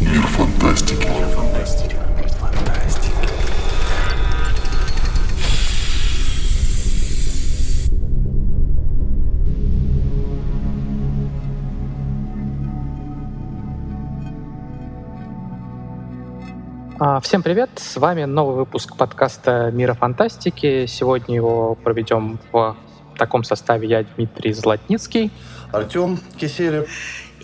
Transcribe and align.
Мир 0.00 0.22
фантастики. 0.26 1.06
Мир 1.06 1.28
фантастики. 1.28 1.96
Фантастики. 2.38 3.14
А, 17.00 17.20
Всем 17.20 17.42
привет! 17.42 17.70
С 17.76 17.96
вами 17.96 18.24
новый 18.24 18.56
выпуск 18.56 18.96
подкаста 18.96 19.70
«Мира 19.72 19.94
фантастики». 19.94 20.86
Сегодня 20.86 21.34
его 21.36 21.74
проведем 21.74 22.38
в 22.52 22.76
таком 23.16 23.44
составе 23.44 23.88
я, 23.88 24.04
Дмитрий 24.04 24.52
Златницкий. 24.52 25.30
Артем 25.72 26.18
Киселев. 26.38 26.88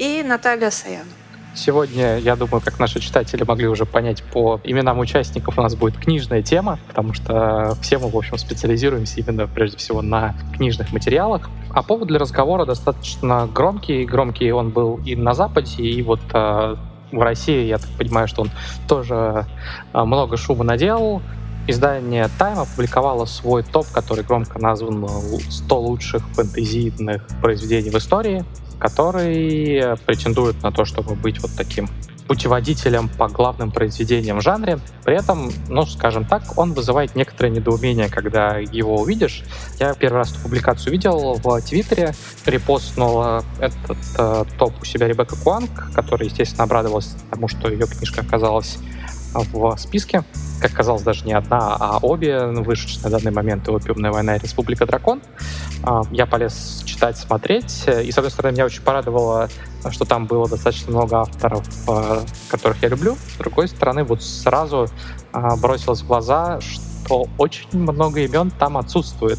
И 0.01 0.23
Наталья 0.23 0.71
Саян. 0.71 1.05
Сегодня, 1.55 2.16
я 2.16 2.34
думаю, 2.34 2.62
как 2.62 2.79
наши 2.79 3.01
читатели 3.01 3.45
могли 3.45 3.69
уже 3.69 3.84
понять 3.84 4.23
по 4.23 4.59
именам 4.65 4.98
участников, 4.98 5.59
у 5.59 5.62
нас 5.62 5.75
будет 5.75 5.98
книжная 5.98 6.41
тема, 6.41 6.79
потому 6.88 7.12
что 7.12 7.77
все 7.83 7.98
мы, 7.98 8.09
в 8.09 8.16
общем, 8.16 8.39
специализируемся 8.39 9.20
именно, 9.20 9.47
прежде 9.47 9.77
всего, 9.77 10.01
на 10.01 10.34
книжных 10.56 10.91
материалах. 10.95 11.51
А 11.75 11.83
повод 11.83 12.09
для 12.09 12.19
разговора 12.19 12.65
достаточно 12.65 13.47
громкий. 13.47 14.06
Громкий 14.06 14.51
он 14.52 14.70
был 14.70 15.01
и 15.05 15.15
на 15.16 15.34
Западе, 15.34 15.83
и 15.83 16.01
вот 16.01 16.20
э, 16.33 16.77
в 17.12 17.20
России, 17.20 17.67
я 17.67 17.77
так 17.77 17.91
понимаю, 17.98 18.27
что 18.27 18.41
он 18.41 18.51
тоже 18.89 19.45
э, 19.92 20.03
много 20.03 20.39
шума 20.39 20.64
наделал. 20.64 21.20
Издание 21.67 22.30
Time 22.39 22.62
опубликовало 22.62 23.27
свой 23.27 23.62
топ, 23.64 23.87
который 23.92 24.25
громко 24.25 24.59
назван 24.59 25.06
100 25.51 25.78
лучших 25.78 26.27
фэнтезийных 26.30 27.27
произведений 27.42 27.91
в 27.91 27.97
истории, 27.97 28.47
который 28.80 29.97
претендует 30.07 30.62
на 30.62 30.73
то, 30.73 30.84
чтобы 30.84 31.15
быть 31.15 31.41
вот 31.41 31.52
таким 31.57 31.89
путеводителем 32.30 33.09
по 33.09 33.27
главным 33.27 33.73
произведениям 33.73 34.39
в 34.39 34.42
жанре. 34.42 34.78
При 35.05 35.17
этом, 35.17 35.50
ну, 35.69 35.84
скажем 35.84 36.25
так, 36.25 36.56
он 36.56 36.75
вызывает 36.75 37.17
некоторое 37.17 37.51
недоумение, 37.51 38.08
когда 38.08 38.56
его 38.58 39.01
увидишь. 39.01 39.42
Я 39.81 39.95
первый 39.95 40.19
раз 40.19 40.31
эту 40.31 40.42
публикацию 40.42 40.92
видел 40.92 41.41
в 41.42 41.61
Твиттере, 41.62 42.14
репостнула 42.47 43.45
этот 43.58 43.98
э, 44.17 44.45
топ 44.61 44.75
у 44.81 44.84
себя 44.84 45.08
Ребекка 45.08 45.34
Куанг, 45.42 45.92
которая, 45.92 46.28
естественно, 46.28 46.62
обрадовалась 46.62 47.17
тому, 47.33 47.48
что 47.48 47.69
ее 47.69 47.89
книжка 47.89 48.20
оказалась 48.20 48.78
в 49.34 49.77
списке. 49.78 50.25
Как 50.61 50.73
оказалось, 50.73 51.03
даже 51.03 51.25
не 51.25 51.33
одна, 51.33 51.77
а 51.78 51.98
обе 52.03 52.47
вышедшие 52.47 53.03
на 53.05 53.11
данный 53.11 53.31
момент 53.31 53.69
«Опиумная 53.69 54.12
война» 54.12 54.36
и 54.36 54.39
«Республика 54.39 54.86
Дракон». 54.86 55.23
А, 55.83 56.03
я 56.11 56.27
полез 56.27 56.83
читать, 56.84 57.17
смотреть. 57.17 57.86
И, 58.05 58.11
с 58.11 58.19
одной 58.19 58.31
стороны, 58.31 58.55
меня 58.55 58.67
очень 58.67 58.83
порадовало, 58.83 59.48
что 59.91 60.05
там 60.05 60.27
было 60.27 60.48
достаточно 60.48 60.91
много 60.91 61.20
авторов, 61.20 61.67
а, 61.89 62.23
которых 62.48 62.83
я 62.83 62.89
люблю. 62.89 63.17
С 63.34 63.39
другой 63.39 63.69
стороны, 63.69 64.05
вот 64.05 64.23
сразу 64.23 64.89
а, 65.33 65.56
бросилось 65.56 66.03
в 66.03 66.06
глаза, 66.06 66.61
что 66.61 67.27
очень 67.39 67.69
много 67.73 68.20
имен 68.20 68.51
там 68.51 68.77
отсутствует. 68.77 69.39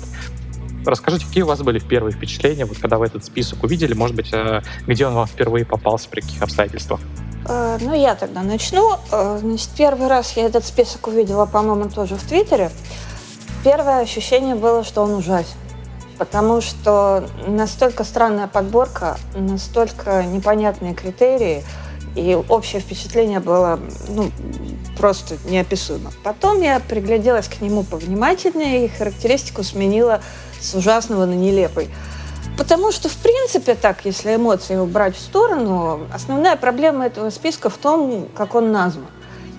Расскажите, 0.85 1.27
какие 1.27 1.43
у 1.43 1.47
вас 1.47 1.61
были 1.61 1.79
первые 1.79 2.13
впечатления, 2.13 2.65
вот 2.65 2.77
когда 2.79 2.97
вы 2.97 3.05
этот 3.05 3.23
список 3.23 3.63
увидели, 3.63 3.93
может 3.93 4.15
быть, 4.15 4.33
э, 4.33 4.61
где 4.87 5.05
он 5.05 5.13
вам 5.13 5.27
впервые 5.27 5.63
попался, 5.63 6.09
при 6.09 6.21
каких 6.21 6.41
обстоятельствах? 6.41 6.99
Э, 7.47 7.77
ну, 7.81 7.93
я 7.93 8.15
тогда 8.15 8.41
начну. 8.41 8.97
Э, 9.11 9.37
значит, 9.41 9.69
первый 9.77 10.07
раз 10.07 10.33
я 10.33 10.45
этот 10.45 10.65
список 10.65 11.07
увидела, 11.07 11.45
по-моему, 11.45 11.89
тоже 11.89 12.15
в 12.15 12.23
Твиттере. 12.23 12.71
Первое 13.63 13.99
ощущение 13.99 14.55
было, 14.55 14.83
что 14.83 15.03
он 15.03 15.13
ужасен. 15.13 15.57
Потому 16.17 16.61
что 16.61 17.23
настолько 17.47 18.03
странная 18.03 18.47
подборка, 18.47 19.17
настолько 19.35 20.23
непонятные 20.23 20.93
критерии, 20.93 21.63
и 22.15 22.37
общее 22.49 22.81
впечатление 22.81 23.39
было 23.39 23.79
ну, 24.07 24.31
просто 24.97 25.37
неописуемо. 25.45 26.11
Потом 26.23 26.61
я 26.61 26.79
пригляделась 26.79 27.47
к 27.47 27.61
нему 27.61 27.83
повнимательнее 27.83 28.85
и 28.85 28.87
характеристику 28.87 29.63
сменила 29.63 30.21
с 30.59 30.75
ужасного 30.75 31.25
на 31.25 31.33
нелепый. 31.33 31.89
Потому 32.61 32.91
что, 32.91 33.09
в 33.09 33.17
принципе, 33.17 33.73
так, 33.73 34.05
если 34.05 34.35
эмоции 34.35 34.75
убрать 34.75 35.15
в 35.15 35.19
сторону, 35.19 36.01
основная 36.13 36.55
проблема 36.55 37.07
этого 37.07 37.31
списка 37.31 37.71
в 37.71 37.77
том, 37.77 38.27
как 38.35 38.53
он 38.53 38.71
назван. 38.71 39.07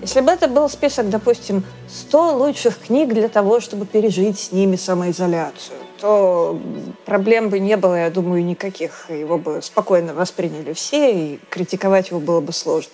Если 0.01 0.21
бы 0.21 0.31
это 0.31 0.47
был 0.47 0.69
список, 0.69 1.09
допустим, 1.09 1.65
100 1.89 2.37
лучших 2.37 2.79
книг 2.79 3.09
для 3.13 3.27
того, 3.27 3.59
чтобы 3.59 3.85
пережить 3.85 4.39
с 4.39 4.51
ними 4.53 4.77
самоизоляцию, 4.77 5.79
то 5.99 6.57
проблем 7.03 7.49
бы 7.49 7.59
не 7.59 7.75
было, 7.75 7.95
я 7.95 8.09
думаю, 8.09 8.45
никаких. 8.45 9.09
Его 9.09 9.37
бы 9.37 9.61
спокойно 9.61 10.13
восприняли 10.13 10.71
все, 10.71 11.11
и 11.11 11.39
критиковать 11.49 12.11
его 12.11 12.21
было 12.21 12.39
бы 12.39 12.53
сложно. 12.53 12.93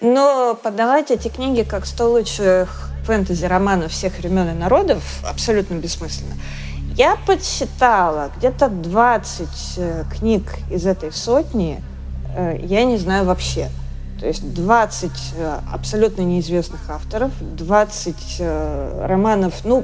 Но 0.00 0.54
подавать 0.54 1.10
эти 1.10 1.26
книги 1.26 1.66
как 1.68 1.86
100 1.86 2.08
лучших 2.08 2.88
фэнтези-романов 3.04 3.90
всех 3.90 4.16
времен 4.16 4.50
и 4.50 4.52
народов 4.52 5.02
абсолютно 5.28 5.74
бессмысленно. 5.74 6.34
Я 6.96 7.16
подсчитала, 7.26 8.30
где-то 8.36 8.68
20 8.68 9.48
э, 9.78 10.04
книг 10.16 10.42
из 10.70 10.86
этой 10.86 11.10
сотни 11.10 11.82
э, 12.36 12.56
я 12.62 12.84
не 12.84 12.98
знаю 12.98 13.24
вообще. 13.24 13.68
То 14.20 14.28
есть 14.28 14.54
20 14.54 15.10
э, 15.36 15.58
абсолютно 15.72 16.22
неизвестных 16.22 16.88
авторов, 16.88 17.32
20 17.40 18.42
романов, 19.08 19.54
ну, 19.64 19.82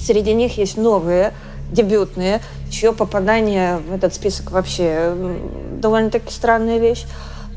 среди 0.00 0.34
них 0.34 0.58
есть 0.58 0.76
новые, 0.76 1.32
дебютные, 1.70 2.40
чье 2.70 2.92
попадание 2.92 3.76
в 3.76 3.94
этот 3.94 4.12
список 4.12 4.50
вообще 4.50 5.14
довольно-таки 5.80 6.32
странная 6.32 6.78
вещь. 6.78 7.06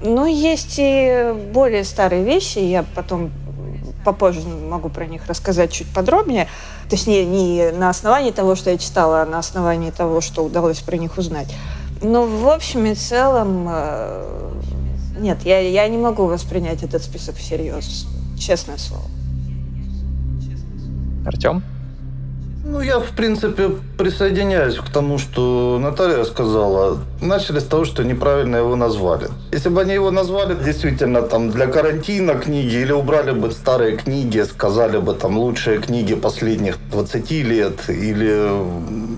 Но 0.03 0.27
есть 0.27 0.75
и 0.77 1.33
более 1.51 1.85
старые 1.85 2.23
вещи, 2.23 2.59
я 2.59 2.85
потом 2.95 3.31
попозже 4.03 4.41
могу 4.47 4.89
про 4.89 5.05
них 5.05 5.27
рассказать 5.27 5.71
чуть 5.71 5.87
подробнее. 5.87 6.47
Точнее, 6.89 7.25
не 7.25 7.71
на 7.71 7.89
основании 7.89 8.31
того, 8.31 8.55
что 8.55 8.69
я 8.69 8.77
читала, 8.77 9.21
а 9.21 9.25
на 9.25 9.39
основании 9.39 9.91
того, 9.91 10.21
что 10.21 10.43
удалось 10.43 10.79
про 10.79 10.97
них 10.97 11.17
узнать. 11.17 11.53
Но 12.01 12.25
в 12.25 12.49
общем 12.49 12.85
и 12.85 12.95
целом, 12.95 13.67
э, 13.69 14.51
нет, 15.19 15.39
я, 15.43 15.59
я 15.59 15.87
не 15.87 15.97
могу 15.97 16.25
воспринять 16.25 16.83
этот 16.83 17.03
список 17.03 17.35
всерьез, 17.35 18.07
честное 18.39 18.77
слово. 18.77 19.03
Артем? 21.25 21.63
Ну, 22.71 22.79
я, 22.79 22.99
в 22.99 23.11
принципе, 23.11 23.69
присоединяюсь 23.97 24.77
к 24.77 24.89
тому, 24.89 25.17
что 25.17 25.77
Наталья 25.77 26.23
сказала. 26.23 26.99
Начали 27.21 27.59
с 27.59 27.65
того, 27.65 27.83
что 27.83 28.03
неправильно 28.03 28.55
его 28.55 28.77
назвали. 28.77 29.27
Если 29.51 29.67
бы 29.67 29.81
они 29.81 29.93
его 29.93 30.09
назвали 30.09 30.55
действительно 30.55 31.21
там 31.21 31.51
для 31.51 31.67
карантина 31.67 32.35
книги 32.35 32.75
или 32.75 32.93
убрали 32.93 33.31
бы 33.31 33.51
старые 33.51 33.97
книги, 33.97 34.39
сказали 34.43 34.99
бы 34.99 35.13
там 35.13 35.37
лучшие 35.37 35.79
книги 35.79 36.15
последних 36.15 36.77
20 36.91 37.31
лет 37.31 37.89
или... 37.89 38.49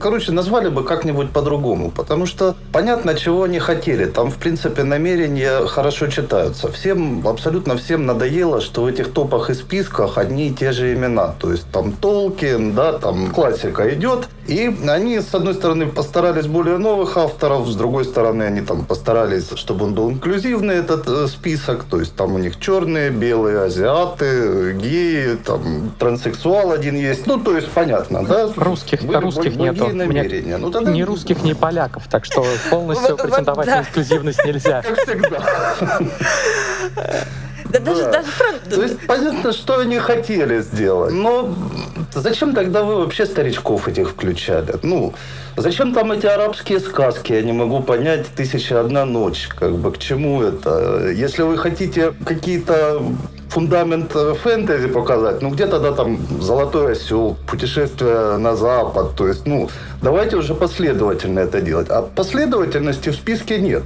Короче, 0.01 0.31
назвали 0.31 0.69
бы 0.69 0.83
как-нибудь 0.83 1.29
по-другому, 1.29 1.91
потому 1.91 2.25
что 2.25 2.55
понятно, 2.71 3.13
чего 3.13 3.43
они 3.43 3.59
хотели. 3.59 4.05
Там, 4.05 4.31
в 4.31 4.37
принципе, 4.37 4.83
намерения 4.83 5.67
хорошо 5.67 6.07
читаются. 6.07 6.71
Всем, 6.71 7.27
абсолютно 7.27 7.77
всем 7.77 8.07
надоело, 8.07 8.61
что 8.61 8.81
в 8.81 8.87
этих 8.87 9.13
топах 9.13 9.51
и 9.51 9.53
списках 9.53 10.17
одни 10.17 10.47
и 10.47 10.53
те 10.53 10.71
же 10.71 10.93
имена. 10.93 11.35
То 11.39 11.51
есть 11.51 11.71
там 11.71 11.91
Толкин, 11.91 12.73
да, 12.73 12.93
там 12.93 13.31
классика 13.43 13.93
идет. 13.93 14.29
И 14.47 14.73
они, 14.87 15.19
с 15.19 15.35
одной 15.35 15.53
стороны, 15.53 15.87
постарались 15.87 16.47
более 16.47 16.77
новых 16.77 17.17
авторов, 17.17 17.67
с 17.67 17.75
другой 17.75 18.05
стороны, 18.05 18.43
они 18.43 18.61
там 18.61 18.85
постарались, 18.85 19.49
чтобы 19.55 19.85
он 19.85 19.93
был 19.93 20.09
инклюзивный, 20.11 20.75
этот 20.75 21.07
э, 21.07 21.27
список. 21.27 21.83
То 21.83 21.99
есть 21.99 22.15
там 22.15 22.35
у 22.35 22.37
них 22.37 22.57
черные, 22.59 23.09
белые, 23.09 23.63
азиаты, 23.63 24.73
геи, 24.73 25.35
там 25.35 25.91
транссексуал 25.99 26.71
один 26.71 26.95
есть. 26.95 27.27
Ну, 27.27 27.37
то 27.37 27.55
есть 27.55 27.69
понятно, 27.69 28.25
да? 28.25 28.49
Русских, 28.55 29.03
Были 29.03 29.17
русских 29.17 29.55
нету. 29.57 29.89
намерения. 29.89 30.57
Ну, 30.57 30.71
тогда... 30.71 30.91
Ни 30.91 31.01
русских, 31.01 31.43
ни 31.43 31.53
поляков, 31.53 32.03
так 32.09 32.23
что 32.23 32.45
полностью 32.69 33.17
претендовать 33.17 33.67
на 33.67 33.79
инклюзивность 33.79 34.45
нельзя. 34.45 34.81
Как 34.81 34.97
всегда. 34.99 35.41
Да, 37.73 37.79
даже, 37.79 38.03
даже 38.11 38.27
То 38.69 38.83
есть 38.83 39.07
понятно, 39.07 39.51
что 39.51 39.79
они 39.79 39.97
хотели 39.97 40.61
сделать. 40.61 41.13
Но 41.13 41.53
зачем 42.13 42.53
тогда 42.53 42.83
вы 42.83 42.97
вообще 42.97 43.25
старичков 43.25 43.87
этих 43.87 44.11
включали? 44.11 44.75
Ну, 44.83 45.13
зачем 45.57 45.93
там 45.93 46.11
эти 46.11 46.27
арабские 46.27 46.79
сказки? 46.79 47.33
Я 47.33 47.41
не 47.41 47.51
могу 47.51 47.81
понять. 47.81 48.27
Тысяча 48.35 48.79
одна 48.79 49.05
ночь. 49.05 49.47
Как 49.47 49.75
бы 49.75 49.91
к 49.91 49.97
чему 49.97 50.43
это? 50.43 51.09
Если 51.09 51.41
вы 51.41 51.57
хотите 51.57 52.13
какие-то 52.25 53.01
фундамент 53.53 54.15
э, 54.15 54.33
фэнтези 54.33 54.87
показать, 54.87 55.41
ну 55.43 55.49
где 55.51 55.67
тогда 55.67 55.91
там 55.91 56.17
«Золотой 56.41 56.93
осел», 56.93 57.37
«Путешествие 57.47 58.37
на 58.37 58.55
запад», 58.55 59.15
то 59.15 59.27
есть, 59.27 59.45
ну, 59.45 59.69
давайте 60.01 60.37
уже 60.37 60.55
последовательно 60.55 61.39
это 61.39 61.61
делать. 61.61 61.87
А 61.89 62.01
последовательности 62.01 63.09
в 63.09 63.15
списке 63.15 63.59
нет. 63.59 63.83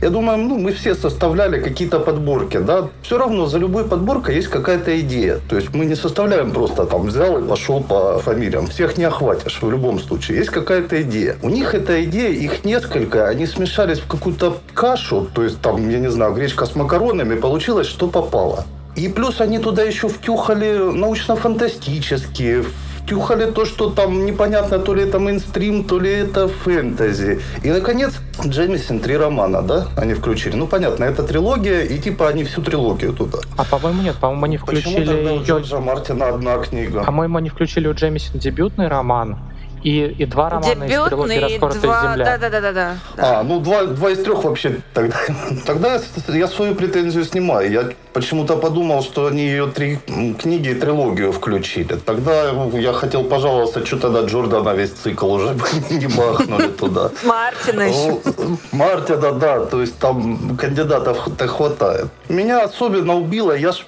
Я 0.00 0.08
думаю, 0.08 0.38
ну, 0.38 0.58
мы 0.58 0.72
все 0.72 0.94
составляли 0.94 1.60
какие-то 1.60 2.00
подборки, 2.00 2.56
да, 2.56 2.88
все 3.02 3.18
равно 3.18 3.46
за 3.46 3.58
любой 3.58 3.84
подборкой 3.84 4.36
есть 4.36 4.48
какая-то 4.48 4.98
идея. 5.00 5.38
То 5.50 5.56
есть 5.56 5.74
мы 5.74 5.84
не 5.84 5.96
составляем 5.96 6.52
просто 6.52 6.86
там 6.86 7.02
взял 7.02 7.38
и 7.38 7.46
пошел 7.46 7.82
по 7.82 8.18
фамилиям. 8.18 8.66
Всех 8.66 8.96
не 8.96 9.04
охватишь 9.04 9.58
в 9.60 9.70
любом 9.70 10.00
случае. 10.00 10.38
Есть 10.38 10.50
какая-то 10.50 11.02
идея. 11.02 11.36
У 11.42 11.50
них 11.50 11.74
эта 11.74 12.02
идея, 12.04 12.30
их 12.30 12.64
несколько, 12.64 13.28
они 13.28 13.46
смешались 13.46 13.98
в 13.98 14.06
какую-то 14.06 14.56
кашу, 14.72 15.28
то 15.34 15.42
есть 15.44 15.60
там, 15.60 15.90
я 15.90 15.98
не 15.98 16.10
знаю, 16.10 16.32
гречка 16.32 16.64
с 16.64 16.74
макаронами, 16.74 17.34
получилось, 17.34 17.86
что 17.86 18.08
попало. 18.08 18.64
И 18.96 19.08
плюс 19.08 19.40
они 19.40 19.58
туда 19.58 19.82
еще 19.82 20.08
втюхали 20.08 20.76
научно-фантастические, 20.76 22.64
втюхали 23.02 23.50
то, 23.50 23.64
что 23.64 23.90
там 23.90 24.24
непонятно, 24.26 24.78
то 24.78 24.94
ли 24.94 25.02
это 25.02 25.18
мейнстрим, 25.18 25.84
то 25.84 25.98
ли 25.98 26.10
это 26.10 26.48
фэнтези. 26.48 27.40
И, 27.62 27.70
наконец, 27.70 28.14
Джемисон 28.44 29.00
три 29.00 29.16
романа, 29.16 29.62
да, 29.62 29.88
они 29.96 30.14
включили. 30.14 30.56
Ну, 30.56 30.66
понятно, 30.66 31.04
это 31.04 31.22
трилогия, 31.22 31.82
и 31.82 31.98
типа 31.98 32.28
они 32.28 32.44
всю 32.44 32.62
трилогию 32.62 33.12
туда. 33.12 33.38
А 33.56 33.64
по-моему 33.64 34.02
нет, 34.02 34.16
по-моему 34.16 34.44
они 34.44 34.56
включили... 34.58 34.96
Почему 34.96 35.06
тогда 35.06 35.32
у 35.32 35.42
Джорджа 35.42 35.80
Мартина 35.80 36.28
одна 36.28 36.58
книга? 36.58 37.04
По-моему, 37.04 37.38
они 37.38 37.48
включили 37.48 37.88
у 37.88 37.94
Джемисон 37.94 38.38
дебютный 38.38 38.88
роман, 38.88 39.38
и, 39.82 40.14
и 40.18 40.26
два 40.26 40.50
романа 40.50 40.86
Дебютный, 40.86 41.04
из 41.04 41.08
трилогии 41.08 41.38
«Раскоротая 41.38 41.82
два... 41.82 42.02
земля». 42.02 42.24
Да, 42.24 42.38
да, 42.38 42.50
да, 42.50 42.60
да, 42.60 42.72
да. 42.72 42.96
А, 43.16 43.42
ну 43.42 43.60
два, 43.60 43.84
два 43.84 44.10
из 44.10 44.22
трех 44.22 44.44
вообще. 44.44 44.80
Тогда, 44.92 45.16
тогда 45.66 46.00
я 46.28 46.48
свою 46.48 46.74
претензию 46.74 47.24
снимаю. 47.24 47.70
Я 47.70 47.88
почему-то 48.12 48.56
подумал, 48.56 49.02
что 49.02 49.26
они 49.26 49.42
ее 49.42 49.68
три 49.68 49.98
книги 50.38 50.70
и 50.70 50.74
трилогию 50.74 51.32
включили. 51.32 51.94
Тогда 51.94 52.50
я 52.72 52.92
хотел 52.92 53.24
пожаловаться, 53.24 53.84
что 53.86 53.98
тогда 53.98 54.22
Джордана 54.22 54.70
весь 54.70 54.90
цикл 54.90 55.32
уже 55.32 55.54
не 55.90 56.06
бахнули 56.06 56.68
туда. 56.68 57.10
Мартина 57.24 57.82
еще. 57.82 58.20
Ну, 58.38 58.58
Мартина, 58.72 59.32
да. 59.32 59.64
То 59.64 59.80
есть 59.80 59.98
там 59.98 60.56
кандидатов-то 60.56 61.46
хватает. 61.46 62.08
Меня 62.28 62.64
особенно 62.64 63.16
убило, 63.16 63.52
я 63.52 63.72
ж 63.72 63.86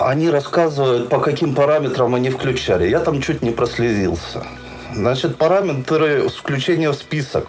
они 0.00 0.30
рассказывают, 0.30 1.08
по 1.08 1.18
каким 1.18 1.54
параметрам 1.54 2.14
они 2.14 2.30
включали. 2.30 2.88
Я 2.88 3.00
там 3.00 3.20
чуть 3.20 3.42
не 3.42 3.50
прослезился. 3.50 4.44
Значит, 4.94 5.36
параметры 5.36 6.28
включения 6.28 6.90
в 6.90 6.94
список. 6.94 7.48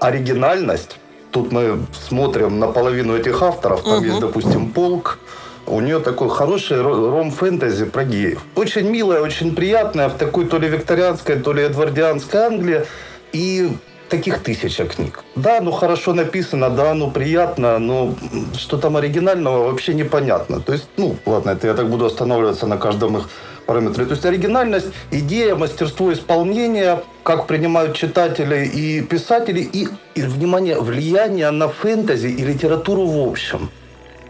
Оригинальность. 0.00 0.96
Тут 1.30 1.50
мы 1.50 1.80
смотрим 2.08 2.58
на 2.60 2.68
половину 2.68 3.16
этих 3.16 3.42
авторов. 3.42 3.82
Там 3.82 3.98
угу. 3.98 4.04
есть, 4.04 4.20
допустим, 4.20 4.70
Полк. 4.70 5.18
У 5.66 5.80
нее 5.80 5.98
такой 5.98 6.28
хороший 6.28 6.80
ром-фэнтези 6.82 7.86
про 7.86 8.04
геев. 8.04 8.42
Очень 8.54 8.90
милая, 8.90 9.22
очень 9.22 9.54
приятная, 9.54 10.08
в 10.08 10.18
такой 10.18 10.44
то 10.44 10.58
ли 10.58 10.68
викторианской, 10.68 11.36
то 11.36 11.52
ли 11.52 11.62
эдвардианской 11.62 12.40
Англии. 12.40 12.84
И 13.32 13.70
таких 14.08 14.38
тысяча 14.42 14.84
книг. 14.84 15.24
Да, 15.34 15.60
ну 15.60 15.72
хорошо 15.72 16.12
написано, 16.12 16.70
да, 16.70 16.94
ну 16.94 17.10
приятно, 17.10 17.78
но 17.78 18.14
что 18.56 18.76
там 18.76 18.96
оригинального 18.96 19.64
вообще 19.64 19.94
непонятно. 19.94 20.60
То 20.60 20.72
есть, 20.72 20.86
ну, 20.96 21.16
ладно, 21.26 21.50
это 21.50 21.66
я 21.66 21.74
так 21.74 21.88
буду 21.88 22.04
останавливаться 22.04 22.66
на 22.66 22.76
каждом 22.76 23.16
их 23.16 23.28
параметры. 23.66 24.06
То 24.06 24.12
есть 24.12 24.24
оригинальность, 24.24 24.86
идея, 25.10 25.54
мастерство 25.54 26.12
исполнения, 26.12 27.02
как 27.22 27.46
принимают 27.46 27.96
читатели 27.96 28.66
и 28.66 29.02
писатели, 29.02 29.60
и, 29.60 29.88
и 30.14 30.22
внимание, 30.22 30.80
влияние 30.80 31.50
на 31.50 31.68
фэнтези 31.68 32.28
и 32.28 32.44
литературу 32.44 33.06
в 33.06 33.28
общем. 33.28 33.70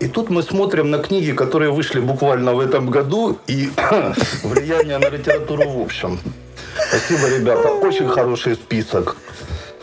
И 0.01 0.09
тут 0.09 0.31
мы 0.31 0.43
смотрим 0.43 0.91
на 0.91 0.99
книги, 0.99 1.33
которые 1.33 1.71
вышли 1.71 2.01
буквально 2.01 2.55
в 2.55 2.61
этом 2.61 2.91
году, 2.91 3.39
и 3.47 3.71
влияние 4.43 4.99
на 4.99 5.09
литературу 5.09 5.69
в 5.69 5.81
общем. 5.81 6.19
Спасибо, 6.89 7.29
ребята. 7.29 7.69
Очень 7.69 8.09
хороший 8.09 8.55
список. 8.55 9.17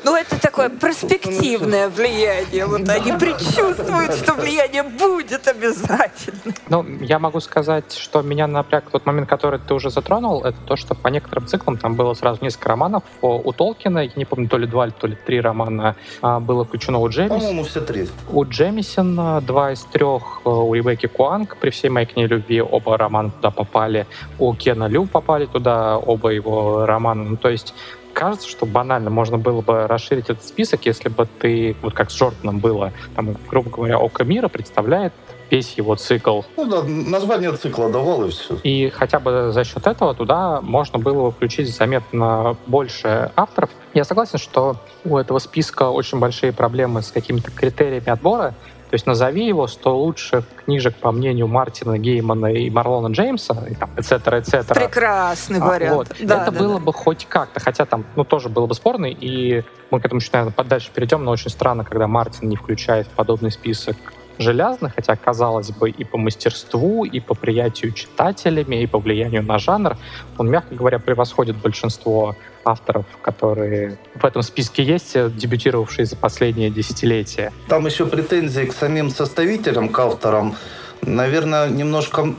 Ну, 0.04 0.16
это 0.16 0.40
такое 0.42 0.70
перспективное 0.70 1.90
влияние. 1.90 2.66
Вот 2.66 2.88
они 2.90 3.12
предчувствуют, 3.14 4.16
что 4.16 4.34
влияние 4.34 4.84
будет 4.84 5.48
обязательно. 5.48 6.54
Ну, 6.70 6.86
я 7.02 7.20
могу 7.20 7.40
сказать, 7.40 7.94
что 7.94 8.22
меня 8.22 8.48
напряг 8.48 8.90
тот 8.90 9.06
момент, 9.06 9.30
который 9.30 9.60
ты 9.60 9.74
уже 9.74 9.90
затронул, 9.90 10.44
это 10.44 10.58
то, 10.66 10.76
что 10.76 10.96
по 10.96 11.10
некоторым 11.10 11.48
циклам 11.48 11.78
там 11.78 11.96
было 11.96 12.14
сразу 12.14 12.44
несколько 12.44 12.70
романов. 12.70 13.04
У 13.22 13.54
Толкина, 13.54 14.00
я 14.00 14.12
не 14.16 14.26
помню, 14.26 14.48
то 14.50 14.58
ли 14.58 14.68
два, 14.68 14.90
то 14.90 15.08
ли 15.08 15.16
три 15.16 15.40
романа 15.40 15.96
а, 16.22 16.40
было 16.40 16.66
включено 16.66 17.00
у 17.00 17.08
Джемисона. 17.08 17.40
По-моему, 17.40 17.64
все 17.64 17.82
три. 17.82 18.08
У 18.30 18.44
Джемисона 18.46 19.42
два 19.42 19.72
из 19.72 19.82
трех, 19.82 20.42
э, 20.46 20.50
у 20.50 20.74
Ребекки 20.74 21.08
Куанг, 21.08 21.58
при 21.58 21.70
всей 21.70 21.90
моей 21.90 22.08
к 22.08 22.16
ней 22.16 22.26
любви, 22.28 22.62
оба 22.62 22.98
романа 22.98 23.32
туда 23.32 23.52
попали. 23.52 24.08
У 24.40 24.54
Кена 24.56 24.88
Лю 24.88 25.06
попали 25.06 25.46
туда, 25.46 25.98
оба 25.98 26.30
его 26.30 26.86
романа. 26.86 27.24
Ну, 27.24 27.38
то 27.38 27.50
есть 27.50 27.74
кажется, 28.14 28.48
что 28.48 28.66
банально 28.66 29.10
можно 29.10 29.38
было 29.38 29.62
бы 29.62 29.88
расширить 29.88 30.30
этот 30.30 30.44
список, 30.44 30.86
если 30.86 31.10
бы 31.10 31.28
ты, 31.40 31.76
вот 31.82 31.94
как 31.94 32.12
с 32.12 32.16
Джорданом 32.16 32.60
было, 32.60 32.94
там, 33.16 33.36
грубо 33.50 33.70
говоря, 33.70 34.00
Око 34.00 34.24
мира 34.24 34.48
представляет 34.48 35.14
весь 35.52 35.74
его 35.78 35.96
цикл. 35.96 36.42
Ну 36.56 36.66
да, 36.66 36.84
название 36.84 37.52
цикла 37.56 37.92
давал 37.92 38.26
и 38.26 38.30
все. 38.30 38.56
И 38.64 38.90
хотя 38.90 39.20
бы 39.20 39.52
за 39.52 39.64
счет 39.64 39.86
этого 39.86 40.16
туда 40.16 40.62
можно 40.62 40.98
было 40.98 41.32
включить 41.32 41.74
заметно 41.76 42.56
больше 42.68 43.32
авторов. 43.36 43.70
Я 43.94 44.06
согласен, 44.06 44.40
что 44.40 44.78
у 45.04 45.18
этого 45.18 45.40
списка 45.40 45.90
очень 45.90 46.20
большие 46.20 46.54
проблемы 46.54 47.02
с 47.02 47.12
какими-то 47.12 47.52
критериями 47.52 48.10
отбора, 48.10 48.54
то 48.92 48.96
есть 48.96 49.08
назови 49.08 49.48
его 49.48 49.68
100 49.68 49.98
лучших 49.98 50.46
книжек, 50.66 50.94
по 50.98 51.14
мнению 51.14 51.48
Мартина 51.48 51.98
Геймана 51.98 52.48
и 52.48 52.70
Марлона 52.70 53.14
Джеймса, 53.14 53.66
и 53.70 53.74
там, 53.74 53.90
et 53.96 54.02
cetera, 54.02 54.38
et 54.38 54.44
cetera. 54.44 54.74
Прекрасный 54.74 55.60
а, 55.62 55.66
вариант. 55.66 55.96
Вот. 55.96 56.08
Да, 56.20 56.42
это 56.42 56.52
да, 56.52 56.60
было 56.60 56.74
да. 56.78 56.84
бы 56.84 56.92
хоть 56.92 57.26
как-то, 57.26 57.62
хотя 57.62 57.86
там, 57.86 58.04
ну, 58.18 58.26
тоже 58.26 58.50
было 58.50 58.66
бы 58.66 58.76
спорно, 58.76 59.06
и 59.06 59.64
мы 59.92 60.02
к 60.02 60.06
этому 60.06 60.20
чуть, 60.20 60.34
наверное, 60.34 60.52
подальше 60.52 60.92
перейдем, 60.94 61.24
но 61.24 61.32
очень 61.32 61.50
странно, 61.50 61.86
когда 61.86 62.08
Мартин 62.08 62.50
не 62.50 62.58
включает 62.58 63.08
в 63.08 63.12
подобный 63.12 63.52
список 63.52 63.96
железных, 64.40 64.96
хотя, 64.96 65.16
казалось 65.16 65.72
бы, 65.72 65.90
и 65.90 66.04
по 66.04 66.18
мастерству, 66.18 67.06
и 67.06 67.20
по 67.20 67.34
приятию 67.34 67.92
читателями, 67.92 68.82
и 68.84 68.88
по 68.88 69.00
влиянию 69.00 69.44
на 69.44 69.58
жанр, 69.60 69.98
он, 70.38 70.50
мягко 70.50 70.76
говоря, 70.76 71.00
превосходит 71.00 71.58
большинство 71.58 72.36
авторов, 72.64 73.06
которые 73.22 73.98
в 74.16 74.26
этом 74.26 74.42
списке 74.42 74.84
есть, 74.84 75.14
дебютировавшие 75.14 76.06
за 76.06 76.16
последние 76.16 76.70
десятилетия. 76.70 77.52
Там 77.68 77.86
еще 77.86 78.06
претензии 78.06 78.64
к 78.66 78.74
самим 78.74 79.10
составителям, 79.10 79.90
к 79.90 80.00
авторам. 80.00 80.56
Наверное, 81.02 81.70
немножко 81.70 82.34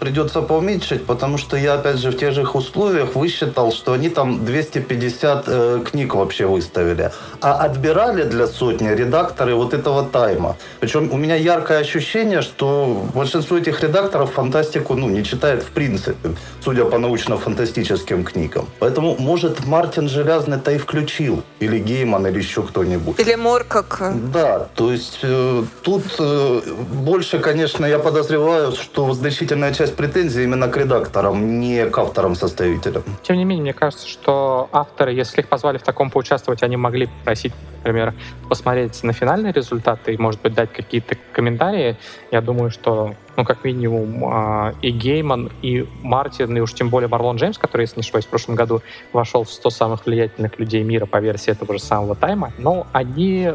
придется 0.00 0.42
поуменьшить, 0.42 1.06
потому 1.06 1.38
что 1.38 1.56
я, 1.56 1.74
опять 1.74 1.98
же, 1.98 2.10
в 2.10 2.16
тех 2.16 2.32
же 2.32 2.42
условиях 2.42 3.14
высчитал, 3.14 3.72
что 3.72 3.92
они 3.92 4.08
там 4.08 4.44
250 4.44 5.44
э, 5.46 5.80
книг 5.90 6.14
вообще 6.14 6.46
выставили. 6.46 7.12
А 7.40 7.54
отбирали 7.64 8.24
для 8.24 8.46
сотни 8.46 8.88
редакторы 8.88 9.54
вот 9.54 9.74
этого 9.74 10.04
тайма. 10.04 10.56
Причем 10.80 11.12
у 11.12 11.16
меня 11.16 11.36
яркое 11.36 11.78
ощущение, 11.78 12.42
что 12.42 13.04
большинство 13.14 13.58
этих 13.58 13.82
редакторов 13.82 14.32
фантастику 14.32 14.94
ну, 14.94 15.08
не 15.08 15.22
читает 15.24 15.62
в 15.62 15.70
принципе, 15.70 16.30
судя 16.64 16.84
по 16.84 16.98
научно-фантастическим 16.98 18.24
книгам. 18.24 18.66
Поэтому, 18.80 19.16
может, 19.18 19.66
Мартин 19.66 20.08
Железный-то 20.08 20.72
и 20.72 20.78
включил. 20.78 21.42
Или 21.60 21.78
Гейман, 21.78 22.26
или 22.26 22.38
еще 22.38 22.62
кто-нибудь. 22.62 23.20
Или 23.20 23.34
Моркак. 23.34 24.12
Да, 24.32 24.68
то 24.74 24.92
есть 24.92 25.18
э, 25.22 25.64
тут 25.82 26.02
э, 26.18 26.60
больше, 26.92 27.38
конечно, 27.38 27.75
конечно, 27.76 27.86
я 27.86 28.02
подозреваю, 28.02 28.72
что 28.72 29.12
значительная 29.12 29.74
часть 29.74 29.96
претензий 29.96 30.44
именно 30.44 30.68
к 30.68 30.76
редакторам, 30.76 31.60
не 31.60 31.86
к 31.86 31.98
авторам-составителям. 31.98 33.02
Тем 33.22 33.36
не 33.36 33.44
менее, 33.44 33.62
мне 33.62 33.72
кажется, 33.72 34.08
что 34.08 34.68
авторы, 34.72 35.12
если 35.12 35.42
их 35.42 35.48
позвали 35.48 35.78
в 35.78 35.82
таком 35.82 36.10
поучаствовать, 36.10 36.62
они 36.62 36.76
могли 36.76 37.06
попросить, 37.06 37.52
например, 37.84 38.14
посмотреть 38.48 39.02
на 39.02 39.12
финальные 39.12 39.52
результаты 39.52 40.14
и, 40.14 40.16
может 40.18 40.40
быть, 40.40 40.54
дать 40.54 40.72
какие-то 40.72 41.16
комментарии. 41.32 41.96
Я 42.30 42.40
думаю, 42.40 42.70
что 42.70 43.14
ну, 43.36 43.44
как 43.44 43.64
минимум, 43.64 44.24
а, 44.24 44.72
и 44.80 44.90
Гейман, 44.90 45.50
и 45.60 45.86
Мартин, 46.02 46.56
и 46.56 46.60
уж 46.60 46.72
тем 46.72 46.88
более 46.88 47.08
Марлон 47.08 47.36
Джеймс, 47.36 47.58
который, 47.58 47.82
если 47.82 47.96
не 47.96 48.00
ошибаюсь, 48.00 48.24
в 48.24 48.30
прошлом 48.30 48.54
году 48.54 48.80
вошел 49.12 49.44
в 49.44 49.50
100 49.50 49.70
самых 49.70 50.06
влиятельных 50.06 50.58
людей 50.58 50.82
мира 50.82 51.04
по 51.04 51.18
версии 51.18 51.50
этого 51.50 51.74
же 51.74 51.80
самого 51.80 52.14
тайма, 52.14 52.52
но 52.58 52.86
они 52.92 53.52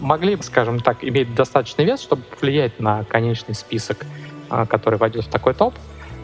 могли, 0.00 0.36
скажем 0.42 0.80
так, 0.80 1.04
иметь 1.04 1.34
достаточный 1.34 1.84
вес, 1.84 2.00
чтобы 2.00 2.22
влиять 2.40 2.80
на 2.80 3.04
конечный 3.04 3.54
список, 3.54 4.06
а, 4.48 4.66
который 4.66 4.98
войдет 4.98 5.24
в 5.24 5.28
такой 5.28 5.54
топ. 5.54 5.74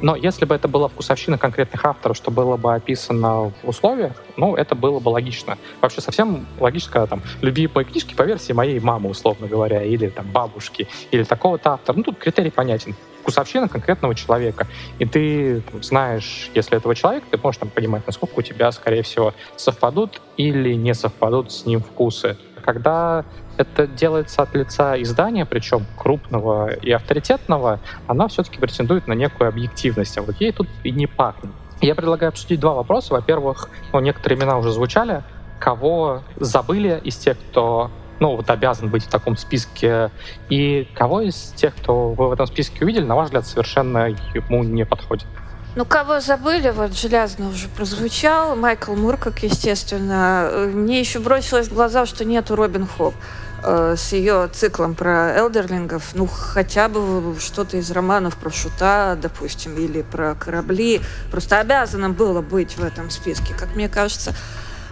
Но 0.01 0.15
если 0.15 0.45
бы 0.45 0.55
это 0.55 0.69
была 0.69 0.89
вкусовщина 0.89 1.39
конкретных 1.39 1.85
авторов, 1.85 2.17
что 2.17 2.31
было 2.31 2.57
бы 2.57 2.75
описано 2.75 3.53
в 3.63 3.69
условиях, 3.69 4.13
ну, 4.37 4.55
это 4.55 4.75
было 4.75 5.01
бы 5.01 5.09
логично. 5.09 5.59
Вообще 5.81 6.01
совсем 6.01 6.47
логично, 6.61 6.93
когда 6.93 7.07
там 7.07 7.23
любимые 7.41 7.85
книжки 7.85 8.15
по 8.15 8.23
версии 8.23 8.53
моей 8.53 8.79
мамы, 8.79 9.11
условно 9.11 9.49
говоря, 9.49 9.83
или 9.83 10.09
там 10.09 10.27
бабушки, 10.31 10.87
или 11.11 11.25
такого-то 11.25 11.73
автора. 11.73 11.97
Ну, 11.97 12.05
тут 12.05 12.19
критерий 12.19 12.51
понятен 12.51 12.95
вкусовщина 13.23 13.69
конкретного 13.69 14.15
человека. 14.15 14.67
И 14.99 15.05
ты 15.05 15.63
знаешь, 15.83 16.51
если 16.55 16.79
этого 16.79 16.95
человека, 16.95 17.27
ты 17.31 17.39
можешь 17.39 17.59
там 17.59 17.69
понимать, 17.69 18.07
насколько 18.07 18.39
у 18.39 18.43
тебя, 18.43 18.73
скорее 18.73 19.03
всего, 19.03 19.35
совпадут 19.57 20.23
или 20.39 20.75
не 20.75 20.95
совпадут 20.95 21.53
с 21.53 21.67
ним 21.67 21.81
вкусы. 21.81 22.39
Когда 22.59 23.25
это 23.57 23.87
делается 23.87 24.43
от 24.43 24.55
лица 24.55 25.01
издания, 25.01 25.45
причем 25.45 25.87
крупного 25.97 26.73
и 26.73 26.91
авторитетного, 26.91 27.81
она 28.07 28.29
все-таки 28.29 28.59
претендует 28.59 29.07
на 29.07 29.15
некую 29.15 29.49
объективность, 29.49 30.17
а 30.19 30.23
вот 30.23 30.37
ей 30.41 30.53
тут 30.53 30.69
и 30.85 30.91
не 30.91 31.07
пахнет. 31.07 31.51
Я 31.81 31.95
предлагаю 31.95 32.31
обсудить 32.31 32.61
два 32.61 32.75
вопроса. 32.75 33.15
Во-первых, 33.15 33.69
ну, 33.93 34.01
некоторые 34.01 34.39
имена 34.39 34.59
уже 34.59 34.73
звучали. 34.73 35.23
Кого 35.61 36.23
забыли 36.37 37.01
из 37.05 37.17
тех, 37.17 37.37
кто 37.39 37.91
ну, 38.21 38.37
вот 38.37 38.51
обязан 38.51 38.89
быть 38.89 39.05
в 39.05 39.09
таком 39.09 39.37
списке, 39.37 40.11
и 40.49 40.89
кого 40.95 41.21
из 41.21 41.53
тех, 41.57 41.75
кто 41.77 42.13
вы 42.13 42.29
в 42.29 42.33
этом 42.33 42.47
списке 42.47 42.85
увидели, 42.85 43.05
на 43.05 43.15
ваш 43.15 43.27
взгляд, 43.27 43.47
совершенно 43.47 44.09
ему 44.35 44.65
не 44.65 44.85
подходит? 44.85 45.27
Ну, 45.77 45.85
кого 45.85 46.21
забыли, 46.21 46.71
вот 46.71 46.97
железно 46.97 47.51
уже 47.51 47.69
прозвучал. 47.69 48.57
Майкл 48.57 48.95
Муркак, 48.95 49.43
естественно. 49.43 50.51
Мне 50.73 50.99
еще 50.99 51.21
бросилось 51.21 51.69
в 51.69 51.75
глаза, 51.75 52.07
что 52.07 52.25
нету 52.25 52.57
Робин 52.57 52.87
Хоп 52.87 53.15
э, 53.63 53.95
с 53.97 54.13
ее 54.13 54.49
циклом 54.53 54.95
про 54.95 55.37
элдерлингов, 55.37 56.15
ну, 56.15 56.27
хотя 56.27 56.89
бы 56.89 57.37
что-то 57.39 57.77
из 57.77 57.91
романов 57.91 58.37
про 58.37 58.51
Шута, 58.51 59.17
допустим, 59.21 59.77
или 59.77 60.03
про 60.03 60.35
корабли. 60.35 61.01
Просто 61.31 61.61
обязано 61.61 62.11
было 62.11 62.41
быть 62.41 62.77
в 62.77 62.83
этом 62.83 63.11
списке, 63.11 63.55
как 63.55 63.77
мне 63.77 63.89
кажется. 63.89 64.35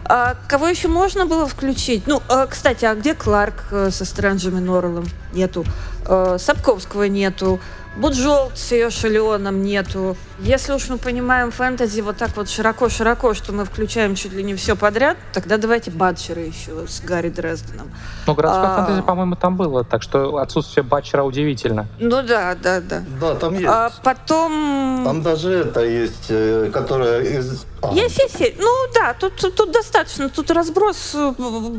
А 0.05 0.37
кого 0.47 0.69
еще 0.69 0.87
можно 0.87 1.27
было 1.27 1.49
включить? 1.49 2.07
Ну, 2.07 2.23
а, 2.29 2.47
кстати, 2.47 2.85
а 2.85 2.95
где 2.95 3.15
Кларк 3.15 3.65
э, 3.73 3.91
со 3.91 4.05
Стрэнджем 4.05 4.59
и 4.59 4.61
Норреллом? 4.61 5.07
Нету. 5.33 5.65
Сапковского 6.39 7.09
нету. 7.09 7.59
Буджолт 7.97 8.59
с 8.59 8.73
ее 8.73 8.91
шалеоном 8.91 9.63
нету. 9.63 10.17
Если 10.39 10.73
уж 10.73 10.91
мы 10.91 10.99
понимаем 10.99 11.51
фэнтези 11.51 12.03
вот 12.03 12.19
так 12.19 12.37
вот 12.37 12.51
широко-широко, 12.51 13.33
что 13.33 13.53
мы 13.53 13.65
включаем 13.65 14.15
чуть 14.15 14.35
ли 14.35 14.43
не 14.43 14.55
все 14.55 14.77
подряд, 14.77 15.17
тогда 15.33 15.57
давайте 15.57 15.91
Батчера 15.91 16.43
еще 16.43 16.87
с 16.87 17.01
Гарри 17.01 17.31
Дрезденом. 17.31 17.91
Ну, 18.27 18.35
городское 18.35 18.67
а... 18.67 18.77
фэнтези, 18.85 19.03
по-моему, 19.03 19.37
там 19.37 19.57
было, 19.57 19.83
так 19.83 20.03
что 20.03 20.37
отсутствие 20.37 20.85
Батчера 20.85 21.25
удивительно. 21.25 21.89
Ну 21.99 22.23
да, 22.23 22.55
да, 22.55 22.83
да. 22.83 23.03
Да, 23.19 23.35
там 23.35 23.55
есть. 23.55 23.67
А 23.67 23.91
потом... 24.05 25.03
Там 25.05 25.23
даже 25.23 25.53
это 25.53 25.83
есть, 25.83 26.27
э, 26.29 26.71
которая 26.71 27.23
из... 27.23 27.65
А. 27.81 27.95
Есть, 27.95 28.19
есть, 28.19 28.41
есть. 28.41 28.59
Ну 28.59 28.71
да, 28.95 29.15
тут, 29.19 29.37
тут 29.37 29.73
достаточно, 29.73 30.29
тут 30.29 30.51
разброс 30.51 31.13
э, 31.15 31.33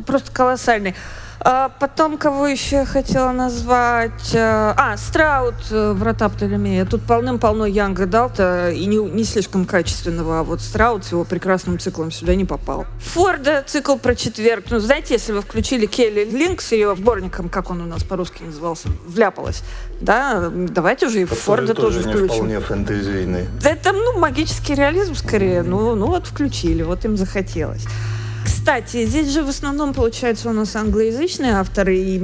просто 0.06 0.32
колоссальный. 0.32 0.96
А 1.40 1.70
потом, 1.80 2.18
кого 2.18 2.48
еще 2.48 2.78
я 2.78 2.86
хотела 2.86 3.32
назвать? 3.32 4.34
Э, 4.34 4.74
а, 4.76 4.98
Страут, 4.98 5.56
э, 5.72 5.94
Врата 5.94 6.28
Птолемея. 6.30 6.86
Тут 6.86 7.04
полным-полно 7.04 7.66
Янга 7.66 8.06
Далта, 8.06 8.72
и 8.72 8.86
не, 8.86 8.98
не 8.98 9.24
слишком 9.24 9.66
качественного, 9.66 10.40
а 10.40 10.44
вот 10.44 10.62
Страут 10.62 11.06
с 11.06 11.12
его 11.12 11.24
прекрасным 11.24 11.80
циклом 11.80 12.12
сюда 12.12 12.36
не 12.36 12.46
попал. 12.46 12.86
Форда 13.00 13.64
цикл 13.66 13.98
про 13.98 14.16
четверг. 14.16 14.66
Ну, 14.70 14.80
знаете, 14.80 15.14
если 15.14 15.32
вы 15.32 15.42
включили 15.42 15.86
Келли 15.86 16.26
Линк 16.26 16.62
с 16.62 16.72
ее 16.72 16.96
сборником, 16.96 17.50
как 17.50 17.70
он 17.70 17.82
у 17.82 17.86
нас 17.86 18.04
по-русски 18.04 18.44
назывался, 18.44 18.90
вляпалась, 19.06 19.64
да, 20.02 20.50
давайте 20.52 21.08
уже 21.08 21.22
и 21.22 21.26
Который 21.26 21.40
Форда 21.42 21.74
тоже, 21.74 22.04
тоже 22.04 22.10
включим. 22.10 22.36
вполне 22.36 22.60
фэнтезийный. 22.60 23.48
Это, 23.64 23.94
ну, 23.94 24.20
магический 24.20 24.74
реализм 24.76 25.16
скорее. 25.16 25.62
Ну, 25.62 25.96
ну 25.96 26.08
вот 26.08 26.28
включили, 26.28 26.84
вот 26.84 27.06
им 27.06 27.16
захотелось. 27.16 27.86
Кстати, 28.48 29.06
здесь 29.06 29.28
же 29.28 29.44
в 29.44 29.50
основном, 29.50 29.94
получается, 29.94 30.50
у 30.50 30.54
нас 30.54 30.74
англоязычные 30.78 31.56
авторы, 31.56 31.98
и 31.98 32.16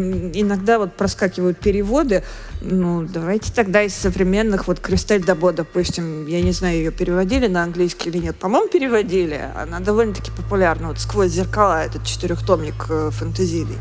иногда 0.42 0.80
вот 0.80 0.94
проскакивают 0.94 1.58
переводы. 1.60 2.24
Ну, 2.62 3.03
давайте 3.03 3.51
тогда 3.51 3.82
из 3.82 3.94
современных, 3.94 4.68
вот 4.68 4.80
Кристаль 4.80 5.22
Дабо, 5.22 5.51
допустим, 5.51 6.25
я 6.27 6.42
не 6.42 6.53
знаю, 6.53 6.77
ее 6.77 6.92
переводили 6.92 7.48
на 7.48 7.63
английский 7.63 8.10
или 8.10 8.20
нет. 8.20 8.38
По-моему, 8.38 8.70
переводили. 8.70 9.38
Она 9.53 9.82
довольно-таки 9.82 10.32
популярна. 10.32 10.88
Вот 10.88 11.00
«Сквозь 11.00 11.32
зеркала» 11.32 11.84
этот 11.84 12.06
четырехтомник 12.06 12.86
э, 12.89 13.10
фэнтезийный. 13.12 13.77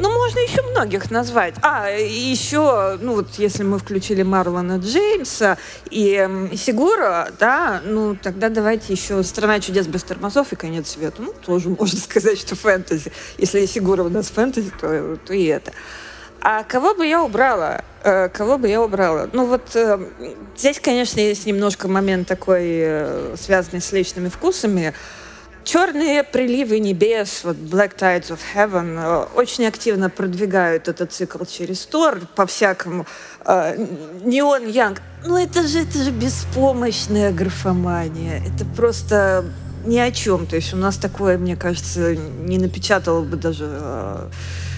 Ну, 0.00 0.10
можно 0.10 0.40
еще 0.40 0.62
многих 0.62 1.10
назвать. 1.10 1.54
А, 1.62 1.88
еще, 1.88 2.98
ну 3.00 3.14
вот 3.14 3.28
если 3.36 3.62
мы 3.62 3.78
включили 3.78 4.22
Марлона 4.22 4.78
Джеймса 4.78 5.56
и 5.90 6.28
Сигура, 6.56 7.28
да, 7.38 7.80
ну 7.84 8.16
тогда 8.16 8.48
давайте 8.48 8.92
еще 8.92 9.22
«Страна 9.22 9.60
чудес 9.60 9.86
без 9.86 10.02
тормозов» 10.02 10.52
и 10.52 10.56
«Конец 10.56 10.90
света». 10.90 11.22
Ну, 11.22 11.32
тоже 11.46 11.68
можно 11.68 11.98
сказать, 11.98 12.38
что 12.38 12.56
фэнтези. 12.56 13.12
Если 13.38 13.66
Сигура 13.66 14.02
у 14.02 14.08
нас 14.08 14.30
фэнтези, 14.30 14.72
то, 14.80 15.16
то 15.16 15.32
и 15.32 15.44
это. 15.44 15.72
А 16.46 16.62
кого 16.62 16.94
бы 16.94 17.06
я 17.06 17.22
убрала? 17.22 17.82
Э, 18.02 18.28
кого 18.28 18.58
бы 18.58 18.68
я 18.68 18.82
убрала? 18.82 19.30
Ну 19.32 19.46
вот 19.46 19.74
э, 19.76 19.98
здесь, 20.56 20.78
конечно, 20.78 21.18
есть 21.18 21.46
немножко 21.46 21.88
момент 21.88 22.28
такой, 22.28 22.64
э, 22.66 23.34
связанный 23.40 23.80
с 23.80 23.92
личными 23.92 24.28
вкусами. 24.28 24.92
Черные 25.64 26.22
приливы 26.22 26.78
небес, 26.78 27.40
вот 27.42 27.56
Black 27.56 27.96
Tides 27.96 28.28
of 28.28 28.38
Heaven, 28.54 28.98
э, 28.98 29.26
очень 29.34 29.66
активно 29.66 30.10
продвигают 30.10 30.88
этот 30.88 31.12
цикл 31.12 31.44
через 31.44 31.86
Тор 31.86 32.20
по-всякому. 32.36 33.06
Неон 33.46 34.68
Янг, 34.68 35.02
ну 35.26 35.36
это 35.36 35.66
же, 35.66 35.80
это 35.80 36.02
же 36.02 36.10
беспомощная 36.10 37.32
графомания. 37.32 38.42
Это 38.46 38.64
просто 38.76 39.44
ни 39.84 39.98
о 39.98 40.10
чем. 40.10 40.46
То 40.46 40.56
есть 40.56 40.72
у 40.74 40.76
нас 40.76 40.96
такое, 40.96 41.38
мне 41.38 41.56
кажется, 41.56 42.14
не 42.14 42.58
напечатало 42.58 43.22
бы 43.22 43.36
даже 43.36 43.66
э, 43.68 44.28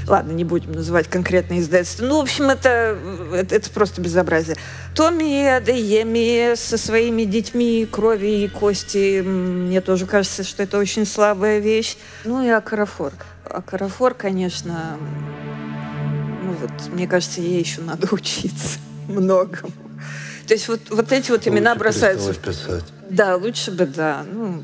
Ладно, 0.07 0.33
не 0.33 0.45
будем 0.45 0.73
называть 0.73 1.09
конкретные 1.09 1.61
издательства. 1.61 2.05
Ну, 2.05 2.19
в 2.19 2.23
общем, 2.23 2.49
это, 2.49 2.97
это, 3.35 3.57
это 3.57 3.71
просто 3.71 4.01
безобразие. 4.01 4.57
Томми 4.95 5.47
Адееми 5.47 6.55
со 6.55 6.79
своими 6.79 7.25
детьми 7.25 7.89
крови 7.91 8.45
и 8.45 8.49
кости, 8.49 9.21
мне 9.23 9.81
тоже 9.81 10.07
кажется, 10.07 10.45
что 10.45 10.63
это 10.63 10.79
очень 10.79 11.07
слабая 11.07 11.59
вещь. 11.59 11.97
Ну 12.25 12.45
и 12.45 12.49
Акарафор. 12.49 13.13
Акарафор, 13.45 14.15
конечно, 14.15 14.97
ну 16.43 16.53
вот, 16.53 16.93
мне 16.93 17.09
кажется, 17.09 17.41
ей 17.41 17.61
еще 17.61 17.81
надо 17.81 18.07
учиться 18.13 18.79
многому. 19.09 19.73
То 20.47 20.55
есть 20.55 20.69
вот, 20.69 20.81
вот 20.91 21.11
эти 21.11 21.33
вот 21.33 21.49
имена 21.49 21.71
лучше 21.71 21.81
бросаются... 21.81 22.35
Писать. 22.35 22.85
Да, 23.11 23.37
лучше 23.37 23.73
бы, 23.73 23.87
да. 23.87 24.25
Ну, 24.31 24.63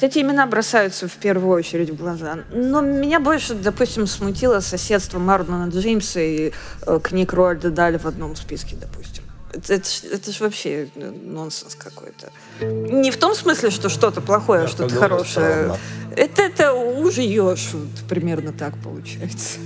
вот 0.00 0.08
эти 0.08 0.20
имена 0.20 0.46
бросаются 0.46 1.08
в 1.08 1.12
первую 1.16 1.50
очередь 1.50 1.90
в 1.90 1.96
глаза. 1.96 2.38
Но 2.52 2.80
меня 2.80 3.20
больше, 3.20 3.54
допустим, 3.54 4.06
смутило 4.06 4.60
соседство 4.60 5.18
Марлона 5.18 5.68
Джеймса 5.68 6.20
и 6.20 6.52
э, 6.86 7.00
книг 7.02 7.34
Роальда 7.34 7.70
Дали 7.70 7.98
в 7.98 8.06
одном 8.06 8.34
списке, 8.34 8.76
допустим. 8.80 9.24
Это, 9.52 9.74
это, 9.74 9.88
это 10.10 10.32
же 10.32 10.44
вообще 10.44 10.88
э, 10.94 11.10
нонсенс 11.10 11.74
какой-то. 11.74 12.32
Не 12.62 13.10
в 13.10 13.18
том 13.18 13.34
смысле, 13.34 13.70
что 13.70 13.90
что-то 13.90 14.22
плохое, 14.22 14.62
а 14.62 14.68
что-то 14.68 14.94
хорошее. 14.94 15.76
Это, 16.16 16.42
это 16.42 16.72
уже 16.72 17.20
ешь. 17.20 17.68
Вот, 17.72 18.08
примерно 18.08 18.52
так 18.52 18.74
получается. 18.82 19.58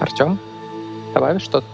Артем, 0.00 0.40
добавишь 1.14 1.42
что-то? 1.42 1.66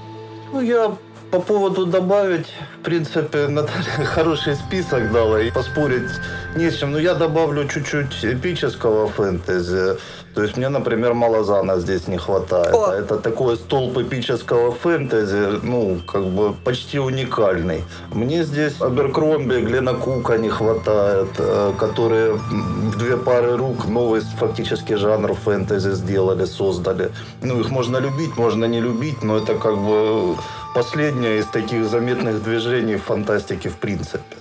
Ну, 0.52 0.60
я 0.60 0.94
по 1.30 1.40
поводу 1.40 1.86
добавить, 1.86 2.46
в 2.80 2.84
принципе, 2.84 3.48
Наталья 3.48 4.04
хороший 4.04 4.54
список 4.54 5.12
дала, 5.12 5.40
и 5.40 5.50
поспорить 5.50 6.10
не 6.56 6.70
с 6.70 6.78
чем. 6.78 6.92
Но 6.92 6.98
я 6.98 7.14
добавлю 7.14 7.68
чуть-чуть 7.68 8.24
эпического 8.24 9.08
фэнтези. 9.08 9.98
То 10.34 10.42
есть 10.42 10.56
мне, 10.56 10.68
например, 10.68 11.14
Малазана 11.14 11.80
здесь 11.80 12.06
не 12.06 12.16
хватает. 12.16 12.74
О. 12.74 12.92
Это 12.92 13.18
такой 13.18 13.56
столб 13.56 13.98
эпического 13.98 14.72
фэнтези, 14.72 15.60
ну, 15.62 16.00
как 16.06 16.24
бы 16.26 16.54
почти 16.64 16.98
уникальный. 16.98 17.82
Мне 18.12 18.44
здесь 18.44 18.80
Аберкромби, 18.80 19.60
Глена 19.60 19.94
Кука 19.94 20.38
не 20.38 20.48
хватает, 20.48 21.28
э, 21.38 21.72
которые 21.78 22.34
в 22.34 22.98
две 22.98 23.16
пары 23.16 23.56
рук 23.56 23.88
новый 23.88 24.20
фактически 24.38 24.94
жанр 24.94 25.34
фэнтези 25.34 25.94
сделали, 25.94 26.44
создали. 26.44 27.10
Ну, 27.42 27.60
их 27.60 27.70
можно 27.70 27.98
любить, 27.98 28.36
можно 28.36 28.66
не 28.66 28.80
любить, 28.80 29.22
но 29.24 29.38
это 29.38 29.54
как 29.54 29.76
бы 29.76 30.36
последнее 30.74 31.38
из 31.38 31.46
таких 31.46 31.84
заметных 31.84 32.42
движений 32.42 32.96
в 32.96 33.02
фантастике 33.02 33.68
в 33.68 33.76
принципе. 33.76 34.36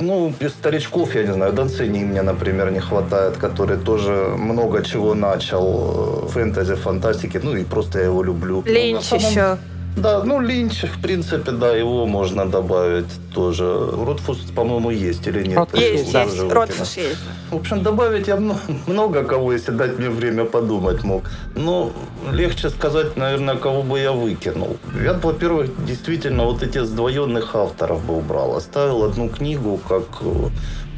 Ну, 0.00 0.32
без 0.40 0.52
старичков, 0.52 1.14
я 1.14 1.22
не 1.22 1.32
знаю, 1.32 1.52
Донцини 1.52 2.04
мне, 2.04 2.22
например, 2.22 2.70
не 2.70 2.80
хватает, 2.80 3.36
который 3.36 3.78
тоже 3.78 4.34
много 4.36 4.82
чего 4.82 5.14
начал 5.14 6.24
э, 6.24 6.28
фэнтези, 6.28 6.74
фантастики, 6.74 7.40
ну 7.42 7.56
и 7.56 7.64
просто 7.64 7.98
я 7.98 8.06
его 8.06 8.22
люблю. 8.22 8.62
Линч 8.66 9.10
ну, 9.10 9.18
самом... 9.18 9.30
еще. 9.30 9.58
Да, 9.96 10.22
ну 10.24 10.40
Линч, 10.40 10.82
в 10.82 11.00
принципе, 11.00 11.52
да, 11.52 11.74
его 11.74 12.06
можно 12.06 12.44
добавить 12.44 13.06
тоже. 13.32 13.64
Ротфус, 13.64 14.38
по-моему, 14.54 14.90
есть 14.90 15.26
или 15.26 15.46
нет? 15.46 15.56
Ротфус 15.56 15.80
есть, 15.80 16.12
да, 16.12 16.22
есть. 16.24 16.52
Ротфус 16.52 16.96
есть. 16.98 17.18
В 17.50 17.56
общем, 17.56 17.82
добавить 17.82 18.28
я 18.28 18.36
много 18.86 19.24
кого, 19.24 19.54
если 19.54 19.72
дать 19.72 19.98
мне 19.98 20.10
время 20.10 20.44
подумать 20.44 21.02
мог. 21.02 21.22
Но 21.54 21.92
легче 22.30 22.68
сказать, 22.68 23.16
наверное, 23.16 23.56
кого 23.56 23.82
бы 23.82 23.98
я 23.98 24.12
выкинул. 24.12 24.76
Я, 25.02 25.14
во-первых, 25.14 25.70
действительно 25.86 26.44
вот 26.44 26.62
эти 26.62 26.84
сдвоенных 26.84 27.54
авторов 27.54 28.04
бы 28.04 28.18
убрал. 28.18 28.54
Оставил 28.54 29.02
одну 29.02 29.30
книгу 29.30 29.80
как 29.88 30.04
э, 30.20 30.48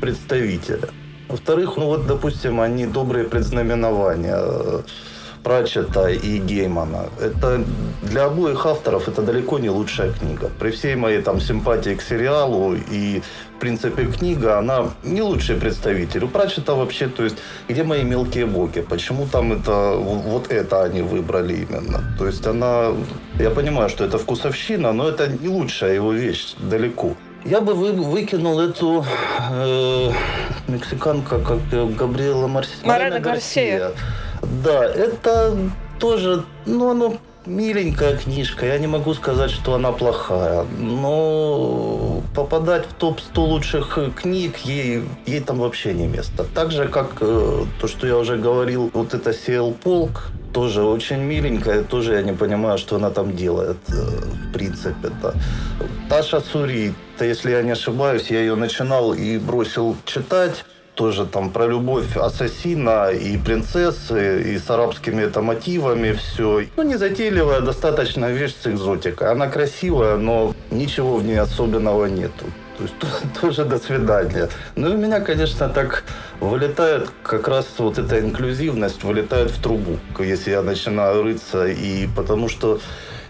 представителя. 0.00 0.88
Во-вторых, 1.28 1.76
ну 1.76 1.86
вот, 1.86 2.06
допустим, 2.06 2.60
они 2.60 2.86
добрые 2.86 3.24
предзнаменования 3.24 4.82
Прачета 5.42 6.08
и 6.08 6.38
Геймана. 6.38 7.06
Это 7.20 7.64
для 8.02 8.24
обоих 8.24 8.66
авторов 8.66 9.08
это 9.08 9.22
далеко 9.22 9.58
не 9.58 9.70
лучшая 9.70 10.12
книга. 10.12 10.50
При 10.58 10.70
всей 10.70 10.96
моей 10.96 11.22
там 11.22 11.40
симпатии 11.40 11.94
к 11.94 12.02
сериалу 12.02 12.74
и 12.74 13.22
в 13.58 13.60
принципе, 13.60 14.04
книга, 14.04 14.58
она 14.58 14.90
не 15.02 15.20
лучший 15.20 15.56
представитель. 15.56 16.24
У 16.24 16.28
Пратчета 16.28 16.74
вообще, 16.74 17.08
то 17.08 17.24
есть, 17.24 17.38
где 17.68 17.82
мои 17.82 18.04
мелкие 18.04 18.46
боги? 18.46 18.82
Почему 18.82 19.26
там 19.26 19.52
это, 19.52 19.96
вот 19.96 20.52
это 20.52 20.84
они 20.84 21.02
выбрали 21.02 21.66
именно? 21.68 22.04
То 22.18 22.26
есть, 22.28 22.46
она, 22.46 22.92
я 23.40 23.50
понимаю, 23.50 23.88
что 23.88 24.04
это 24.04 24.16
вкусовщина, 24.16 24.92
но 24.92 25.08
это 25.08 25.26
не 25.26 25.48
лучшая 25.48 25.94
его 25.94 26.12
вещь, 26.12 26.54
далеко. 26.70 27.16
Я 27.44 27.60
бы 27.60 27.74
вы, 27.74 27.90
выкинул 27.92 28.60
эту 28.60 29.04
э, 29.50 30.12
мексиканка, 30.68 31.40
как 31.40 31.96
Габриэла 31.96 32.46
Марс... 32.46 32.68
Марина 32.84 33.18
Гарсия. 33.18 33.90
Да, 34.42 34.84
это 34.84 35.56
тоже, 35.98 36.44
ну, 36.66 36.90
оно 36.90 37.18
миленькая 37.48 38.16
книжка. 38.16 38.66
Я 38.66 38.78
не 38.78 38.86
могу 38.86 39.14
сказать, 39.14 39.50
что 39.50 39.74
она 39.74 39.92
плохая. 39.92 40.64
Но 40.78 42.22
попадать 42.34 42.86
в 42.86 42.92
топ-100 42.94 43.40
лучших 43.40 43.98
книг 44.16 44.58
ей, 44.58 45.02
ей 45.26 45.40
там 45.40 45.58
вообще 45.58 45.94
не 45.94 46.06
место. 46.06 46.44
Так 46.54 46.70
же, 46.70 46.88
как 46.88 47.16
э, 47.20 47.64
то, 47.80 47.88
что 47.88 48.06
я 48.06 48.16
уже 48.16 48.36
говорил, 48.36 48.90
вот 48.92 49.14
это 49.14 49.32
Сел 49.32 49.72
Полк, 49.72 50.30
тоже 50.52 50.82
очень 50.82 51.18
миленькая, 51.18 51.82
тоже 51.82 52.14
я 52.14 52.22
не 52.22 52.32
понимаю, 52.32 52.78
что 52.78 52.96
она 52.96 53.10
там 53.10 53.34
делает, 53.34 53.78
э, 53.88 53.92
в 53.92 54.52
принципе-то. 54.52 55.34
Таша 56.08 56.40
Сури, 56.40 56.94
то 57.16 57.24
если 57.24 57.50
я 57.50 57.62
не 57.62 57.72
ошибаюсь, 57.72 58.30
я 58.30 58.40
ее 58.40 58.54
начинал 58.54 59.14
и 59.14 59.38
бросил 59.38 59.96
читать 60.04 60.64
тоже 60.98 61.26
там 61.26 61.50
про 61.50 61.68
любовь 61.68 62.16
ассасина 62.16 63.10
и 63.10 63.38
принцессы, 63.38 64.42
и 64.42 64.58
с 64.58 64.68
арабскими 64.68 65.22
это 65.22 65.40
мотивами 65.40 66.12
все. 66.12 66.64
Ну, 66.76 66.82
не 66.82 66.96
затейливая 66.96 67.60
достаточно 67.60 68.32
вещь 68.32 68.54
с 68.60 68.66
экзотикой. 68.66 69.30
Она 69.30 69.46
красивая, 69.46 70.16
но 70.16 70.54
ничего 70.72 71.16
в 71.16 71.24
ней 71.24 71.38
особенного 71.38 72.06
нету. 72.06 72.46
То 72.78 72.82
есть 72.82 72.94
тоже 73.40 73.64
до 73.64 73.78
свидания. 73.78 74.48
Ну 74.74 74.88
и 74.88 74.94
у 74.94 74.98
меня, 74.98 75.20
конечно, 75.20 75.68
так 75.68 76.02
вылетает 76.40 77.10
как 77.22 77.46
раз 77.46 77.66
вот 77.78 77.98
эта 77.98 78.18
инклюзивность 78.18 79.04
вылетает 79.04 79.52
в 79.52 79.62
трубу, 79.62 79.98
если 80.18 80.50
я 80.50 80.62
начинаю 80.62 81.22
рыться. 81.22 81.68
И 81.68 82.08
потому 82.16 82.48
что 82.48 82.80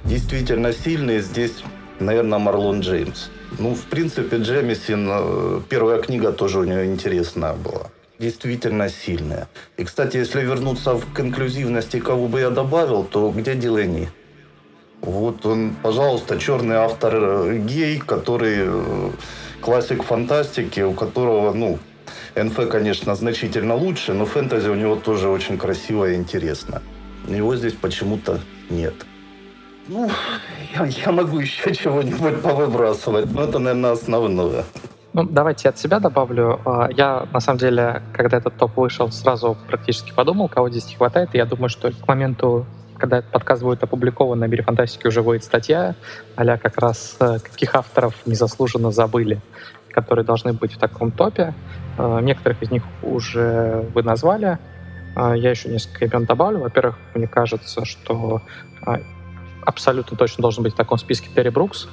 действительно 0.05 0.73
сильный 0.73 1.21
здесь, 1.21 1.63
наверное, 2.01 2.39
Марлон 2.39 2.81
Джеймс. 2.81 3.29
Ну, 3.59 3.75
в 3.75 3.85
принципе, 3.87 4.37
Джемисин, 4.37 5.09
э, 5.11 5.61
первая 5.69 6.01
книга 6.01 6.33
тоже 6.33 6.59
у 6.59 6.65
нее 6.65 6.87
интересная 6.87 7.55
была. 7.55 7.87
Действительно 8.19 8.89
сильная. 8.89 9.49
И, 9.77 9.85
кстати, 9.85 10.17
если 10.17 10.43
вернуться 10.43 11.01
к 11.15 11.21
инклюзивности, 11.21 12.01
кого 12.01 12.27
бы 12.29 12.41
я 12.41 12.51
добавил, 12.51 13.05
то 13.05 13.31
где 13.31 13.55
Дилени? 13.55 14.09
Вот 15.01 15.47
он, 15.47 15.77
пожалуйста, 15.83 16.39
черный 16.39 16.77
автор 16.77 17.15
э, 17.15 17.59
гей, 17.59 17.99
который 17.99 18.57
э, 18.59 19.11
классик 19.61 20.03
фантастики, 20.03 20.81
у 20.81 20.93
которого, 20.93 21.53
ну, 21.53 21.79
НФ, 22.35 22.69
конечно, 22.69 23.15
значительно 23.15 23.75
лучше, 23.75 24.13
но 24.13 24.27
фэнтези 24.27 24.69
у 24.69 24.75
него 24.75 24.97
тоже 24.97 25.29
очень 25.29 25.59
красиво 25.59 26.11
и 26.11 26.17
интересно. 26.17 26.83
Его 27.29 27.57
здесь 27.57 27.75
почему-то 27.75 28.41
нет. 28.71 28.95
Ну, 29.89 30.11
я, 30.75 30.85
я 30.85 31.13
могу 31.13 31.39
еще 31.39 31.75
чего-нибудь 31.75 32.43
повыбрасывать, 32.43 33.33
но 33.33 33.45
это, 33.45 33.59
наверное, 33.59 33.93
основное. 33.93 34.65
Ну, 35.15 35.23
давайте 35.25 35.71
от 35.71 35.79
себя 35.79 35.99
добавлю. 35.99 36.61
А, 36.67 36.89
я, 36.95 37.27
на 37.33 37.41
самом 37.41 37.59
деле, 37.59 38.03
когда 38.13 38.37
этот 38.37 38.57
топ 38.59 38.77
вышел, 38.77 39.11
сразу 39.11 39.57
практически 39.67 40.13
подумал, 40.13 40.49
кого 40.49 40.69
здесь 40.69 40.87
не 40.89 40.97
хватает. 40.97 41.31
И 41.33 41.39
я 41.39 41.47
думаю, 41.47 41.71
что 41.71 41.91
к 41.91 42.07
моменту, 42.07 42.67
когда 42.99 43.19
этот 43.19 43.31
подкаст 43.31 43.63
будет 43.63 43.83
опубликован, 43.83 44.39
на 44.39 44.45
мире 44.45 44.63
фантастики 44.63 45.07
уже 45.07 45.23
будет 45.23 45.43
статья, 45.43 45.95
а 46.37 46.59
как 46.59 46.77
раз 46.77 47.17
э, 47.21 47.39
каких 47.39 47.75
авторов 47.75 48.15
незаслуженно 48.27 48.91
забыли, 48.91 49.41
которые 49.91 50.27
должны 50.27 50.53
быть 50.53 50.75
в 50.75 50.79
таком 50.79 51.13
топе. 51.13 51.55
А, 51.97 52.21
некоторых 52.21 52.63
из 52.63 52.71
них 52.71 52.83
уже 53.03 53.87
вы 53.95 54.03
назвали. 54.03 54.59
А, 55.17 55.35
я 55.35 55.49
еще 55.49 55.71
несколько 55.71 56.05
имен 56.05 56.27
добавлю. 56.27 56.59
Во-первых, 56.59 56.97
мне 57.15 57.27
кажется, 57.27 57.87
что 57.87 58.43
абсолютно 59.69 60.17
точно 60.17 60.41
должен 60.41 60.65
быть 60.65 60.73
в 60.73 60.77
таком 60.77 60.97
списке 60.97 61.29
Терри 61.35 61.51
Брукс. 61.51 61.89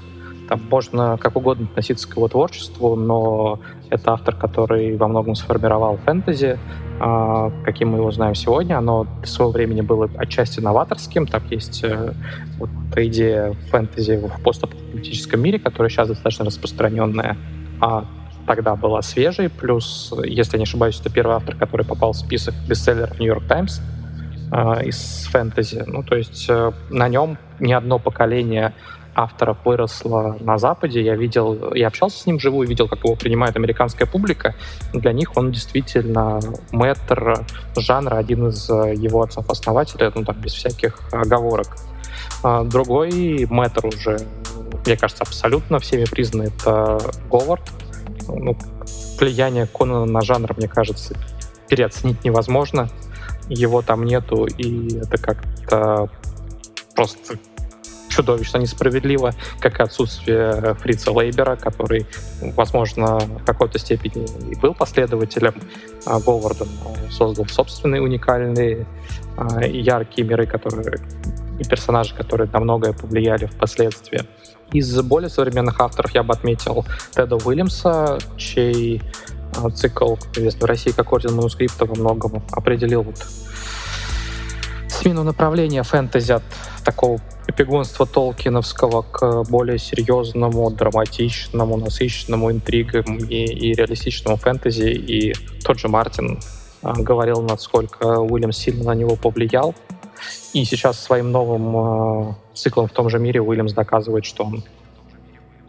Там 0.48 0.62
можно 0.70 1.18
как 1.18 1.36
угодно 1.36 1.66
относиться 1.66 2.08
к 2.08 2.16
его 2.16 2.28
творчеству, 2.30 2.96
но 2.96 3.60
это 3.90 4.14
автор, 4.14 4.36
который 4.36 4.96
во 4.96 5.08
многом 5.10 5.36
сформировал 5.36 5.98
фэнтези, 5.98 6.58
а, 7.02 7.52
каким 7.66 7.90
мы 7.90 7.98
его 7.98 8.12
знаем 8.12 8.34
сегодня. 8.34 8.78
Оно 8.78 9.08
в 9.22 9.26
своего 9.26 9.52
времени 9.52 9.82
было 9.82 10.10
отчасти 10.18 10.62
новаторским. 10.62 11.28
Так 11.28 11.44
есть 11.52 11.84
э, 11.84 12.14
вот 12.60 12.70
идея 12.96 13.54
фэнтези 13.72 14.18
в 14.18 14.42
постапокалиптическом 14.42 15.42
мире, 15.42 15.60
которая 15.60 15.90
сейчас 15.90 16.08
достаточно 16.08 16.46
распространенная. 16.46 17.36
А 17.82 18.06
тогда 18.48 18.76
была 18.76 19.02
свежей. 19.02 19.50
Плюс, 19.50 20.14
если 20.24 20.54
я 20.54 20.60
не 20.60 20.64
ошибаюсь, 20.64 21.00
это 21.02 21.12
первый 21.12 21.36
автор, 21.36 21.56
который 21.56 21.86
попал 21.86 22.14
в 22.14 22.18
список 22.18 22.54
бестселлеров 22.70 23.20
Нью-Йорк 23.20 23.46
Таймс 23.48 23.82
э, 24.52 24.86
из 24.86 25.28
фэнтези. 25.32 25.84
Ну, 25.88 26.04
то 26.04 26.16
есть 26.16 26.46
э, 26.50 26.72
на 26.90 27.08
нем 27.08 27.38
не 27.60 27.74
одно 27.74 28.00
поколение 28.00 28.74
авторов 29.16 29.58
выросло 29.64 30.38
на 30.42 30.58
Западе. 30.58 31.02
Я 31.02 31.16
видел, 31.16 31.74
я 31.74 31.88
общался 31.88 32.20
с 32.20 32.26
ним 32.26 32.38
вживую, 32.38 32.68
видел, 32.68 32.88
как 32.88 33.00
его 33.04 33.16
принимает 33.16 33.56
американская 33.56 34.08
публика. 34.08 34.56
Для 34.94 35.14
них 35.14 35.36
он 35.38 35.52
действительно 35.52 36.40
мэтр 36.72 37.46
жанра, 37.78 38.18
один 38.18 38.48
из 38.48 38.70
э, 38.70 38.94
его 38.96 39.24
отцов-основателей, 39.24 40.12
ну 40.14 40.24
так, 40.24 40.38
без 40.38 40.54
всяких 40.54 41.00
оговорок. 41.12 41.78
А 42.44 42.64
другой 42.64 43.48
мэтр 43.50 43.88
уже, 43.88 44.20
мне 44.86 44.98
кажется, 44.98 45.24
абсолютно 45.24 45.80
всеми 45.80 46.06
признан, 46.06 46.48
это 46.48 47.00
Говард. 47.30 47.64
Ну, 48.28 48.58
влияние 49.20 49.68
Конана 49.68 50.06
на 50.06 50.22
жанр, 50.22 50.54
мне 50.58 50.68
кажется, 50.68 51.16
переоценить 51.70 52.24
невозможно. 52.24 52.90
Его 53.50 53.82
там 53.82 54.06
нету, 54.06 54.46
и 54.46 54.98
это 54.98 55.18
как-то 55.18 56.10
просто 56.96 57.38
чудовищно 58.16 58.60
несправедливо, 58.60 59.34
как 59.60 59.80
и 59.80 59.84
отсутствие 59.84 60.76
Фрица 60.76 61.12
Лейбера, 61.12 61.56
который, 61.58 62.06
возможно, 62.56 63.18
в 63.20 63.44
какой-то 63.46 63.78
степени 63.78 64.26
и 64.50 64.56
был 64.56 64.74
последователем 64.74 65.56
а, 66.06 66.20
Говарда, 66.20 66.66
но 66.66 67.12
создал 67.12 67.46
собственные 67.48 68.02
уникальные 68.02 68.86
а, 69.38 69.66
яркие 69.66 70.26
миры, 70.26 70.46
которые 70.46 71.00
и 71.60 71.64
персонажи, 71.64 72.16
которые 72.16 72.50
на 72.52 72.60
многое 72.60 72.94
повлияли 72.94 73.46
впоследствии. 73.46 74.22
Из 74.72 75.02
более 75.02 75.30
современных 75.30 75.80
авторов 75.80 76.12
я 76.12 76.24
бы 76.24 76.34
отметил 76.34 76.86
Теда 77.12 77.36
Уильямса, 77.36 78.18
чей 78.38 79.02
а, 79.02 79.35
цикл, 79.76 80.16
известный 80.36 80.62
в 80.62 80.66
России 80.66 80.92
как 80.92 81.12
Орден 81.14 81.36
манускрипта, 81.36 81.86
во 81.86 81.96
многом 81.96 82.44
определил 82.52 83.04
вот 83.04 83.18
смену 84.90 85.24
направления 85.24 85.84
фэнтези 85.84 86.32
от 86.32 86.44
такого 86.84 87.20
эпигонства 87.48 88.06
Толкиновского 88.06 89.04
к 89.04 89.44
более 89.50 89.78
серьезному, 89.78 90.72
драматичному, 90.72 91.78
насыщенному 91.78 92.52
интригам 92.52 93.18
и, 93.18 93.44
и 93.46 93.74
реалистичному 93.74 94.38
фэнтези. 94.38 94.90
И 94.90 95.34
тот 95.64 95.80
же 95.80 95.88
Мартин 95.88 96.40
а, 96.82 96.94
говорил, 96.94 97.42
насколько 97.42 98.20
Уильям 98.20 98.52
сильно 98.52 98.86
на 98.86 98.96
него 98.96 99.16
повлиял. 99.16 99.76
И 100.54 100.66
сейчас 100.66 101.00
своим 101.00 101.32
новым 101.32 101.78
а, 101.78 102.36
циклом 102.54 102.88
в 102.88 102.92
том 102.92 103.10
же 103.10 103.20
мире 103.20 103.42
Уильямс 103.42 103.74
доказывает, 103.74 104.26
что 104.26 104.44
он 104.46 104.64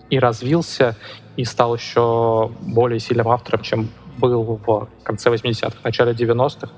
и 0.08 0.18
развился, 0.18 0.96
и 1.36 1.44
стал 1.44 1.74
еще 1.74 2.50
более 2.60 3.00
сильным 3.00 3.28
автором, 3.28 3.62
чем 3.62 3.88
был 4.18 4.42
в 4.66 4.88
конце 5.02 5.30
80-х, 5.30 5.76
начале 5.84 6.12
90-х, 6.12 6.68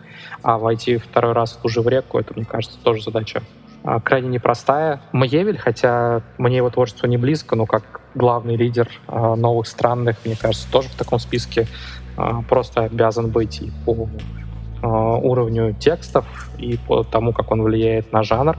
а 0.43 0.59
войти 0.59 0.97
второй 0.97 1.33
раз 1.33 1.59
уже 1.63 1.81
в 1.81 1.89
реку, 1.89 2.19
это, 2.19 2.35
мне 2.35 2.45
кажется, 2.45 2.79
тоже 2.83 3.03
задача 3.03 3.43
а, 3.85 4.01
крайне 4.01 4.29
непростая. 4.29 5.01
Маевель, 5.13 5.59
хотя 5.59 6.23
мне 6.37 6.57
его 6.57 6.71
творчество 6.71 7.07
не 7.07 7.17
близко, 7.17 7.57
но 7.57 7.67
как 7.67 8.01
главный 8.15 8.57
лидер 8.57 8.89
а, 9.07 9.37
новых 9.37 9.67
странных, 9.67 10.17
мне 10.25 10.37
кажется, 10.37 10.71
тоже 10.71 10.89
в 10.89 10.95
таком 10.97 11.19
списке 11.19 11.67
а, 12.17 12.43
просто 12.43 12.83
обязан 12.83 13.31
быть 13.31 13.63
и 13.63 13.73
по 13.85 14.09
уровню 14.81 15.75
текстов, 15.75 16.25
и 16.57 16.79
по 16.87 17.03
тому, 17.03 17.33
как 17.33 17.51
он 17.51 17.63
влияет 17.63 18.13
на 18.13 18.23
жанр. 18.23 18.57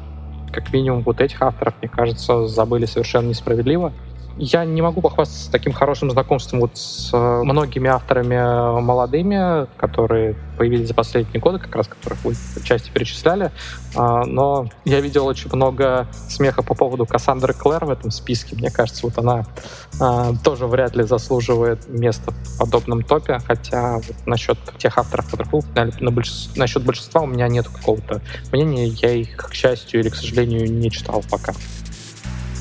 Как 0.51 0.73
минимум 0.73 1.01
вот 1.03 1.21
этих 1.21 1.41
авторов, 1.41 1.75
мне 1.81 1.89
кажется, 1.89 2.45
забыли 2.45 2.85
совершенно 2.85 3.29
несправедливо. 3.29 3.93
Я 4.39 4.63
не 4.63 4.81
могу 4.81 5.01
похвастаться 5.01 5.51
таким 5.51 5.73
хорошим 5.73 6.09
знакомством 6.09 6.61
вот 6.61 6.77
с 6.77 7.11
э, 7.13 7.43
многими 7.43 7.89
авторами 7.89 8.79
молодыми, 8.81 9.67
которые 9.77 10.35
появились 10.57 10.87
за 10.87 10.93
последние 10.93 11.41
годы, 11.41 11.59
как 11.59 11.75
раз 11.75 11.87
которых 11.87 12.23
вы 12.23 12.35
части 12.63 12.89
перечисляли. 12.89 13.51
А, 13.95 14.25
но 14.25 14.69
я 14.85 15.01
видел 15.01 15.25
очень 15.25 15.49
много 15.53 16.07
смеха 16.29 16.63
по 16.63 16.73
поводу 16.73 17.05
Кассандры 17.05 17.53
Клэр 17.53 17.85
в 17.85 17.89
этом 17.89 18.11
списке. 18.11 18.55
Мне 18.55 18.69
кажется, 18.69 19.05
вот 19.05 19.17
она 19.17 19.45
а, 19.99 20.33
тоже 20.43 20.67
вряд 20.67 20.95
ли 20.95 21.03
заслуживает 21.03 21.87
места 21.89 22.31
в 22.31 22.59
подобном 22.59 23.03
топе, 23.03 23.39
хотя 23.45 23.95
вот 23.95 24.15
насчет 24.25 24.57
тех 24.77 24.97
авторов, 24.97 25.29
которых 25.31 25.51
вы 25.51 25.61
на 25.99 26.11
большинство, 26.11 26.59
насчет 26.59 26.83
большинства 26.83 27.21
у 27.21 27.27
меня 27.27 27.47
нет 27.47 27.67
какого-то 27.67 28.21
мнения. 28.51 28.87
Я 28.87 29.11
их, 29.11 29.35
к 29.37 29.53
счастью 29.53 29.99
или 29.99 30.09
к 30.09 30.15
сожалению, 30.15 30.71
не 30.71 30.89
читал 30.91 31.23
пока. 31.29 31.53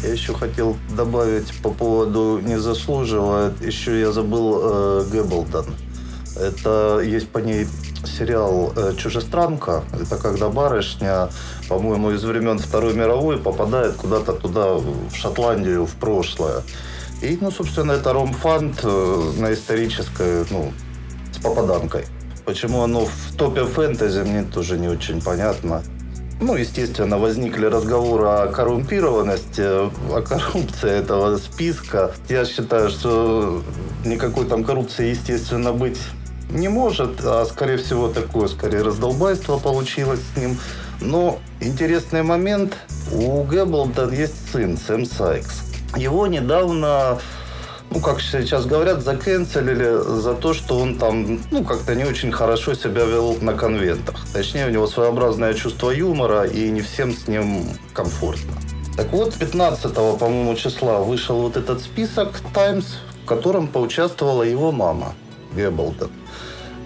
Я 0.03 0.13
еще 0.13 0.33
хотел 0.33 0.77
добавить 0.97 1.53
по 1.63 1.71
поводу 1.71 2.41
не 2.41 2.59
заслуживает. 2.59 3.61
Еще 3.61 4.01
я 4.01 4.13
забыл 4.13 4.61
э, 4.63 5.05
Гэблдон. 5.11 5.67
Это 6.37 7.01
есть 7.05 7.29
по 7.31 7.39
ней 7.39 7.67
сериал 8.05 8.73
э, 8.77 8.95
«Чужестранка». 8.97 9.83
Это 10.01 10.17
когда 10.17 10.49
барышня, 10.49 11.31
по-моему, 11.69 12.13
из 12.13 12.23
времен 12.23 12.59
Второй 12.59 12.95
мировой 12.95 13.39
попадает 13.39 13.97
куда-то 13.97 14.35
туда, 14.35 14.75
в 14.75 15.15
Шотландию, 15.15 15.85
в 15.85 15.95
прошлое. 15.95 16.63
И, 17.21 17.37
ну, 17.41 17.51
собственно, 17.51 17.93
это 17.93 18.13
ромфант 18.13 18.81
э, 18.85 19.33
на 19.39 19.53
исторической, 19.53 20.45
ну, 20.51 20.73
с 21.33 21.39
попаданкой. 21.39 22.05
Почему 22.45 22.83
оно 22.83 23.07
в 23.07 23.37
топе 23.37 23.65
фэнтези, 23.65 24.21
мне 24.21 24.45
тоже 24.45 24.79
не 24.79 24.89
очень 24.89 25.21
понятно. 25.21 25.83
Ну, 26.41 26.55
естественно, 26.55 27.19
возникли 27.19 27.67
разговоры 27.67 28.27
о 28.27 28.47
коррумпированности, 28.47 29.61
о 29.61 30.23
коррупции 30.23 30.91
этого 30.91 31.37
списка. 31.37 32.13
Я 32.29 32.45
считаю, 32.45 32.91
что 32.91 33.63
никакой 34.05 34.47
там 34.47 34.63
коррупции, 34.63 35.11
естественно, 35.11 35.73
быть 35.73 35.99
не 36.51 36.69
может, 36.69 37.21
а 37.25 37.45
скорее 37.45 37.77
всего 37.77 38.09
такое, 38.09 38.49
скорее 38.49 38.83
раздолбайство 38.83 39.59
получилось 39.59 40.21
с 40.33 40.39
ним. 40.39 40.59
Но 41.01 41.41
интересный 41.61 42.23
момент, 42.23 42.77
у 43.13 43.43
Гэблда 43.43 44.09
есть 44.11 44.51
сын, 44.53 44.77
Сэм 44.77 45.07
Сайкс. 45.07 45.63
Его 45.97 46.27
недавно 46.27 47.19
ну, 47.91 48.01
как 48.01 48.21
сейчас 48.21 48.67
говорят, 48.67 49.03
заканцелили 49.03 50.21
за 50.21 50.35
то, 50.35 50.53
что 50.53 50.79
он 50.79 50.99
там, 50.99 51.41
ну, 51.51 51.65
как-то 51.65 51.95
не 51.95 52.05
очень 52.05 52.31
хорошо 52.31 52.75
себя 52.75 53.05
вел 53.05 53.37
на 53.41 53.55
конвентах. 53.55 54.17
Точнее, 54.33 54.67
у 54.67 54.71
него 54.71 54.87
своеобразное 54.87 55.55
чувство 55.55 55.91
юмора, 55.91 56.45
и 56.45 56.71
не 56.71 56.83
всем 56.83 57.13
с 57.13 57.29
ним 57.29 57.65
комфортно. 57.95 58.53
Так 58.97 59.13
вот, 59.13 59.35
15 59.35 59.95
по-моему, 59.95 60.55
числа 60.55 60.99
вышел 60.99 61.41
вот 61.41 61.57
этот 61.57 61.81
список 61.81 62.41
«Таймс», 62.53 62.87
в 63.25 63.27
котором 63.27 63.69
поучаствовала 63.69 64.43
его 64.43 64.73
мама, 64.73 65.15
Геббелден. 65.55 66.11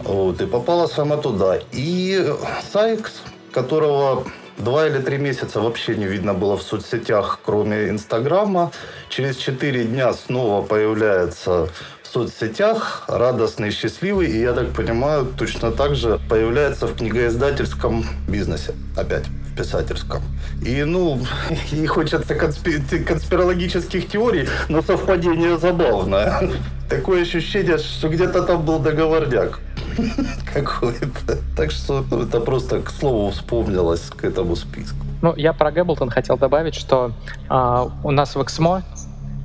Вот, 0.05 0.41
и 0.41 0.47
попала 0.47 0.87
сама 0.87 1.17
туда. 1.17 1.61
И 1.73 2.35
Сайкс, 2.73 3.23
которого 3.53 4.25
Два 4.59 4.87
или 4.87 4.99
три 4.99 5.19
месяца 5.19 5.61
вообще 5.61 5.97
не 5.97 6.07
видно 6.07 6.35
было 6.35 6.57
в 6.57 6.63
соцсетях, 6.63 7.41
кроме 7.45 7.89
Инстаграма. 7.89 8.71
Через 9.09 9.37
четыре 9.37 9.85
дня 9.85 10.13
снова 10.13 10.63
появляется 10.65 11.69
соцсетях, 12.13 13.05
радостный, 13.09 13.71
счастливый, 13.71 14.31
и, 14.31 14.41
я 14.41 14.53
так 14.53 14.73
понимаю, 14.73 15.27
точно 15.39 15.71
так 15.71 15.95
же 15.95 16.21
появляется 16.29 16.87
в 16.87 16.97
книгоиздательском 16.97 18.05
бизнесе 18.29 18.75
опять 18.97 19.25
писательском. 19.57 20.23
И, 20.65 20.85
ну, 20.85 21.19
не 21.73 21.87
хочется 21.87 22.35
конспи- 22.35 23.05
конспирологических 23.05 24.09
теорий, 24.09 24.49
но 24.69 24.83
совпадение 24.83 25.59
забавное. 25.59 26.51
Такое 26.89 27.23
ощущение, 27.23 27.79
что 27.79 28.09
где-то 28.09 28.43
там 28.43 28.65
был 28.65 28.79
договорняк 28.79 29.61
какой-то. 30.55 31.39
Так 31.57 31.71
что 31.71 32.05
ну, 32.11 32.23
это 32.23 32.41
просто 32.41 32.81
к 32.81 32.91
слову 32.91 33.31
вспомнилось 33.31 34.11
к 34.17 34.25
этому 34.25 34.57
списку. 34.57 34.97
Ну, 35.23 35.35
я 35.37 35.53
про 35.53 35.71
Гэблтон 35.71 36.11
хотел 36.11 36.37
добавить, 36.37 36.75
что 36.75 37.13
э, 37.49 37.87
у 38.03 38.11
нас 38.11 38.35
в 38.35 38.43
Эксмо, 38.43 38.83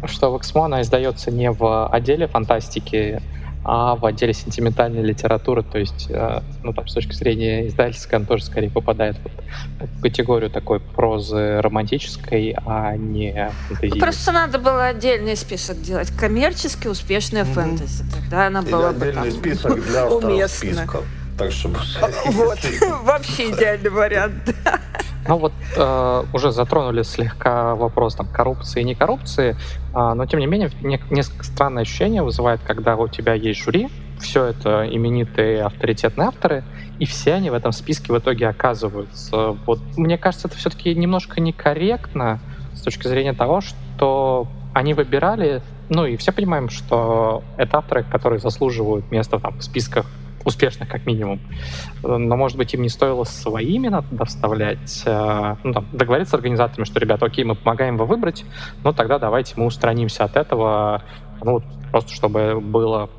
что 0.06 0.32
в 0.32 0.38
Эксмо 0.38 0.66
она 0.66 0.82
издается 0.82 1.32
не 1.32 1.52
в 1.52 1.88
отделе 1.88 2.28
фантастики, 2.28 3.22
а 3.70 3.96
в 3.96 4.06
отделе 4.06 4.34
сентиментальной 4.34 5.02
литературы, 5.02 5.62
то 5.62 5.78
есть, 5.78 6.08
э, 6.10 6.40
ну, 6.64 6.72
там, 6.72 6.88
с 6.88 6.94
точки 6.94 7.14
зрения 7.14 7.68
издательской, 7.68 8.18
он 8.18 8.26
тоже 8.26 8.46
скорее 8.46 8.70
попадает 8.70 9.18
вот 9.22 9.34
в 9.82 10.02
категорию 10.02 10.50
такой 10.50 10.80
прозы 10.80 11.60
романтической, 11.60 12.56
а 12.66 12.96
не 12.96 13.52
фэнтези. 13.68 14.00
Просто 14.00 14.32
надо 14.32 14.58
было 14.58 14.86
отдельный 14.86 15.36
список 15.36 15.82
делать. 15.82 16.12
Коммерчески 16.12 16.88
успешная 16.88 17.44
mm-hmm. 17.44 17.54
фэнтези. 17.54 18.06
Тогда 18.14 18.48
она 18.48 18.62
была 18.62 18.94
бы 18.94 19.08
отдельный 19.08 19.32
там, 19.32 19.40
список 19.40 19.86
для 19.86 20.06
авторов 20.06 20.50
списка. 20.50 21.00
Так, 21.38 21.52
чтобы... 21.52 21.78
Вот, 22.28 22.60
вообще 23.04 23.52
идеальный 23.52 23.90
вариант. 23.90 24.56
Ну 25.28 25.38
вот 25.38 25.54
э, 25.76 26.24
уже 26.34 26.52
затронули 26.52 27.04
слегка 27.04 27.76
вопрос 27.76 28.16
там, 28.16 28.28
коррупции 28.28 28.82
и 28.82 28.84
не 28.84 28.96
коррупции, 28.96 29.58
э, 29.94 30.14
но 30.14 30.26
тем 30.26 30.40
не 30.40 30.48
менее 30.48 30.72
не, 30.82 31.02
несколько 31.10 31.44
странное 31.44 31.84
ощущение 31.84 32.24
вызывает, 32.24 32.62
когда 32.66 32.96
у 32.96 33.08
тебя 33.08 33.34
есть 33.34 33.62
жюри, 33.62 33.90
все 34.20 34.46
это 34.46 34.88
именитые 34.90 35.64
авторитетные 35.64 36.30
авторы, 36.30 36.64
и 37.00 37.06
все 37.06 37.34
они 37.34 37.50
в 37.50 37.54
этом 37.54 37.72
списке 37.72 38.14
в 38.14 38.18
итоге 38.18 38.48
оказываются. 38.48 39.58
Вот 39.66 39.80
мне 39.98 40.18
кажется, 40.18 40.48
это 40.48 40.58
все-таки 40.58 40.96
немножко 40.96 41.42
некорректно 41.42 42.40
с 42.74 42.82
точки 42.82 43.08
зрения 43.08 43.34
того, 43.34 43.62
что 43.62 44.48
они 44.74 44.94
выбирали, 44.94 45.62
ну 45.90 46.06
и 46.06 46.16
все 46.18 46.32
понимаем, 46.32 46.70
что 46.70 47.44
это 47.58 47.80
авторы, 47.80 48.04
которые 48.04 48.40
заслуживают 48.40 49.12
места 49.12 49.40
там, 49.40 49.58
в 49.60 49.64
списках 49.64 50.06
успешных 50.48 50.88
как 50.88 51.06
минимум. 51.06 51.40
Но, 52.02 52.36
может 52.36 52.58
быть, 52.58 52.74
им 52.74 52.82
не 52.82 52.90
стоило 52.90 53.26
свои 53.26 53.78
имена 53.78 54.02
туда 54.02 54.26
вставлять, 54.26 55.04
э, 55.06 55.56
ну, 55.64 55.74
там, 55.74 55.86
договориться 55.92 56.32
с 56.32 56.34
организаторами, 56.36 56.86
что, 56.86 57.00
ребята, 57.00 57.26
окей, 57.26 57.44
мы 57.44 57.56
помогаем 57.56 57.96
его 57.96 58.06
выбрать, 58.06 58.46
но 58.84 58.94
тогда 58.94 59.20
давайте 59.20 59.54
мы 59.58 59.66
устранимся 59.66 60.24
от 60.24 60.38
этого, 60.38 61.04
ну, 61.44 61.62
просто 61.92 62.14
чтобы 62.14 62.60
было 62.62 63.10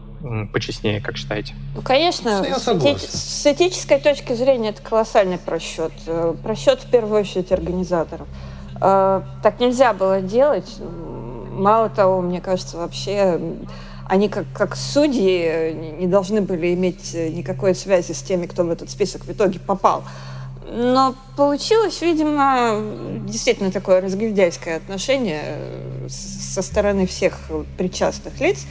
почестнее, 0.53 1.01
как 1.01 1.17
считаете? 1.17 1.55
Ну, 1.77 1.83
конечно, 1.83 2.43
с, 2.43 2.65
с 2.65 3.47
этической 3.47 4.01
точки 4.01 4.33
зрения 4.33 4.71
это 4.71 4.83
колоссальный 4.83 5.39
просчет. 5.39 5.93
Э, 6.07 6.35
просчет 6.43 6.81
в 6.81 6.91
первую 6.91 7.21
очередь 7.21 7.53
организаторов. 7.53 8.27
Э, 8.81 9.23
так 9.43 9.61
нельзя 9.61 9.93
было 9.93 10.21
делать. 10.21 10.81
Мало 11.53 11.89
того, 11.89 12.21
мне 12.21 12.41
кажется, 12.41 12.79
вообще 12.79 13.39
они 14.09 14.29
как, 14.29 14.47
как 14.53 14.75
судьи 14.75 15.43
э, 15.45 15.73
не 15.73 16.07
должны 16.07 16.41
были 16.41 16.75
иметь 16.75 17.15
э, 17.15 17.29
никакой 17.29 17.75
связи 17.75 18.13
с 18.13 18.23
теми, 18.23 18.47
кто 18.47 18.65
в 18.65 18.71
этот 18.71 18.91
список 18.91 19.25
в 19.25 19.33
итоге 19.33 19.61
попал. 19.61 20.03
Но 20.71 21.15
получилось, 21.37 22.01
видимо, 22.03 22.83
действительно 23.27 23.71
такое 23.71 24.01
разгильдяйское 24.01 24.77
отношение 24.77 25.43
э, 25.45 26.09
со 26.09 26.63
стороны 26.63 27.07
всех 27.07 27.39
причастных 27.77 28.41
лиц. 28.41 28.67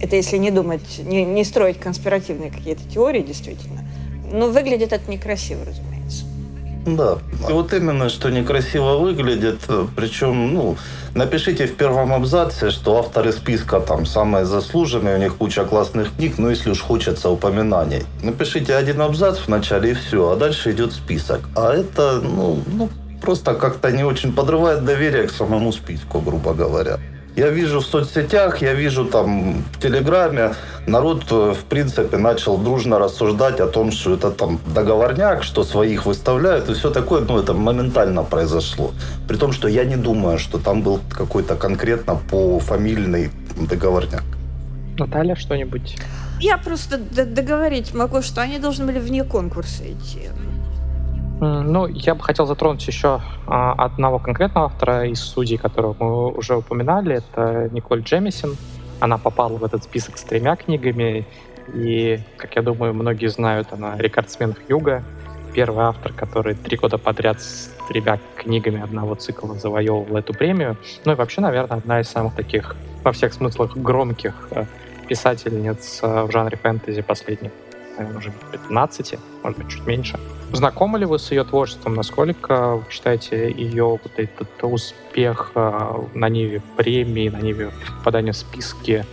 Это 0.00 0.16
если 0.16 0.36
не 0.36 0.50
думать, 0.50 0.98
не, 0.98 1.24
не 1.24 1.44
строить 1.44 1.78
конспиративные 1.80 2.50
какие-то 2.50 2.86
теории, 2.88 3.22
действительно. 3.22 3.84
Но 4.30 4.48
выглядит 4.48 4.92
это 4.92 5.10
некрасиво, 5.10 5.64
разумеется. 5.64 5.91
Да, 6.86 7.18
и 7.48 7.52
вот 7.52 7.72
именно, 7.72 8.08
что 8.08 8.30
некрасиво 8.30 8.96
выглядит, 8.98 9.60
причем, 9.94 10.54
ну, 10.54 10.76
напишите 11.14 11.66
в 11.66 11.76
первом 11.76 12.12
абзаце, 12.12 12.70
что 12.70 12.98
авторы 12.98 13.32
списка 13.32 13.80
там 13.80 14.04
самые 14.04 14.44
заслуженные, 14.44 15.16
у 15.16 15.18
них 15.18 15.36
куча 15.36 15.64
классных 15.64 16.14
книг, 16.16 16.38
ну, 16.38 16.50
если 16.50 16.70
уж 16.70 16.80
хочется 16.80 17.30
упоминаний. 17.30 18.02
Напишите 18.22 18.74
один 18.74 19.00
абзац 19.00 19.38
в 19.38 19.48
начале 19.48 19.92
и 19.92 19.94
все, 19.94 20.30
а 20.30 20.36
дальше 20.36 20.72
идет 20.72 20.92
список. 20.92 21.40
А 21.56 21.72
это, 21.72 22.20
ну, 22.20 22.58
ну 22.66 22.88
просто 23.20 23.54
как-то 23.54 23.92
не 23.92 24.04
очень 24.04 24.32
подрывает 24.32 24.84
доверие 24.84 25.28
к 25.28 25.32
самому 25.32 25.72
списку, 25.72 26.20
грубо 26.20 26.52
говоря. 26.52 26.98
Я 27.36 27.48
вижу 27.48 27.80
в 27.80 27.86
соцсетях, 27.86 28.62
я 28.62 28.74
вижу 28.74 29.06
там 29.06 29.64
в 29.72 29.80
Телеграме, 29.80 30.52
народ, 30.86 31.24
э, 31.30 31.54
в 31.54 31.64
принципе, 31.64 32.18
начал 32.18 32.58
дружно 32.58 32.98
рассуждать 32.98 33.60
о 33.60 33.66
том, 33.66 33.90
что 33.90 34.14
это 34.14 34.30
там 34.30 34.58
договорняк, 34.74 35.42
что 35.42 35.64
своих 35.64 36.04
выставляют 36.04 36.68
и 36.68 36.74
все 36.74 36.90
такое. 36.90 37.22
Ну, 37.22 37.38
это 37.38 37.54
моментально 37.54 38.22
произошло. 38.22 38.90
При 39.28 39.36
том, 39.36 39.52
что 39.52 39.68
я 39.68 39.84
не 39.84 39.96
думаю, 39.96 40.38
что 40.38 40.58
там 40.58 40.82
был 40.82 41.00
какой-то 41.10 41.56
конкретно 41.56 42.20
по 42.30 42.58
фамильный 42.58 43.30
договорняк. 43.56 44.24
Наталья, 44.98 45.34
что-нибудь? 45.34 45.96
Я 46.38 46.58
просто 46.58 46.98
договорить 46.98 47.94
могу, 47.94 48.20
что 48.20 48.42
они 48.42 48.58
должны 48.58 48.84
были 48.84 48.98
вне 48.98 49.24
конкурса 49.24 49.84
идти. 49.84 50.28
Ну, 51.44 51.88
я 51.88 52.14
бы 52.14 52.22
хотел 52.22 52.46
затронуть 52.46 52.86
еще 52.86 53.20
а, 53.48 53.72
одного 53.72 54.20
конкретного 54.20 54.66
автора 54.66 55.08
из 55.08 55.18
судей, 55.18 55.56
которого 55.56 55.96
мы 55.98 56.30
уже 56.30 56.54
упоминали. 56.54 57.16
Это 57.16 57.68
Николь 57.72 58.02
Джемисон. 58.02 58.56
Она 59.00 59.18
попала 59.18 59.56
в 59.56 59.64
этот 59.64 59.82
список 59.82 60.18
с 60.18 60.22
тремя 60.22 60.54
книгами. 60.54 61.26
И, 61.74 62.20
как 62.36 62.54
я 62.54 62.62
думаю, 62.62 62.94
многие 62.94 63.26
знают, 63.26 63.72
она 63.72 63.96
рекордсмен 63.98 64.54
Юга. 64.68 65.02
Первый 65.52 65.84
автор, 65.84 66.12
который 66.12 66.54
три 66.54 66.76
года 66.76 66.96
подряд 66.96 67.40
с 67.40 67.74
тремя 67.88 68.20
книгами 68.36 68.80
одного 68.80 69.16
цикла 69.16 69.56
завоевывал 69.56 70.16
эту 70.16 70.32
премию. 70.34 70.76
Ну 71.04 71.10
и 71.10 71.14
вообще, 71.16 71.40
наверное, 71.40 71.78
одна 71.78 72.00
из 72.00 72.08
самых 72.08 72.36
таких 72.36 72.76
во 73.02 73.10
всех 73.10 73.34
смыслах 73.34 73.76
громких 73.76 74.48
э, 74.52 74.64
писательниц 75.08 75.98
э, 76.02 76.22
в 76.22 76.30
жанре 76.30 76.56
фэнтези 76.56 77.02
последних, 77.02 77.50
наверное, 77.98 78.18
уже 78.18 78.32
15, 78.52 79.14
может 79.42 79.58
быть, 79.58 79.68
чуть 79.68 79.86
меньше. 79.86 80.18
Знакомы 80.52 80.98
ли 80.98 81.06
вы 81.06 81.18
с 81.18 81.30
ее 81.30 81.44
творчеством? 81.44 81.94
Насколько 81.94 82.76
вы 82.76 82.84
считаете 82.90 83.50
ее 83.50 83.98
вот 84.02 84.12
этот 84.16 84.48
успех 84.62 85.52
э, 85.54 86.00
на 86.14 86.28
ниве 86.28 86.62
премии, 86.76 87.28
на 87.28 87.40
ниве 87.40 87.70
попадания 87.98 88.32
в 88.32 88.36
списки 88.36 89.04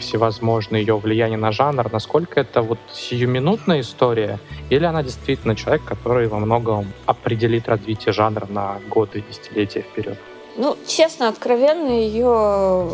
всевозможные, 0.00 0.82
ее 0.82 0.96
влияние 0.96 1.38
на 1.38 1.52
жанр, 1.52 1.90
насколько 1.92 2.40
это 2.40 2.62
вот 2.62 2.78
сиюминутная 2.92 3.80
история, 3.80 4.38
или 4.70 4.84
она 4.84 5.02
действительно 5.02 5.54
человек, 5.54 5.84
который 5.84 6.28
во 6.28 6.38
многом 6.38 6.86
определит 7.06 7.68
развитие 7.68 8.12
жанра 8.12 8.46
на 8.48 8.78
годы 8.88 9.20
и 9.20 9.22
десятилетия 9.22 9.82
вперед? 9.82 10.18
Ну, 10.56 10.76
честно, 10.86 11.28
откровенно, 11.28 11.90
ее, 11.90 12.90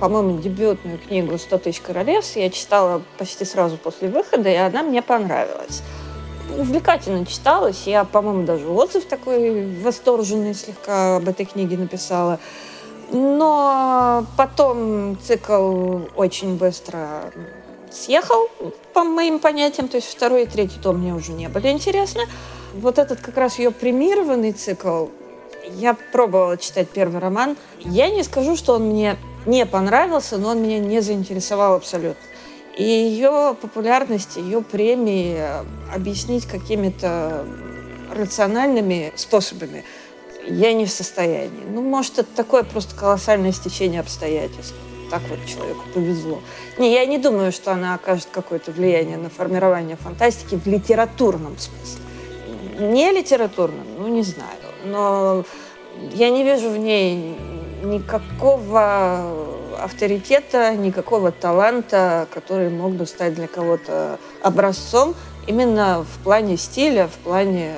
по-моему, 0.00 0.38
дебютную 0.38 0.98
книгу 0.98 1.34
«100 1.34 1.58
тысяч 1.58 1.80
королевств» 1.80 2.36
я 2.36 2.48
читала 2.48 3.02
почти 3.18 3.44
сразу 3.44 3.76
после 3.76 4.08
выхода, 4.08 4.48
и 4.48 4.54
она 4.54 4.82
мне 4.82 5.02
понравилась. 5.02 5.82
Увлекательно 6.56 7.26
читалась. 7.26 7.86
Я, 7.86 8.04
по-моему, 8.04 8.44
даже 8.44 8.66
отзыв 8.66 9.04
такой 9.04 9.66
восторженный 9.82 10.54
слегка 10.54 11.16
об 11.16 11.28
этой 11.28 11.44
книге 11.44 11.76
написала. 11.76 12.40
Но 13.12 14.24
потом 14.36 15.18
цикл 15.22 15.98
очень 16.16 16.56
быстро 16.56 17.30
съехал, 17.90 18.48
по 18.94 19.04
моим 19.04 19.38
понятиям. 19.38 19.88
То 19.88 19.96
есть 19.96 20.08
второй 20.08 20.44
и 20.44 20.46
третий 20.46 20.78
том 20.82 20.98
мне 20.98 21.14
уже 21.14 21.32
не 21.32 21.48
были 21.48 21.68
интересны. 21.68 22.22
Вот 22.72 22.98
этот 22.98 23.20
как 23.20 23.36
раз 23.36 23.58
ее 23.58 23.70
премированный 23.70 24.52
цикл 24.52 25.06
я 25.74 25.94
пробовала 26.12 26.56
читать 26.56 26.88
первый 26.88 27.20
роман. 27.20 27.56
Я 27.80 28.10
не 28.10 28.22
скажу, 28.22 28.56
что 28.56 28.74
он 28.74 28.84
мне 28.84 29.16
не 29.46 29.66
понравился, 29.66 30.38
но 30.38 30.50
он 30.50 30.62
меня 30.62 30.78
не 30.78 31.00
заинтересовал 31.00 31.74
абсолютно. 31.74 32.22
И 32.76 32.84
ее 32.84 33.56
популярность, 33.60 34.36
ее 34.36 34.62
премии 34.62 35.38
объяснить 35.94 36.46
какими-то 36.46 37.44
рациональными 38.12 39.12
способами 39.16 39.84
я 40.46 40.72
не 40.72 40.86
в 40.86 40.90
состоянии. 40.90 41.64
Ну, 41.68 41.82
может, 41.82 42.18
это 42.18 42.28
такое 42.34 42.62
просто 42.62 42.94
колоссальное 42.94 43.52
стечение 43.52 44.00
обстоятельств. 44.00 44.74
Так 45.10 45.22
вот 45.28 45.38
человеку 45.44 45.82
повезло. 45.92 46.40
Не, 46.78 46.92
я 46.92 47.04
не 47.04 47.18
думаю, 47.18 47.52
что 47.52 47.72
она 47.72 47.94
окажет 47.94 48.28
какое-то 48.30 48.70
влияние 48.70 49.16
на 49.16 49.28
формирование 49.28 49.96
фантастики 49.96 50.54
в 50.54 50.66
литературном 50.66 51.56
смысле. 51.58 52.04
Не 52.78 53.10
литературном, 53.10 53.86
ну, 53.98 54.08
не 54.08 54.22
знаю 54.22 54.60
но 54.84 55.44
я 56.12 56.30
не 56.30 56.44
вижу 56.44 56.70
в 56.70 56.78
ней 56.78 57.36
никакого 57.82 59.24
авторитета, 59.78 60.74
никакого 60.74 61.32
таланта, 61.32 62.26
который 62.32 62.70
мог 62.70 62.92
бы 62.92 63.06
стать 63.06 63.34
для 63.34 63.46
кого-то 63.46 64.18
образцом 64.42 65.14
именно 65.46 66.04
в 66.04 66.22
плане 66.22 66.56
стиля, 66.56 67.08
в 67.08 67.18
плане 67.24 67.74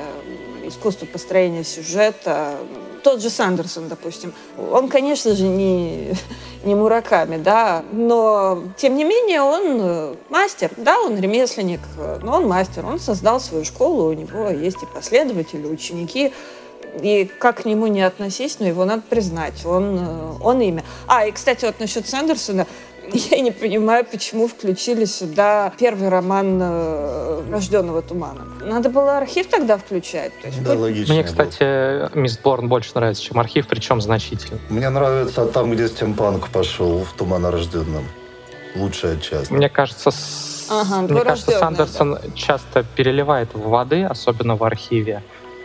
искусства 0.64 1.06
построения 1.06 1.64
сюжета. 1.64 2.56
Тот 3.02 3.20
же 3.20 3.30
Сандерсон, 3.30 3.88
допустим, 3.88 4.32
он, 4.70 4.88
конечно 4.88 5.34
же, 5.34 5.44
не, 5.44 6.14
не 6.64 6.74
Мураками, 6.74 7.36
да, 7.36 7.82
но, 7.92 8.62
тем 8.76 8.94
не 8.94 9.04
менее, 9.04 9.42
он 9.42 10.16
мастер, 10.28 10.70
да, 10.76 11.00
он 11.00 11.18
ремесленник, 11.18 11.80
но 12.22 12.36
он 12.36 12.46
мастер, 12.46 12.86
он 12.86 13.00
создал 13.00 13.40
свою 13.40 13.64
школу, 13.64 14.08
у 14.08 14.12
него 14.12 14.50
есть 14.50 14.82
и 14.82 14.86
последователи, 14.94 15.66
ученики, 15.66 16.32
и 17.00 17.30
как 17.38 17.62
к 17.62 17.64
нему 17.64 17.86
не 17.86 18.02
относись, 18.02 18.58
но 18.60 18.66
его 18.66 18.84
надо 18.84 19.02
признать. 19.08 19.64
Он, 19.64 19.98
э, 19.98 20.32
он 20.40 20.60
имя. 20.60 20.84
А, 21.06 21.26
и, 21.26 21.32
кстати, 21.32 21.64
вот 21.64 21.80
насчет 21.80 22.08
Сэндерсона. 22.08 22.66
Я 23.12 23.40
не 23.40 23.50
понимаю, 23.50 24.04
почему 24.04 24.46
включили 24.46 25.04
сюда 25.04 25.72
первый 25.78 26.08
роман 26.08 26.58
э, 26.60 27.42
«Рожденного 27.50 28.02
туманом». 28.02 28.58
Надо 28.60 28.90
было 28.90 29.18
архив 29.18 29.48
тогда 29.48 29.76
включать. 29.76 30.32
То 30.40 30.48
есть, 30.48 30.62
да, 30.62 30.74
логично. 30.74 31.14
Мне, 31.14 31.24
кстати, 31.24 32.16
Мисс 32.16 32.38
Борн 32.38 32.68
больше 32.68 32.92
нравится, 32.94 33.22
чем 33.22 33.38
архив, 33.38 33.66
причем 33.66 34.00
значительно. 34.00 34.58
Мне 34.68 34.88
нравится 34.88 35.46
там, 35.46 35.72
где 35.72 35.88
стимпанк 35.88 36.48
пошел, 36.48 37.04
в 37.04 37.12
«Туманорожденном». 37.14 38.04
Лучшая 38.74 39.18
часть. 39.18 39.50
Мне 39.50 39.68
кажется, 39.68 40.10
с... 40.10 40.66
ага, 40.70 41.02
Мне 41.02 41.20
кажется, 41.20 41.58
Сандерсон 41.58 42.14
да. 42.14 42.20
часто 42.34 42.84
переливает 42.96 43.52
в 43.52 43.68
воды, 43.68 44.04
особенно 44.04 44.56
в 44.56 44.64
архиве. 44.64 45.22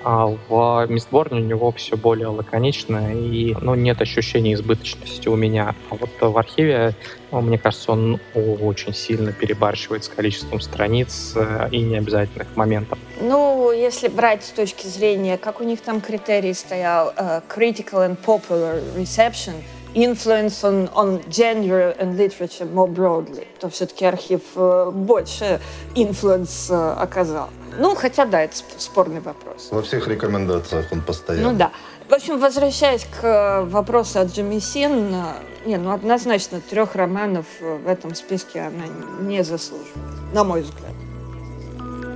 А 0.09 0.25
в 0.25 0.85
Мистборне 0.87 1.41
у 1.41 1.43
него 1.43 1.69
все 1.73 1.97
более 1.97 2.27
лаконично, 2.27 3.13
и 3.13 3.53
ну, 3.59 3.75
нет 3.75 4.01
ощущения 4.01 4.53
избыточности 4.53 5.27
у 5.27 5.35
меня. 5.35 5.75
А 5.89 5.95
вот 5.95 6.09
в 6.21 6.37
архиве, 6.37 6.93
ну, 7.29 7.41
мне 7.41 7.57
кажется, 7.57 7.91
он 7.91 8.17
очень 8.33 8.93
сильно 8.93 9.33
перебарщивает 9.33 10.05
с 10.05 10.07
количеством 10.07 10.61
страниц 10.61 11.33
э, 11.35 11.67
и 11.73 11.81
необязательных 11.81 12.47
моментов. 12.55 12.97
Ну, 13.19 13.73
если 13.73 14.07
брать 14.07 14.45
с 14.45 14.51
точки 14.51 14.87
зрения, 14.87 15.37
как 15.37 15.59
у 15.59 15.65
них 15.65 15.81
там 15.81 15.99
критерий 15.99 16.53
стоял, 16.53 17.11
uh, 17.17 17.43
critical 17.53 18.07
and 18.07 18.17
popular 18.25 18.81
reception, 18.95 19.55
influence 19.97 20.63
on, 20.63 20.87
on 20.93 21.19
gender 21.29 21.95
and 21.99 22.17
literature 22.17 22.65
more 22.65 22.87
broadly, 22.87 23.47
то 23.59 23.69
все-таки 23.69 24.05
архив 24.05 24.41
uh, 24.55 24.91
больше 24.91 25.59
influence 25.95 26.69
uh, 26.69 26.93
оказал. 27.01 27.49
Ну, 27.79 27.95
хотя 27.95 28.25
да, 28.25 28.43
это 28.43 28.55
спорный 28.77 29.19
вопрос. 29.21 29.69
Во 29.71 29.81
всех 29.81 30.07
рекомендациях 30.07 30.85
он 30.91 31.01
постоянно. 31.01 31.51
Ну 31.51 31.57
да. 31.57 31.71
В 32.09 32.13
общем, 32.13 32.39
возвращаясь 32.39 33.03
к 33.03 33.23
э, 33.23 33.63
вопросу 33.65 34.19
от 34.19 34.33
Джимми 34.33 34.59
Син, 34.59 35.13
э, 35.13 35.23
не, 35.65 35.77
ну 35.77 35.91
однозначно 35.91 36.61
трех 36.61 36.95
романов 36.95 37.45
э, 37.59 37.77
в 37.85 37.87
этом 37.87 38.15
списке 38.15 38.61
она 38.61 38.85
не 39.19 39.43
заслуживает, 39.43 39.93
на 40.33 40.45
мой 40.45 40.61
взгляд. 40.61 40.93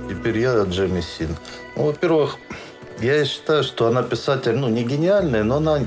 Теперь 0.08 0.38
я 0.38 0.62
Джимми 0.62 1.02
Син. 1.02 1.36
Ну, 1.76 1.84
во-первых, 1.84 2.38
я 3.00 3.24
считаю, 3.26 3.62
что 3.62 3.86
она 3.86 4.02
писатель, 4.02 4.56
ну, 4.56 4.68
не 4.68 4.82
гениальная, 4.82 5.44
но 5.44 5.56
она 5.56 5.80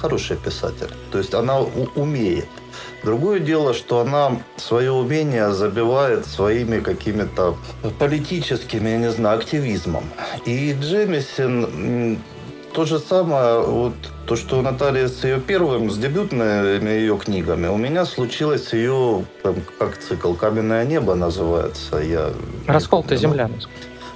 хороший 0.00 0.36
писатель. 0.36 0.90
То 1.12 1.18
есть 1.18 1.34
она 1.34 1.60
умеет. 1.96 2.46
Другое 3.04 3.40
дело, 3.40 3.74
что 3.74 4.00
она 4.00 4.40
свое 4.56 4.92
умение 4.92 5.52
забивает 5.52 6.26
своими 6.26 6.80
какими-то 6.80 7.56
политическими, 7.98 8.90
я 8.90 8.98
не 8.98 9.10
знаю, 9.10 9.38
активизмом. 9.38 10.04
И 10.44 10.76
Джемисин 10.80 12.18
то 12.72 12.84
же 12.84 12.98
самое, 12.98 13.60
вот 13.60 13.94
то, 14.26 14.36
что 14.36 14.58
у 14.58 14.62
Натальи 14.62 15.06
с 15.06 15.24
ее 15.24 15.40
первым, 15.40 15.90
с 15.90 15.98
дебютными 15.98 16.90
ее 16.90 17.16
книгами, 17.16 17.66
у 17.66 17.76
меня 17.76 18.04
случилось 18.04 18.72
ее, 18.72 19.24
там, 19.42 19.56
как 19.78 19.98
цикл 19.98 20.34
«Каменное 20.34 20.84
небо» 20.84 21.14
называется. 21.14 21.96
Я 21.96 22.30
Расколотая 22.66 23.18
земля. 23.18 23.50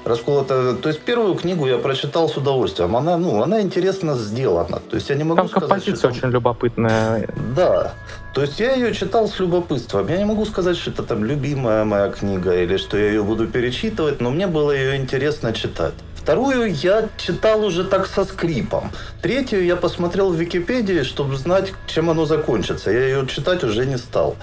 Расколотая. 0.05 0.75
То 0.75 0.89
есть 0.89 1.01
первую 1.01 1.35
книгу 1.35 1.67
я 1.67 1.79
прочитал 1.79 2.29
с 2.29 2.37
удовольствием. 2.37 2.95
Она, 2.97 3.17
ну, 3.17 3.43
она 3.43 3.63
интересно 3.63 4.15
сделана. 4.17 4.81
То 4.91 4.97
есть 4.97 5.09
я 5.09 5.17
не 5.17 5.25
могу 5.25 5.37
там 5.37 5.49
сказать, 5.49 5.69
композиция 5.69 5.97
что... 5.97 6.09
очень 6.09 6.29
любопытная. 6.29 7.29
Да. 7.57 7.95
То 8.35 8.43
есть 8.43 8.61
я 8.61 8.75
ее 8.75 8.95
читал 8.95 9.29
с 9.29 9.39
любопытством. 9.39 10.09
Я 10.09 10.19
не 10.19 10.25
могу 10.25 10.45
сказать, 10.45 10.77
что 10.77 10.91
это 10.91 11.03
там 11.03 11.25
любимая 11.25 11.85
моя 11.85 12.09
книга 12.11 12.55
или 12.55 12.77
что 12.77 12.99
я 12.99 13.09
ее 13.09 13.23
буду 13.23 13.47
перечитывать, 13.47 14.21
но 14.21 14.31
мне 14.31 14.47
было 14.47 14.73
ее 14.73 14.97
интересно 14.97 15.53
читать. 15.53 15.95
Вторую 16.25 16.75
я 16.75 17.09
читал 17.19 17.63
уже 17.65 17.85
так 17.85 18.07
со 18.07 18.25
скрипом. 18.25 18.91
Третью 19.21 19.63
я 19.63 19.77
посмотрел 19.77 20.31
в 20.31 20.37
Википедии, 20.37 21.03
чтобы 21.03 21.37
знать, 21.37 21.73
чем 21.87 22.09
оно 22.09 22.25
закончится. 22.25 22.91
Я 22.91 23.07
ее 23.09 23.27
читать 23.27 23.63
уже 23.63 23.85
не 23.85 23.99
стал. 23.99 24.35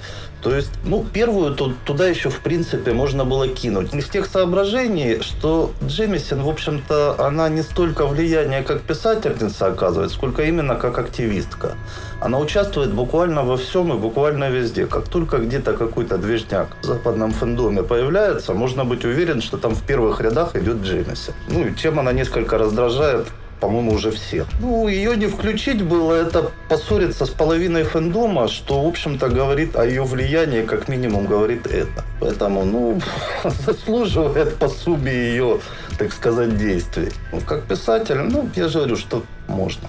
То 0.41 0.55
есть, 0.55 0.71
ну, 0.83 1.05
первую 1.13 1.53
тут, 1.53 1.77
туда 1.85 2.07
еще, 2.07 2.29
в 2.29 2.39
принципе, 2.39 2.93
можно 2.93 3.25
было 3.25 3.47
кинуть. 3.47 3.93
Из 3.93 4.07
тех 4.09 4.25
соображений, 4.25 5.21
что 5.21 5.71
Джемисин, 5.85 6.41
в 6.41 6.49
общем-то, 6.49 7.15
она 7.19 7.47
не 7.49 7.61
столько 7.61 8.07
влияние 8.07 8.63
как 8.63 8.81
писательница 8.81 9.67
оказывает, 9.67 10.11
сколько 10.11 10.43
именно 10.43 10.75
как 10.75 10.97
активистка. 10.97 11.75
Она 12.19 12.39
участвует 12.39 12.93
буквально 12.93 13.43
во 13.43 13.57
всем 13.57 13.93
и 13.93 13.97
буквально 13.97 14.49
везде. 14.49 14.87
Как 14.87 15.07
только 15.07 15.37
где-то 15.37 15.73
какой-то 15.73 16.17
движняк 16.17 16.67
в 16.81 16.85
западном 16.85 17.31
фэндоме 17.31 17.83
появляется, 17.83 18.53
можно 18.53 18.83
быть 18.83 19.05
уверен, 19.05 19.41
что 19.41 19.57
там 19.57 19.75
в 19.75 19.83
первых 19.83 20.21
рядах 20.21 20.55
идет 20.55 20.77
Джемиси. 20.77 21.33
Ну 21.47 21.67
и 21.67 21.75
чем 21.75 21.99
она 21.99 22.13
несколько 22.13 22.57
раздражает 22.57 23.27
по-моему, 23.61 23.93
уже 23.93 24.09
все. 24.09 24.45
Ну, 24.59 24.87
ее 24.87 25.15
не 25.15 25.27
включить 25.27 25.83
было, 25.83 26.15
это 26.15 26.51
поссориться 26.67 27.25
с 27.25 27.29
половиной 27.29 27.83
фэндома, 27.83 28.47
что, 28.47 28.83
в 28.83 28.87
общем-то, 28.87 29.29
говорит 29.29 29.75
о 29.75 29.85
ее 29.85 30.03
влиянии, 30.03 30.63
как 30.63 30.87
минимум 30.89 31.27
говорит 31.27 31.67
это. 31.67 32.03
Поэтому, 32.19 32.65
ну, 32.65 32.99
заслуживает 33.65 34.57
пособие 34.57 35.29
ее, 35.29 35.59
так 35.97 36.11
сказать, 36.11 36.57
действий. 36.57 37.11
Ну, 37.31 37.39
как 37.41 37.63
писатель, 37.65 38.17
ну, 38.17 38.49
я 38.55 38.67
же 38.67 38.79
говорю, 38.79 38.95
что 38.95 39.23
можно. 39.47 39.87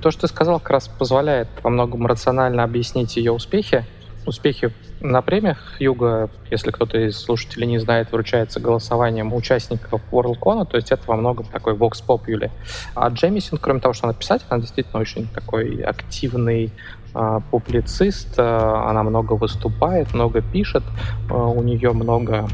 То, 0.00 0.10
что 0.10 0.22
ты 0.22 0.28
сказал, 0.28 0.58
как 0.58 0.70
раз 0.70 0.88
позволяет 0.88 1.48
во 1.62 1.68
многом 1.68 2.06
рационально 2.06 2.64
объяснить 2.64 3.18
ее 3.18 3.32
успехи. 3.32 3.84
Успехи 4.30 4.72
на 5.00 5.22
премиях 5.22 5.80
Юга, 5.80 6.30
если 6.50 6.70
кто-то 6.70 6.98
из 6.98 7.18
слушателей 7.18 7.66
не 7.66 7.78
знает, 7.78 8.12
вручается 8.12 8.60
голосованием 8.60 9.32
участников 9.34 10.00
WorldCon, 10.10 10.66
то 10.66 10.76
есть 10.76 10.90
это 10.90 11.02
во 11.06 11.16
многом 11.16 11.46
такой 11.46 11.74
Vox 11.74 12.02
Populi. 12.06 12.50
А 12.94 13.08
Джемисон, 13.08 13.58
кроме 13.58 13.80
того, 13.80 13.92
что 13.94 14.06
она 14.06 14.14
писатель, 14.14 14.46
она 14.48 14.60
действительно 14.60 15.00
очень 15.00 15.26
такой 15.28 15.82
активный 15.82 16.70
э, 17.14 17.40
публицист, 17.50 18.38
э, 18.38 18.42
она 18.42 19.02
много 19.02 19.34
выступает, 19.34 20.14
много 20.14 20.40
пишет, 20.40 20.84
э, 21.28 21.34
у 21.34 21.62
нее 21.62 21.92
много 21.92 22.48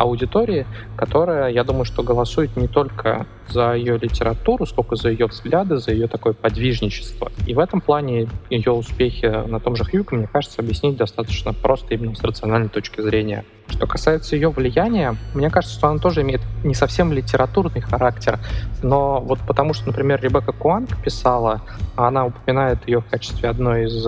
аудитории, 0.00 0.66
которая, 0.96 1.50
я 1.50 1.64
думаю, 1.64 1.84
что 1.84 2.02
голосует 2.02 2.56
не 2.56 2.68
только 2.68 3.26
за 3.48 3.74
ее 3.74 3.98
литературу, 3.98 4.64
сколько 4.66 4.96
за 4.96 5.10
ее 5.10 5.26
взгляды, 5.26 5.76
за 5.78 5.92
ее 5.92 6.06
такое 6.06 6.32
подвижничество. 6.32 7.30
И 7.46 7.54
в 7.54 7.58
этом 7.58 7.80
плане 7.80 8.28
ее 8.48 8.72
успехи 8.72 9.26
на 9.26 9.60
том 9.60 9.76
же 9.76 9.84
Хьюге, 9.84 10.16
мне 10.16 10.26
кажется, 10.26 10.62
объяснить 10.62 10.96
достаточно 10.96 11.52
просто 11.52 11.94
именно 11.94 12.14
с 12.14 12.22
рациональной 12.22 12.68
точки 12.68 13.00
зрения. 13.00 13.44
Что 13.68 13.86
касается 13.86 14.36
ее 14.36 14.50
влияния, 14.50 15.16
мне 15.34 15.50
кажется, 15.50 15.76
что 15.76 15.88
она 15.88 15.98
тоже 15.98 16.22
имеет 16.22 16.40
не 16.64 16.74
совсем 16.74 17.12
литературный 17.12 17.80
характер, 17.80 18.38
но 18.82 19.20
вот 19.20 19.38
потому 19.46 19.74
что, 19.74 19.88
например, 19.88 20.20
Ребекка 20.22 20.52
Куанг 20.52 20.96
писала, 21.02 21.62
она 21.96 22.26
упоминает 22.26 22.88
ее 22.88 23.00
в 23.00 23.06
качестве 23.06 23.48
одной 23.48 23.84
из 23.84 24.06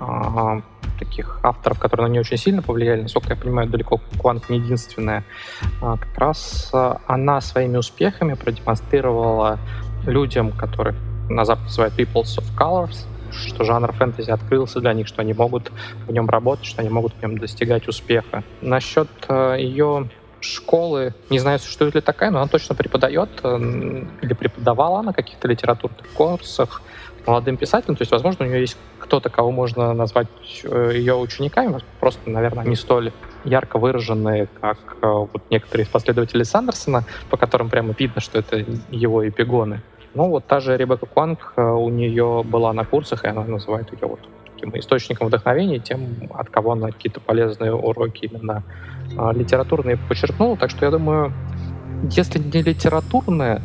а, 0.00 0.62
таких 1.04 1.38
авторов, 1.42 1.78
которые 1.78 2.08
на 2.08 2.12
нее 2.12 2.20
очень 2.20 2.36
сильно 2.36 2.62
повлияли, 2.62 3.02
насколько 3.02 3.30
я 3.30 3.36
понимаю, 3.36 3.68
далеко 3.68 4.00
Квант 4.20 4.48
не 4.48 4.58
единственная, 4.58 5.24
а, 5.80 5.96
как 5.96 6.18
раз 6.18 6.70
а, 6.72 7.00
она 7.06 7.40
своими 7.40 7.76
успехами 7.76 8.34
продемонстрировала 8.34 9.58
людям, 10.06 10.52
которых 10.52 10.96
на 11.28 11.44
Западе 11.44 11.66
называют 11.66 11.98
Peoples 11.98 12.38
of 12.38 12.44
Colors, 12.58 13.06
что 13.32 13.64
жанр 13.64 13.92
фэнтези 13.92 14.30
открылся 14.30 14.80
для 14.80 14.92
них, 14.92 15.06
что 15.06 15.22
они 15.22 15.32
могут 15.32 15.72
в 16.06 16.12
нем 16.12 16.28
работать, 16.28 16.66
что 16.66 16.80
они 16.82 16.90
могут 16.90 17.14
в 17.14 17.22
нем 17.22 17.38
достигать 17.38 17.88
успеха. 17.88 18.44
Насчет 18.60 19.08
ее 19.28 20.08
школы, 20.40 21.14
не 21.30 21.38
знаю, 21.38 21.58
существует 21.58 21.94
ли 21.94 22.00
такая, 22.00 22.30
но 22.30 22.40
она 22.40 22.48
точно 22.48 22.74
преподает 22.74 23.30
или 23.42 24.34
преподавала 24.34 25.02
на 25.02 25.12
каких-то 25.12 25.48
литературных 25.48 26.06
курсах 26.12 26.82
молодым 27.26 27.56
писателем, 27.56 27.96
то 27.96 28.02
есть, 28.02 28.12
возможно, 28.12 28.44
у 28.44 28.48
нее 28.48 28.60
есть 28.60 28.76
кто-то, 28.98 29.30
кого 29.30 29.50
можно 29.50 29.92
назвать 29.92 30.28
э, 30.64 30.92
ее 30.94 31.14
учениками, 31.14 31.78
просто, 32.00 32.28
наверное, 32.30 32.64
не 32.64 32.76
столь 32.76 33.12
ярко 33.44 33.78
выраженные, 33.78 34.48
как 34.60 34.78
э, 35.00 35.06
вот 35.06 35.42
некоторые 35.50 35.84
из 35.84 35.90
последователей 35.90 36.44
Сандерсона, 36.44 37.04
по 37.30 37.36
которым 37.36 37.70
прямо 37.70 37.94
видно, 37.98 38.20
что 38.20 38.38
это 38.38 38.64
его 38.90 39.26
эпигоны. 39.26 39.80
Ну, 40.14 40.28
вот 40.28 40.46
та 40.46 40.60
же 40.60 40.76
Ребекка 40.76 41.06
Куанг, 41.06 41.52
э, 41.56 41.62
у 41.62 41.88
нее 41.88 42.42
была 42.44 42.72
на 42.72 42.84
курсах, 42.84 43.24
и 43.24 43.28
она 43.28 43.44
называет 43.44 43.92
ее 43.92 44.08
вот 44.08 44.20
таким 44.54 44.78
источником 44.78 45.28
вдохновения, 45.28 45.78
тем, 45.78 46.30
от 46.32 46.48
кого 46.50 46.72
она 46.72 46.88
какие-то 46.90 47.20
полезные 47.20 47.74
уроки 47.74 48.26
именно 48.26 48.62
литературные 49.34 49.96
подчеркнула. 49.96 50.56
Так 50.56 50.70
что 50.70 50.84
я 50.86 50.90
думаю, 50.90 51.32
если 52.10 52.38
не 52.38 52.62
литературная, 52.62 53.60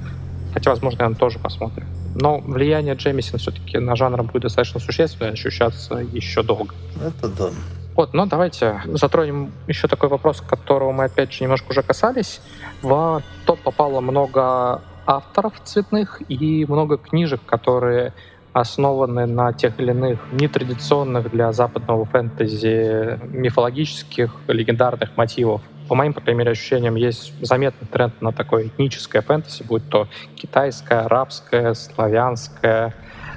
хотя, 0.53 0.71
возможно, 0.71 1.05
она 1.05 1.15
тоже 1.15 1.39
посмотрит, 1.39 1.85
но 2.19 2.39
влияние 2.39 2.95
Джемисона 2.95 3.39
все-таки 3.39 3.77
на 3.77 3.95
жанр 3.95 4.23
будет 4.23 4.43
достаточно 4.43 4.79
существенно 4.79 5.31
ощущаться 5.31 5.95
еще 5.95 6.43
долго. 6.43 6.73
Это 7.05 7.29
да. 7.29 7.49
Вот, 7.95 8.13
но 8.13 8.25
давайте 8.25 8.81
затронем 8.85 9.51
еще 9.67 9.87
такой 9.87 10.09
вопрос, 10.09 10.41
которого 10.41 10.91
мы 10.91 11.05
опять 11.05 11.33
же 11.33 11.43
немножко 11.43 11.71
уже 11.71 11.81
касались. 11.81 12.41
В 12.81 13.21
топ 13.45 13.59
попало 13.59 13.99
много 13.99 14.81
авторов 15.05 15.59
цветных 15.63 16.21
и 16.29 16.65
много 16.65 16.97
книжек, 16.97 17.41
которые 17.45 18.13
основаны 18.53 19.25
на 19.25 19.53
тех 19.53 19.79
или 19.79 19.91
иных 19.91 20.19
нетрадиционных 20.31 21.29
для 21.31 21.51
западного 21.51 22.05
фэнтези 22.05 23.19
мифологических, 23.31 24.31
легендарных 24.47 25.15
мотивов 25.17 25.61
по 25.89 25.95
моим, 25.95 26.13
по 26.13 26.21
крайней 26.21 26.37
мере, 26.39 26.51
ощущениям, 26.51 26.95
есть 26.95 27.33
заметный 27.41 27.87
тренд 27.87 28.21
на 28.21 28.31
такое 28.31 28.67
этническое 28.67 29.23
фэнтези, 29.23 29.63
будь 29.63 29.89
то 29.89 30.07
китайское, 30.35 31.01
арабское, 31.01 31.73
славянское. 31.73 32.93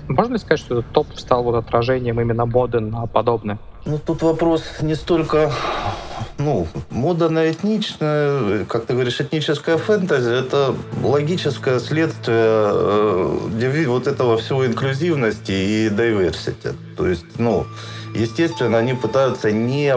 Можно 0.06 0.34
ли 0.34 0.38
сказать, 0.38 0.60
что 0.60 0.78
этот 0.78 0.92
топ 0.92 1.06
стал 1.16 1.44
вот 1.44 1.54
отражением 1.54 2.20
именно 2.20 2.44
моды 2.44 2.80
на 2.80 3.06
подобное? 3.06 3.58
Ну, 3.86 3.98
тут 3.98 4.20
вопрос 4.20 4.64
не 4.82 4.94
столько 4.94 5.50
ну, 6.36 6.68
мода 6.90 7.30
на 7.30 7.50
этничное, 7.50 8.64
как 8.66 8.84
ты 8.84 8.92
говоришь, 8.92 9.20
этническое 9.20 9.78
фэнтези, 9.78 10.30
это 10.30 10.74
логическое 11.02 11.80
следствие 11.80 12.36
э, 12.36 13.84
вот 13.86 14.06
этого 14.06 14.36
всего 14.36 14.66
инклюзивности 14.66 15.52
и 15.52 15.88
diversity. 15.88 16.74
То 16.96 17.06
есть, 17.06 17.38
ну, 17.38 17.66
естественно, 18.14 18.78
они 18.78 18.92
пытаются 18.92 19.50
не 19.50 19.96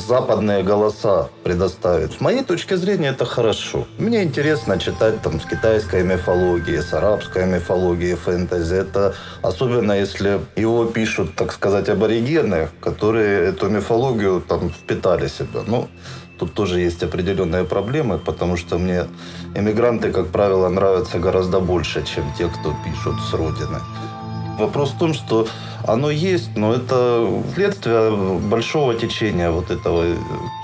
западные 0.00 0.62
голоса 0.62 1.28
предоставить. 1.44 2.12
С 2.12 2.20
моей 2.20 2.42
точки 2.42 2.74
зрения, 2.74 3.08
это 3.08 3.24
хорошо. 3.24 3.86
Мне 3.98 4.22
интересно 4.24 4.78
читать 4.78 5.22
там 5.22 5.40
с 5.40 5.44
китайской 5.44 6.02
мифологией, 6.02 6.82
с 6.82 6.92
арабской 6.92 7.46
мифологией 7.46 8.16
фэнтези. 8.16 8.74
Это 8.74 9.14
особенно 9.42 9.92
если 9.92 10.40
его 10.56 10.84
пишут, 10.86 11.34
так 11.34 11.52
сказать, 11.52 11.88
аборигены, 11.88 12.68
которые 12.80 13.48
эту 13.48 13.68
мифологию 13.68 14.40
там 14.40 14.70
впитали 14.70 15.28
себя. 15.28 15.60
Ну, 15.66 15.88
Тут 16.38 16.52
тоже 16.52 16.80
есть 16.80 17.02
определенные 17.02 17.64
проблемы, 17.64 18.18
потому 18.18 18.58
что 18.58 18.78
мне 18.78 19.06
иммигранты, 19.54 20.12
как 20.12 20.26
правило, 20.26 20.68
нравятся 20.68 21.18
гораздо 21.18 21.60
больше, 21.60 22.04
чем 22.04 22.24
те, 22.36 22.48
кто 22.48 22.74
пишут 22.84 23.14
с 23.30 23.32
родины. 23.32 23.78
Вопрос 24.58 24.90
в 24.90 24.98
том, 24.98 25.14
что 25.14 25.46
оно 25.86 26.10
есть, 26.10 26.56
но 26.56 26.72
это 26.72 27.28
следствие 27.54 28.38
большого 28.38 28.94
течения 28.94 29.50
вот 29.50 29.70
этого, 29.70 30.04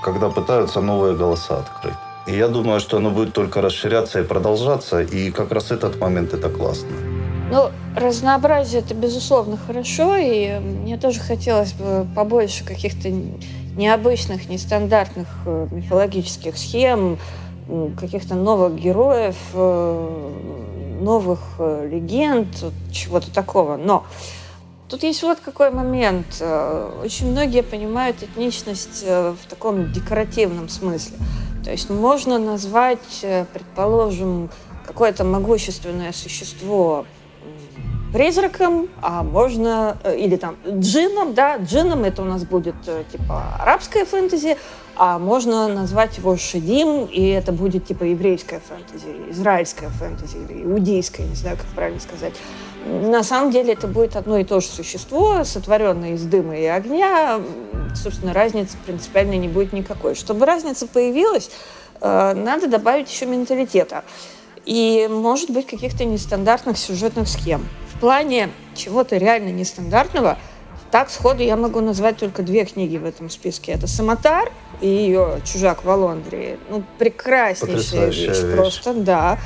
когда 0.03 0.29
пытаются 0.29 0.81
новые 0.81 1.15
голоса 1.15 1.59
открыть. 1.59 1.95
И 2.25 2.35
я 2.35 2.47
думаю, 2.47 2.79
что 2.79 2.97
оно 2.97 3.09
будет 3.11 3.33
только 3.33 3.61
расширяться 3.61 4.21
и 4.21 4.23
продолжаться, 4.23 5.01
и 5.01 5.29
как 5.29 5.51
раз 5.51 5.71
этот 5.71 5.99
момент 5.99 6.33
это 6.33 6.49
классно. 6.49 6.89
Ну, 7.51 7.69
разнообразие 7.95 8.81
это 8.81 8.95
безусловно 8.95 9.57
хорошо, 9.57 10.15
и 10.15 10.59
мне 10.59 10.97
тоже 10.97 11.19
хотелось 11.19 11.73
бы 11.73 12.07
побольше 12.15 12.65
каких-то 12.65 13.09
необычных, 13.75 14.49
нестандартных 14.49 15.27
э, 15.45 15.67
мифологических 15.71 16.57
схем, 16.57 17.19
каких-то 17.99 18.35
новых 18.35 18.75
героев, 18.75 19.35
э, 19.53 20.31
новых 21.01 21.39
э, 21.59 21.89
легенд, 21.91 22.47
чего-то 22.91 23.33
такого. 23.33 23.77
Но 23.77 24.05
тут 24.89 25.03
есть 25.03 25.23
вот 25.23 25.39
какой 25.39 25.71
момент. 25.71 26.37
Э, 26.39 27.01
очень 27.03 27.31
многие 27.31 27.63
понимают 27.63 28.21
этничность 28.23 29.03
в 29.03 29.37
таком 29.49 29.91
декоративном 29.91 30.69
смысле. 30.69 31.17
То 31.63 31.71
есть 31.71 31.89
можно 31.89 32.39
назвать, 32.39 33.25
предположим, 33.53 34.49
какое-то 34.85 35.23
могущественное 35.23 36.11
существо 36.11 37.05
призраком, 38.11 38.89
а 39.01 39.23
можно, 39.23 39.97
или 40.15 40.35
там 40.35 40.57
джином, 40.67 41.33
да, 41.33 41.57
джином 41.57 42.03
это 42.03 42.21
у 42.21 42.25
нас 42.25 42.43
будет 42.43 42.75
типа 43.11 43.55
арабская 43.59 44.05
фэнтези, 44.05 44.57
а 44.95 45.17
можно 45.17 45.67
назвать 45.67 46.17
его 46.17 46.37
Шедим, 46.37 47.05
и 47.05 47.27
это 47.27 47.51
будет 47.51 47.87
типа 47.87 48.03
еврейская 48.03 48.59
фэнтези, 48.59 49.31
израильская 49.31 49.89
фэнтези, 49.89 50.37
или 50.37 50.63
иудейская, 50.63 51.25
не 51.25 51.35
знаю, 51.35 51.57
как 51.57 51.65
правильно 51.67 51.99
сказать. 51.99 52.33
На 52.85 53.23
самом 53.23 53.51
деле 53.51 53.73
это 53.73 53.87
будет 53.87 54.15
одно 54.15 54.37
и 54.37 54.43
то 54.43 54.59
же 54.59 54.67
существо, 54.67 55.43
сотворенное 55.43 56.13
из 56.13 56.23
дыма 56.23 56.57
и 56.57 56.65
огня. 56.65 57.41
Собственно, 57.95 58.33
разницы 58.33 58.77
принципиально 58.85 59.35
не 59.35 59.47
будет 59.47 59.73
никакой. 59.73 60.15
Чтобы 60.15 60.45
разница 60.45 60.85
появилась, 60.85 61.49
э, 62.01 62.33
надо 62.35 62.67
добавить 62.67 63.11
еще 63.11 63.25
менталитета. 63.25 64.03
И, 64.65 65.07
может 65.09 65.49
быть, 65.49 65.65
каких-то 65.65 66.05
нестандартных 66.05 66.77
сюжетных 66.77 67.27
схем. 67.27 67.67
В 67.95 67.99
плане 67.99 68.49
чего-то 68.75 69.17
реально 69.17 69.49
нестандартного– 69.49 70.37
так, 70.93 71.09
сходу 71.09 71.41
я 71.41 71.57
могу 71.57 71.79
назвать 71.79 72.17
только 72.17 72.43
две 72.43 72.65
книги 72.65 72.97
в 72.97 73.05
этом 73.05 73.31
списке. 73.31 73.71
Это 73.71 73.87
«Самотар» 73.87 74.51
и 74.79 74.87
ее 74.87 75.39
«Чужак 75.43 75.83
в 75.83 75.89
Алондрии». 75.89 76.59
Ну, 76.69 76.83
прекраснейшая 76.99 78.11
вещь, 78.11 78.27
вещь, 78.27 78.55
просто, 78.55 78.93
да. 78.93 79.39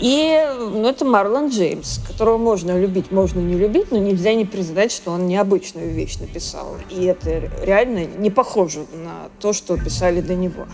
И 0.00 0.42
ну, 0.58 0.88
это 0.88 1.04
Марлон 1.04 1.50
Джеймс, 1.50 1.98
которого 1.98 2.38
можно 2.38 2.80
любить, 2.80 3.12
можно 3.12 3.40
не 3.40 3.56
любить, 3.56 3.92
но 3.92 3.98
нельзя 3.98 4.32
не 4.32 4.46
признать, 4.46 4.90
что 4.90 5.10
он 5.10 5.26
необычную 5.26 5.90
вещь 5.90 6.16
написал. 6.16 6.76
И 6.88 7.04
это 7.04 7.50
реально 7.62 8.06
не 8.06 8.30
похоже 8.30 8.86
на 8.94 9.28
то, 9.38 9.52
что 9.52 9.76
писали 9.76 10.22
до 10.22 10.34
него. 10.34 10.66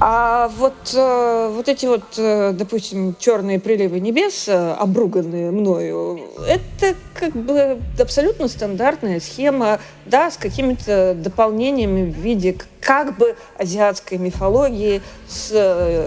А 0.00 0.48
вот, 0.48 0.74
э, 0.94 1.50
вот 1.54 1.68
эти 1.68 1.86
вот, 1.86 2.02
э, 2.16 2.52
допустим, 2.52 3.14
черные 3.18 3.60
приливы 3.60 4.00
небес, 4.00 4.48
э, 4.48 4.72
обруганные 4.72 5.50
мною, 5.50 6.20
это 6.48 6.94
как 7.14 7.32
бы 7.32 7.80
абсолютно 7.98 8.48
стандартная 8.48 9.20
схема, 9.20 9.78
да, 10.04 10.30
с 10.30 10.36
какими-то 10.36 11.14
дополнениями 11.14 12.10
в 12.10 12.16
виде 12.16 12.56
как 12.80 13.16
бы 13.16 13.36
азиатской 13.56 14.18
мифологии, 14.18 15.00
с 15.28 15.52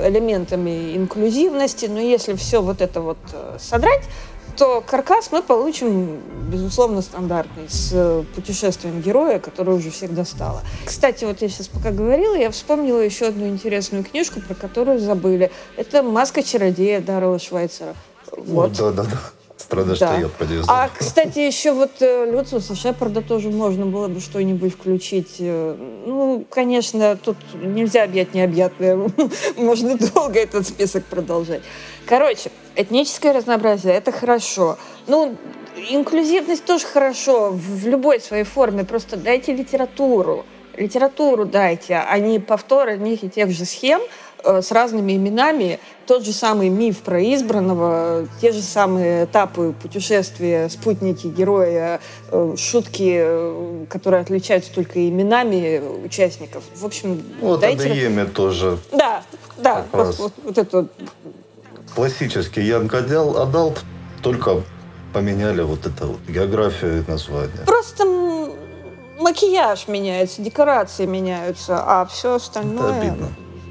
элементами 0.06 0.96
инклюзивности, 0.96 1.86
но 1.86 2.00
если 2.00 2.34
все 2.34 2.62
вот 2.62 2.82
это 2.82 3.02
вот 3.02 3.18
содрать, 3.58 4.04
то 4.58 4.82
каркас 4.82 5.32
мы 5.32 5.42
получим, 5.44 6.20
безусловно, 6.52 7.02
стандартный, 7.02 7.70
с 7.70 7.92
э, 7.94 8.24
путешествием 8.36 9.02
героя, 9.02 9.40
который 9.40 9.76
уже 9.76 9.92
всех 9.92 10.14
достало. 10.14 10.62
Кстати, 10.86 11.26
вот 11.26 11.42
я 11.42 11.50
сейчас 11.50 11.68
пока 11.68 11.92
говорила, 11.92 12.36
я 12.36 12.50
вспомнила 12.50 13.00
еще 13.00 13.28
одну 13.28 13.48
интересную 13.48 14.04
книжку, 14.04 14.42
про 14.42 14.56
которую 14.56 15.00
забыли. 15.00 15.52
Это 15.76 16.02
«Маска 16.02 16.42
чародея» 16.42 17.02
Даррела 17.02 17.40
Швайцера. 17.40 17.94
Вот. 18.32 18.74
Да, 18.74 18.92
да, 18.92 19.04
да. 19.04 19.18
Страдаш, 19.68 20.00
Да. 20.00 20.18
я 20.18 20.30
подвезу. 20.30 20.64
А, 20.70 20.88
кстати, 20.98 21.40
еще 21.40 21.74
вот 21.74 21.92
э, 22.00 22.32
Люциуса 22.32 22.74
Шепарда 22.74 23.22
тоже 23.22 23.50
можно 23.50 23.86
было 23.86 24.08
бы 24.08 24.22
что-нибудь 24.22 24.74
включить. 24.74 25.36
Э, 25.40 25.76
Ну, 26.06 26.46
конечно, 26.50 27.18
тут 27.18 27.36
нельзя 27.54 28.04
объять 28.04 28.34
необъятное. 28.34 28.98
Можно 29.58 29.98
долго 29.98 30.40
этот 30.40 30.66
список 30.66 31.04
продолжать. 31.04 31.62
Короче, 32.06 32.50
этническое 32.78 33.34
разнообразие– 33.34 33.94
это 33.96 34.14
хорошо. 34.14 34.78
Ну, 35.06 35.36
инклюзивность 35.90 36.64
тоже 36.64 36.86
хорошо 36.86 37.52
в 37.52 37.86
любой 37.88 38.22
своей 38.22 38.46
форме. 38.46 38.86
Просто 38.86 39.18
дайте 39.18 39.52
литературу. 39.54 40.46
Литературу 40.78 41.44
дайте, 41.44 41.96
а 41.96 42.18
не 42.20 42.40
повтор 42.40 42.88
одних 42.88 43.24
и 43.26 43.30
тех 43.30 43.50
же 43.52 43.66
схем 43.66 44.00
с 44.62 44.72
разными 44.72 45.14
именами. 45.16 45.80
Тот 46.06 46.24
же 46.26 46.32
самый 46.32 46.70
миф 46.70 47.00
про 47.00 47.22
избранного, 47.22 48.28
те 48.40 48.52
же 48.52 48.62
самые 48.62 49.26
этапы 49.26 49.74
путешествия, 49.82 50.70
спутники 50.70 51.28
героя, 51.28 52.00
э, 52.32 52.56
шутки, 52.58 53.18
э, 53.20 53.86
которые 53.90 54.22
отличаются 54.22 54.74
только 54.74 55.08
именами 55.08 55.82
участников. 56.06 56.64
В 56.76 56.86
общем, 56.86 57.22
Вот 57.42 57.60
дайте... 57.60 57.92
Адееме 57.92 58.26
тоже. 58.26 58.78
Да, 58.92 59.22
да, 59.58 59.86
Как 59.92 60.06
вот, 60.08 60.20
вот- 60.20 60.34
вот 60.44 60.58
это 60.58 60.78
вот. 60.78 60.92
Классический 61.96 62.62
Янг 62.62 62.94
Адал- 62.94 63.38
Адалт, 63.38 63.84
только 64.22 64.62
поменяли 65.14 65.62
вот 65.62 65.86
это 65.86 66.06
вот 66.06 66.20
географию 66.28 67.04
и 67.04 67.10
название. 67.12 67.66
Просто 67.66 68.06
макияж 69.20 69.88
меняется, 69.88 70.42
декорации 70.42 71.06
меняются, 71.06 71.82
а 71.86 72.06
все 72.06 72.36
остальное 72.36 73.00
обидно. 73.00 73.30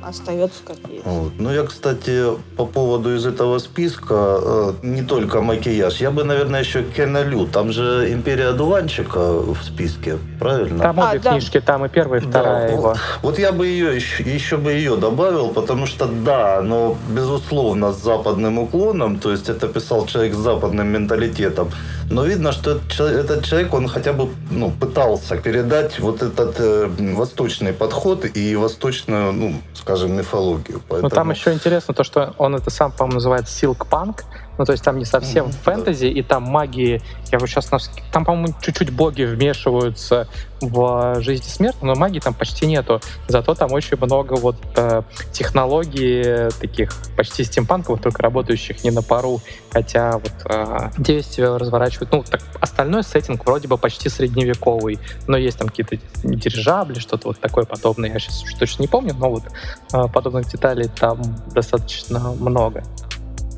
Остается 0.08 0.62
как 0.64 0.76
есть. 0.90 1.04
Вот. 1.04 1.32
Ну, 1.38 1.52
я, 1.52 1.64
кстати, 1.64 2.24
по 2.56 2.64
поводу 2.66 3.14
из 3.14 3.26
этого 3.26 3.58
списка, 3.58 4.38
э, 4.40 4.72
не 4.82 5.02
только 5.02 5.40
макияж, 5.40 6.00
я 6.00 6.10
бы, 6.10 6.24
наверное, 6.24 6.60
еще 6.60 6.82
Кена 6.82 7.22
Лю. 7.22 7.46
Там 7.46 7.72
же 7.72 8.12
«Империя 8.12 8.48
одуванчика» 8.48 9.18
в 9.18 9.56
списке, 9.62 10.18
правильно? 10.38 10.82
Там 10.82 11.00
А, 11.00 11.10
обе 11.10 11.18
да. 11.20 11.30
книжки, 11.32 11.60
там 11.60 11.84
и 11.84 11.88
первая, 11.88 12.20
и 12.20 12.24
Да, 12.24 12.30
вторая 12.30 12.72
его. 12.72 12.82
вот, 12.82 12.98
вот 13.22 13.38
я 13.38 13.52
бы 13.52 13.66
ее 13.66 13.96
еще, 13.96 14.22
еще 14.22 14.56
бы 14.56 14.72
ее 14.72 14.96
добавил, 14.96 15.48
потому 15.48 15.86
что 15.86 16.06
да, 16.06 16.60
но 16.62 16.96
безусловно 17.08 17.92
с 17.92 18.02
западным 18.02 18.58
уклоном, 18.58 19.18
то 19.18 19.30
есть 19.32 19.48
это 19.48 19.66
писал 19.68 20.06
человек 20.06 20.34
с 20.34 20.38
западным 20.38 20.86
менталитетом, 20.88 21.70
но 22.10 22.24
видно, 22.24 22.52
что 22.52 22.72
этот, 22.72 22.90
чел- 22.90 23.06
этот 23.06 23.44
человек, 23.44 23.74
он 23.74 23.88
хотя 23.88 24.12
бы 24.12 24.28
ну, 24.50 24.70
пытался 24.70 25.36
передать 25.36 25.98
вот 25.98 26.22
этот 26.22 26.56
э, 26.58 26.88
восточный 27.14 27.72
подход 27.72 28.24
и 28.24 28.56
восточную, 28.56 29.32
ну, 29.32 29.54
скажем, 29.74 30.16
мифологию. 30.16 30.78
Но 30.78 30.82
Поэтому... 30.88 31.10
там 31.10 31.30
еще 31.30 31.52
интересно 31.52 31.94
то, 31.94 32.04
что 32.04 32.34
он 32.38 32.54
это 32.54 32.70
сам, 32.70 32.92
по-моему, 32.92 33.14
называет 33.14 33.48
силк-панк. 33.48 34.24
Ну, 34.58 34.64
то 34.64 34.72
есть 34.72 34.84
там 34.84 34.98
не 34.98 35.04
совсем 35.04 35.46
Мгм, 35.46 35.54
фэнтези, 35.64 36.06
и 36.06 36.22
там 36.22 36.44
магии. 36.44 37.02
Я 37.30 37.38
вот 37.38 37.48
сейчас... 37.48 37.70
Там, 38.12 38.24
по-моему, 38.24 38.54
чуть-чуть 38.60 38.90
боги 38.90 39.22
вмешиваются 39.22 40.28
в 40.60 41.20
жизнь 41.20 41.44
и 41.46 41.50
смерть, 41.50 41.76
но 41.82 41.94
магии 41.94 42.20
там 42.20 42.32
почти 42.32 42.66
нету. 42.66 43.00
Зато 43.28 43.54
там 43.54 43.72
очень 43.72 43.98
много 44.00 44.34
вот 44.34 44.56
э, 44.76 45.02
технологий 45.32 46.50
таких 46.60 46.92
почти 47.16 47.44
стимпанковых, 47.44 48.00
только 48.00 48.22
работающих 48.22 48.82
не 48.82 48.90
на 48.90 49.02
пару. 49.02 49.40
Хотя 49.70 50.12
вот 50.12 50.32
э, 50.46 50.90
действия 50.96 51.56
разворачивают... 51.56 52.12
Ну, 52.12 52.22
так, 52.22 52.40
остальной 52.60 53.02
сеттинг 53.02 53.44
вроде 53.44 53.68
бы 53.68 53.76
почти 53.76 54.08
средневековый. 54.08 54.98
Но 55.26 55.36
есть 55.36 55.58
там 55.58 55.68
какие-то 55.68 55.98
дирижабли, 56.24 56.98
что-то 56.98 57.28
вот 57.28 57.40
такое 57.40 57.64
подобное. 57.64 58.10
Я 58.10 58.18
сейчас 58.18 58.42
точно 58.58 58.82
не 58.82 58.88
помню, 58.88 59.14
но 59.14 59.30
вот 59.30 59.44
э, 59.92 60.08
подобных 60.12 60.48
деталей 60.48 60.88
там 60.88 61.20
достаточно 61.52 62.32
много. 62.32 62.82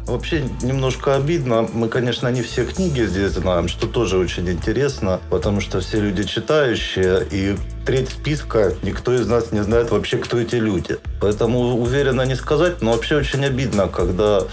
Вообще 0.09 0.43
немножко 0.63 1.17
обидно. 1.17 1.69
Мы, 1.71 1.89
конечно, 1.91 2.29
не 2.29 2.41
все 2.41 2.65
книги 2.65 3.03
здесь 3.03 3.33
знаем, 3.33 3.69
что 3.69 3.87
тоже 3.87 4.17
очень 4.17 4.49
интересно, 4.49 5.21
потому 5.29 5.61
что 5.61 5.81
все 5.81 6.01
люди 6.01 6.25
читающие, 6.25 7.27
и 7.31 7.57
треть 7.85 8.09
списка 8.09 8.73
никто 8.83 9.13
из 9.13 9.27
нас 9.27 9.53
не 9.53 9.63
знает 9.63 9.91
вообще, 9.91 10.17
кто 10.17 10.41
эти 10.41 10.55
люди. 10.55 10.97
Поэтому 11.21 11.79
уверенно 11.79 12.23
не 12.23 12.37
сказать, 12.37 12.81
но 12.81 12.93
вообще 12.93 13.17
очень 13.17 13.45
обидно, 13.45 13.87
когда 13.87 14.45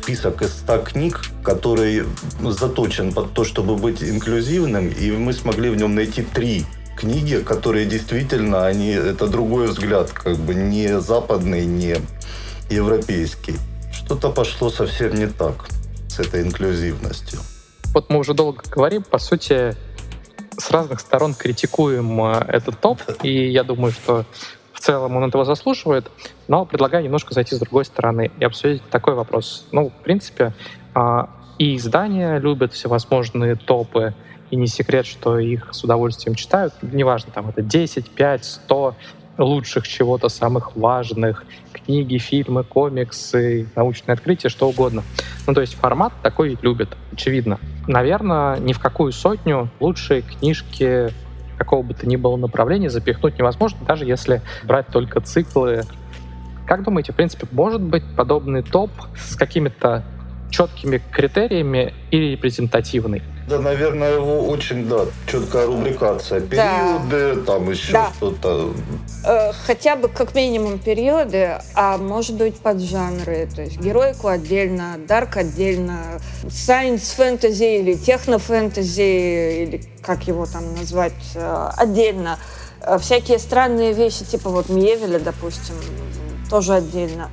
список 0.00 0.40
из 0.40 0.54
100 0.54 0.78
книг, 0.78 1.20
который 1.42 2.04
заточен 2.40 3.12
под 3.12 3.34
то, 3.34 3.44
чтобы 3.44 3.76
быть 3.76 4.02
инклюзивным, 4.02 4.88
и 4.88 5.10
мы 5.10 5.34
смогли 5.34 5.68
в 5.68 5.76
нем 5.76 5.94
найти 5.94 6.22
три 6.22 6.64
книги, 6.96 7.36
которые 7.36 7.84
действительно, 7.84 8.64
они, 8.66 8.92
это 8.92 9.26
другой 9.26 9.68
взгляд, 9.68 10.10
как 10.10 10.38
бы 10.38 10.54
не 10.54 11.00
западный, 11.00 11.66
не 11.66 11.96
европейский. 12.70 13.56
Что-то 14.04 14.30
пошло 14.30 14.70
совсем 14.70 15.14
не 15.14 15.26
так 15.26 15.66
с 16.08 16.20
этой 16.20 16.42
инклюзивностью. 16.42 17.40
Вот 17.92 18.10
мы 18.10 18.18
уже 18.18 18.34
долго 18.34 18.62
говорим, 18.70 19.02
по 19.02 19.18
сути, 19.18 19.74
с 20.58 20.70
разных 20.70 21.00
сторон 21.00 21.34
критикуем 21.34 22.20
э, 22.24 22.44
этот 22.48 22.78
топ, 22.80 23.00
и 23.22 23.50
я 23.50 23.62
думаю, 23.62 23.92
что 23.92 24.24
в 24.72 24.80
целом 24.80 25.16
он 25.16 25.24
этого 25.24 25.44
заслуживает, 25.44 26.10
но 26.48 26.64
предлагаю 26.66 27.04
немножко 27.04 27.34
зайти 27.34 27.54
с 27.54 27.58
другой 27.58 27.84
стороны 27.84 28.30
и 28.38 28.44
обсудить 28.44 28.82
такой 28.90 29.14
вопрос. 29.14 29.66
Ну, 29.72 29.90
в 29.90 30.02
принципе, 30.02 30.52
а, 30.94 31.30
и 31.58 31.76
издания 31.76 32.38
любят 32.38 32.72
всевозможные 32.72 33.56
топы, 33.56 34.14
и 34.50 34.56
не 34.56 34.66
секрет, 34.66 35.06
что 35.06 35.38
их 35.38 35.68
с 35.72 35.82
удовольствием 35.82 36.34
читают. 36.34 36.74
Неважно, 36.82 37.32
там 37.32 37.48
это 37.48 37.62
10, 37.62 38.10
5, 38.10 38.44
100 38.44 38.94
лучших 39.38 39.88
чего-то, 39.88 40.28
самых 40.28 40.76
важных, 40.76 41.44
книги, 41.84 42.18
фильмы, 42.18 42.64
комиксы, 42.64 43.68
научные 43.76 44.14
открытия, 44.14 44.48
что 44.48 44.68
угодно. 44.68 45.02
Ну, 45.46 45.54
то 45.54 45.60
есть 45.60 45.74
формат 45.74 46.12
такой 46.22 46.58
любят, 46.62 46.96
очевидно. 47.12 47.58
Наверное, 47.86 48.58
ни 48.58 48.72
в 48.72 48.78
какую 48.78 49.12
сотню 49.12 49.70
лучшие 49.80 50.22
книжки 50.22 51.10
какого 51.56 51.82
бы 51.82 51.94
то 51.94 52.06
ни 52.06 52.16
было 52.16 52.36
направления 52.36 52.90
запихнуть 52.90 53.38
невозможно, 53.38 53.78
даже 53.86 54.04
если 54.04 54.42
брать 54.64 54.88
только 54.88 55.20
циклы. 55.20 55.82
Как 56.66 56.82
думаете, 56.82 57.12
в 57.12 57.16
принципе, 57.16 57.46
может 57.52 57.80
быть 57.80 58.02
подобный 58.16 58.62
топ 58.62 58.90
с 59.16 59.36
какими-то 59.36 60.02
четкими 60.50 61.00
критериями 61.12 61.92
и 62.10 62.18
репрезентативный? 62.18 63.22
Да, 63.46 63.58
наверное, 63.58 64.14
его 64.14 64.48
очень, 64.48 64.88
да, 64.88 65.04
четкая 65.26 65.66
рубрикация. 65.66 66.40
Да. 66.40 66.46
Периоды, 67.10 67.42
там 67.42 67.70
еще 67.70 67.92
Да. 67.92 68.10
что-то. 68.16 68.72
Э, 69.26 69.52
хотя 69.66 69.96
бы 69.96 70.08
как 70.08 70.34
минимум 70.34 70.78
периоды, 70.78 71.58
а 71.74 71.98
может 71.98 72.36
быть 72.36 72.56
поджанры. 72.56 73.46
То 73.54 73.60
есть 73.62 73.76
героику 73.78 74.28
отдельно, 74.28 74.96
дарк 75.06 75.36
отдельно, 75.36 76.20
science 76.44 77.14
фэнтези 77.14 77.80
или 77.80 77.94
техно-фэнтези, 77.94 79.62
или 79.64 79.82
как 80.02 80.26
его 80.26 80.46
там 80.46 80.74
назвать, 80.74 81.12
э, 81.34 81.70
отдельно. 81.76 82.38
Э, 82.80 82.98
Всякие 82.98 83.38
странные 83.38 83.92
вещи, 83.92 84.24
типа 84.24 84.48
вот 84.48 84.70
Мьевеля, 84.70 85.18
допустим, 85.18 85.74
тоже 86.48 86.74
отдельно. 86.74 87.30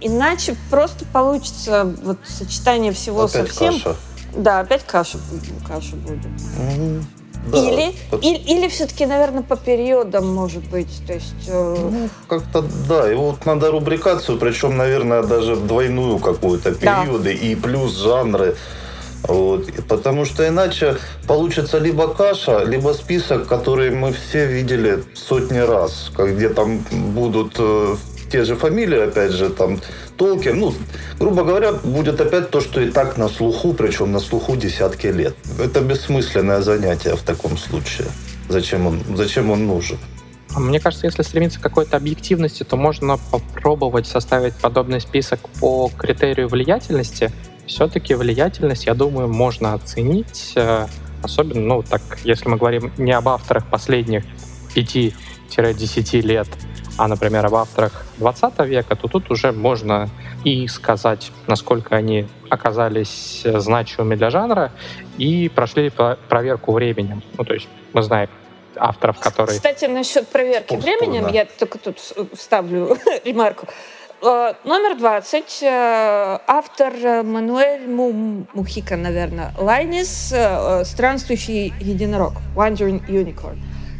Иначе 0.00 0.56
просто 0.70 1.04
получится 1.06 1.90
вот 2.04 2.18
сочетание 2.24 2.92
всего 2.92 3.24
Опять 3.24 3.48
совсем. 3.48 3.72
каша. 3.74 3.96
Да, 4.34 4.60
опять 4.60 4.84
каша, 4.84 5.18
каша 5.66 5.96
будет. 5.96 6.18
Мгм. 6.58 7.06
Да. 7.50 7.58
Или, 7.58 7.94
Как- 8.10 8.22
или, 8.22 8.36
или 8.36 8.68
все-таки, 8.68 9.06
наверное, 9.06 9.42
по 9.42 9.56
периодам, 9.56 10.34
может 10.34 10.64
быть. 10.64 11.00
То 11.06 11.14
есть 11.14 11.34
э, 11.46 11.76
Ну, 11.90 12.08
как-то, 12.28 12.62
да, 12.88 13.08
его 13.08 13.30
вот 13.30 13.46
надо 13.46 13.70
рубрикацию, 13.70 14.38
причем, 14.38 14.76
наверное, 14.76 15.22
даже 15.22 15.56
двойную 15.56 16.18
какую-то, 16.18 16.72
Да. 16.74 17.04
периоды 17.04 17.32
и 17.32 17.54
плюс 17.54 17.96
жанры. 17.96 18.56
Вот. 19.22 19.68
И 19.68 19.80
Потому 19.82 20.24
что 20.26 20.46
иначе 20.46 20.96
получится 21.26 21.78
либо 21.78 22.08
каша, 22.08 22.64
либо 22.64 22.92
список, 22.92 23.46
который 23.46 23.90
мы 23.90 24.12
все 24.12 24.46
видели 24.46 25.02
сотни 25.14 25.58
раз, 25.58 26.10
где 26.18 26.50
там 26.50 26.78
будут 27.14 27.54
э, 27.58 27.96
те 28.30 28.44
же 28.44 28.56
фамилии, 28.56 29.00
опять 29.00 29.32
же, 29.32 29.48
там 29.50 29.80
Толкин, 30.16 30.58
ну, 30.58 30.74
грубо 31.18 31.44
говоря, 31.44 31.72
будет 31.72 32.20
опять 32.20 32.50
то, 32.50 32.60
что 32.60 32.80
и 32.80 32.90
так 32.90 33.16
на 33.16 33.28
слуху, 33.28 33.72
причем 33.72 34.12
на 34.12 34.20
слуху 34.20 34.56
десятки 34.56 35.06
лет. 35.06 35.34
Это 35.58 35.80
бессмысленное 35.80 36.60
занятие 36.62 37.16
в 37.16 37.22
таком 37.22 37.56
случае. 37.56 38.08
Зачем 38.48 38.86
он, 38.86 39.00
зачем 39.16 39.50
он 39.50 39.66
нужен? 39.66 39.98
Мне 40.56 40.80
кажется, 40.80 41.06
если 41.06 41.22
стремиться 41.22 41.60
к 41.60 41.62
какой-то 41.62 41.96
объективности, 41.96 42.64
то 42.64 42.76
можно 42.76 43.18
попробовать 43.30 44.06
составить 44.06 44.54
подобный 44.54 45.00
список 45.00 45.40
по 45.60 45.90
критерию 45.96 46.48
влиятельности. 46.48 47.30
Все-таки 47.66 48.14
влиятельность, 48.14 48.86
я 48.86 48.94
думаю, 48.94 49.28
можно 49.28 49.74
оценить, 49.74 50.52
э, 50.56 50.86
особенно, 51.22 51.60
ну, 51.60 51.82
так, 51.82 52.00
если 52.24 52.48
мы 52.48 52.56
говорим 52.56 52.92
не 52.96 53.12
об 53.12 53.28
авторах 53.28 53.68
последних 53.68 54.24
5-10 54.74 56.22
лет, 56.22 56.48
а, 56.98 57.08
например, 57.08 57.46
об 57.46 57.54
авторах 57.54 58.04
20 58.18 58.58
века, 58.66 58.96
то 58.96 59.08
тут 59.08 59.30
уже 59.30 59.52
можно 59.52 60.08
и 60.44 60.66
сказать, 60.68 61.30
насколько 61.46 61.96
они 61.96 62.26
оказались 62.50 63.42
значимыми 63.44 64.16
для 64.16 64.30
жанра 64.30 64.72
и 65.16 65.48
прошли 65.48 65.90
проверку 66.28 66.72
временем. 66.72 67.22
Ну, 67.36 67.44
то 67.44 67.54
есть 67.54 67.68
мы 67.92 68.02
знаем 68.02 68.28
авторов, 68.76 69.18
которые... 69.18 69.56
Кстати, 69.56 69.86
насчет 69.86 70.28
проверки 70.28 70.74
Спорт, 70.74 70.84
временем, 70.84 71.24
да. 71.24 71.30
я 71.30 71.44
только 71.46 71.78
тут 71.78 71.98
вставлю 72.34 72.96
ремарку. 73.24 73.66
Э, 74.20 74.54
номер 74.64 74.96
20. 74.98 75.62
Э, 75.62 76.38
автор 76.46 76.92
Мануэль 77.22 77.86
Мухика, 77.86 78.96
наверное. 78.96 79.52
Лайнис 79.58 80.32
э, 80.32 80.84
«Странствующий 80.84 81.72
единорог». 81.80 82.34
Wandering 82.56 83.06
Unicorn. 83.06 83.58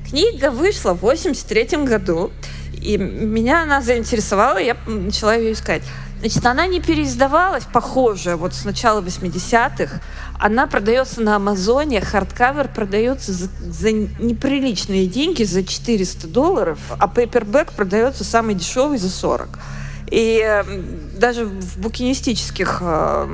Книга 0.08 0.50
вышла 0.50 0.94
в 0.94 1.00
83 1.00 1.84
году, 1.84 2.30
и 2.78 2.96
меня 2.96 3.62
она 3.62 3.80
заинтересовала, 3.80 4.58
я 4.58 4.76
начала 4.86 5.34
ее 5.34 5.52
искать. 5.52 5.82
Значит, 6.20 6.44
она 6.46 6.66
не 6.66 6.80
переиздавалась, 6.80 7.64
похоже, 7.72 8.34
вот 8.34 8.52
с 8.52 8.64
начала 8.64 9.00
80-х. 9.00 10.00
Она 10.40 10.66
продается 10.66 11.20
на 11.20 11.36
Амазоне, 11.36 12.00
hardcover 12.00 12.68
продается 12.68 13.32
за, 13.32 13.48
за 13.60 13.92
неприличные 13.92 15.06
деньги, 15.06 15.44
за 15.44 15.62
400 15.62 16.26
долларов, 16.26 16.78
а 16.98 17.06
paperback 17.06 17.72
продается 17.72 18.24
самый 18.24 18.56
дешевый 18.56 18.98
за 18.98 19.10
40. 19.10 19.58
И 20.10 20.62
даже 21.18 21.44
в 21.44 21.78
букинистических 21.78 22.78
э, 22.80 23.26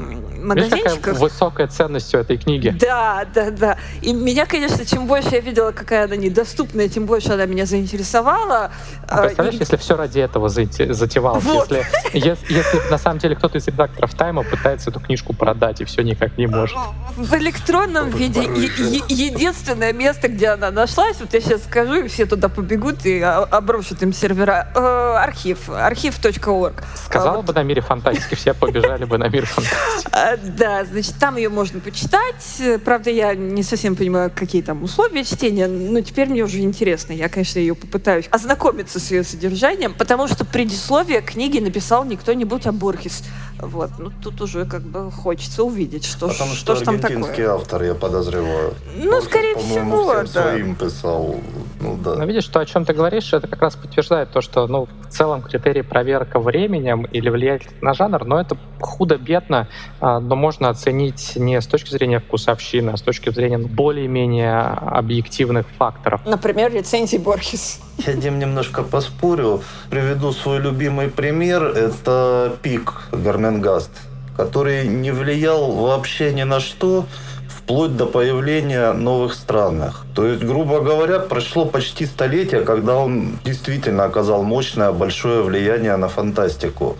магазинчиках... 0.42 0.84
Видишь, 0.84 0.98
какая 0.98 1.14
высокая 1.14 1.66
ценность 1.66 2.14
у 2.14 2.18
этой 2.18 2.38
книги. 2.38 2.74
Да, 2.80 3.26
да, 3.32 3.50
да. 3.50 3.78
И 4.02 4.12
меня, 4.12 4.46
конечно, 4.46 4.84
чем 4.84 5.06
больше 5.06 5.28
я 5.32 5.40
видела, 5.40 5.72
какая 5.72 6.04
она 6.04 6.16
недоступная, 6.16 6.88
тем 6.88 7.06
больше 7.06 7.32
она 7.32 7.46
меня 7.46 7.66
заинтересовала. 7.66 8.72
А 9.08 9.22
представляешь, 9.22 9.56
и... 9.56 9.58
если 9.58 9.76
все 9.76 9.96
ради 9.96 10.18
этого 10.18 10.48
затевалось, 10.48 11.44
вот. 11.44 11.70
если, 11.70 11.86
если, 12.12 12.54
если 12.54 12.90
на 12.90 12.98
самом 12.98 13.18
деле 13.18 13.36
кто-то 13.36 13.58
из 13.58 13.66
редакторов 13.66 14.14
Тайма 14.14 14.42
пытается 14.42 14.90
эту 14.90 15.00
книжку 15.00 15.34
продать 15.34 15.80
и 15.80 15.84
все 15.84 16.02
никак 16.02 16.36
не 16.38 16.46
может. 16.46 16.76
В 17.16 17.34
электронном 17.34 18.10
виде 18.10 18.42
единственное 18.42 19.92
место, 19.92 20.28
где 20.28 20.48
она 20.48 20.70
нашлась, 20.70 21.20
вот 21.20 21.32
я 21.34 21.40
сейчас 21.40 21.64
скажу, 21.64 22.04
и 22.04 22.08
все 22.08 22.26
туда 22.26 22.48
побегут 22.48 23.04
и 23.06 23.20
обрушат 23.20 24.02
им 24.02 24.12
сервера, 24.12 24.68
э, 24.74 25.14
архив, 25.18 25.68
архив.орг. 26.64 26.84
Сказала 26.94 27.42
бы 27.42 27.52
на 27.52 27.62
мире 27.62 27.80
фантастики, 27.80 28.34
все 28.34 28.54
побежали 28.54 29.04
бы 29.04 29.18
на 29.18 29.28
мир 29.28 29.46
фантастики. 29.46 30.08
А, 30.12 30.36
да, 30.36 30.84
значит, 30.84 31.14
там 31.18 31.36
ее 31.36 31.48
можно 31.48 31.80
почитать. 31.80 32.62
Правда, 32.84 33.10
я 33.10 33.34
не 33.34 33.62
совсем 33.62 33.96
понимаю, 33.96 34.30
какие 34.34 34.62
там 34.62 34.82
условия 34.82 35.24
чтения, 35.24 35.66
но 35.66 36.00
теперь 36.00 36.28
мне 36.28 36.42
уже 36.42 36.60
интересно. 36.60 37.12
Я, 37.12 37.28
конечно, 37.28 37.58
ее 37.58 37.74
попытаюсь 37.74 38.28
ознакомиться 38.30 39.00
с 39.00 39.10
ее 39.10 39.24
содержанием, 39.24 39.94
потому 39.94 40.28
что 40.28 40.44
предисловие 40.44 41.20
книги 41.20 41.58
написал 41.58 42.04
не 42.04 42.16
кто-нибудь, 42.16 42.66
а 42.66 42.72
Борхес. 42.72 43.22
Вот, 43.66 43.90
ну 43.98 44.10
тут 44.22 44.40
уже 44.40 44.64
как 44.64 44.82
бы 44.82 45.10
хочется 45.10 45.64
увидеть, 45.64 46.04
что, 46.04 46.28
Потому 46.28 46.52
что, 46.52 46.76
что 46.76 46.84
там 46.84 46.98
такое. 46.98 47.54
автор, 47.54 47.82
я 47.82 47.94
подозреваю. 47.94 48.74
Ну, 48.96 49.10
Борхес, 49.10 49.28
скорее 49.28 49.56
всего, 49.56 50.04
всем 50.04 50.26
да. 50.34 50.42
своим 50.42 50.74
писал. 50.74 51.36
Ну, 51.80 51.98
да. 52.02 52.14
Но 52.16 52.24
видишь, 52.24 52.44
что 52.44 52.60
о 52.60 52.66
чем 52.66 52.84
ты 52.84 52.92
говоришь, 52.92 53.32
это 53.32 53.46
как 53.46 53.60
раз 53.60 53.74
подтверждает 53.76 54.30
то, 54.30 54.40
что 54.40 54.66
ну, 54.66 54.88
в 55.08 55.12
целом 55.12 55.42
критерий 55.42 55.82
проверка 55.82 56.38
временем 56.38 57.04
или 57.04 57.28
влиять 57.28 57.62
на 57.82 57.94
жанр, 57.94 58.24
но 58.24 58.40
это 58.40 58.56
худо-бедно, 58.80 59.68
а, 60.00 60.20
но 60.20 60.36
можно 60.36 60.68
оценить 60.68 61.32
не 61.36 61.60
с 61.60 61.66
точки 61.66 61.90
зрения 61.90 62.20
вкусовщины, 62.20 62.90
а 62.90 62.96
с 62.96 63.02
точки 63.02 63.30
зрения 63.30 63.58
более-менее 63.58 64.60
объективных 64.60 65.66
факторов. 65.78 66.20
Например, 66.24 66.72
рецензии 66.72 67.18
Борхес. 67.18 67.80
Я 67.98 68.14
Дим 68.14 68.38
немножко 68.38 68.82
поспорю. 68.82 69.62
Приведу 69.90 70.32
свой 70.32 70.58
любимый 70.58 71.08
пример. 71.08 71.62
Это 71.64 72.56
пик 72.62 73.08
Гарменгаст, 73.54 73.90
который 74.36 74.86
не 74.86 75.12
влиял 75.12 75.72
вообще 75.72 76.32
ни 76.32 76.42
на 76.42 76.60
что, 76.60 77.06
вплоть 77.48 77.96
до 77.96 78.06
появления 78.06 78.92
новых 78.92 79.34
странах. 79.34 80.04
То 80.14 80.26
есть, 80.26 80.42
грубо 80.42 80.80
говоря, 80.80 81.18
прошло 81.18 81.64
почти 81.64 82.06
столетие, 82.06 82.62
когда 82.62 82.96
он 82.96 83.38
действительно 83.44 84.04
оказал 84.04 84.42
мощное, 84.42 84.92
большое 84.92 85.42
влияние 85.42 85.96
на 85.96 86.08
фантастику. 86.08 86.96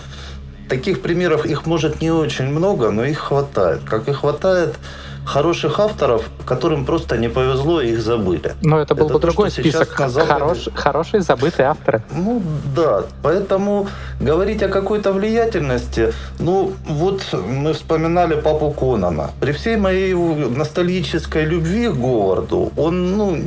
Таких 0.69 1.03
примеров 1.03 1.45
их 1.45 1.67
может 1.67 2.01
не 2.01 2.11
очень 2.11 2.47
много, 2.47 2.91
но 2.91 3.05
их 3.05 3.19
хватает. 3.19 3.81
Как 3.85 4.09
и 4.09 4.13
хватает 4.13 4.77
хороших 5.25 5.81
авторов, 5.81 6.29
которым 6.47 6.85
просто 6.85 7.17
не 7.17 7.29
повезло, 7.29 7.81
их 7.81 8.01
забыли. 8.01 8.55
Но 8.63 8.79
это 8.79 8.95
был 8.95 9.07
это 9.07 9.15
бы 9.15 9.21
то, 9.21 9.27
другой 9.27 9.51
список. 9.51 9.89
Сказал, 9.89 10.27
Хорош, 10.27 10.69
Хорошие 10.75 11.23
забытые 11.23 11.69
авторы. 11.69 12.03
Ну 12.11 12.43
да, 12.77 13.05
поэтому 13.23 13.89
говорить 14.21 14.63
о 14.63 14.69
какой-то 14.69 15.13
влиятельности, 15.13 16.13
ну 16.39 16.73
вот 16.87 17.23
мы 17.33 17.73
вспоминали 17.73 18.41
папу 18.41 18.71
Конана. 18.71 19.31
При 19.41 19.53
всей 19.53 19.77
моей 19.77 20.15
ностальгической 20.15 21.45
любви 21.45 21.89
к 21.89 21.95
Говарду, 21.95 22.73
он, 22.77 23.17
ну, 23.17 23.39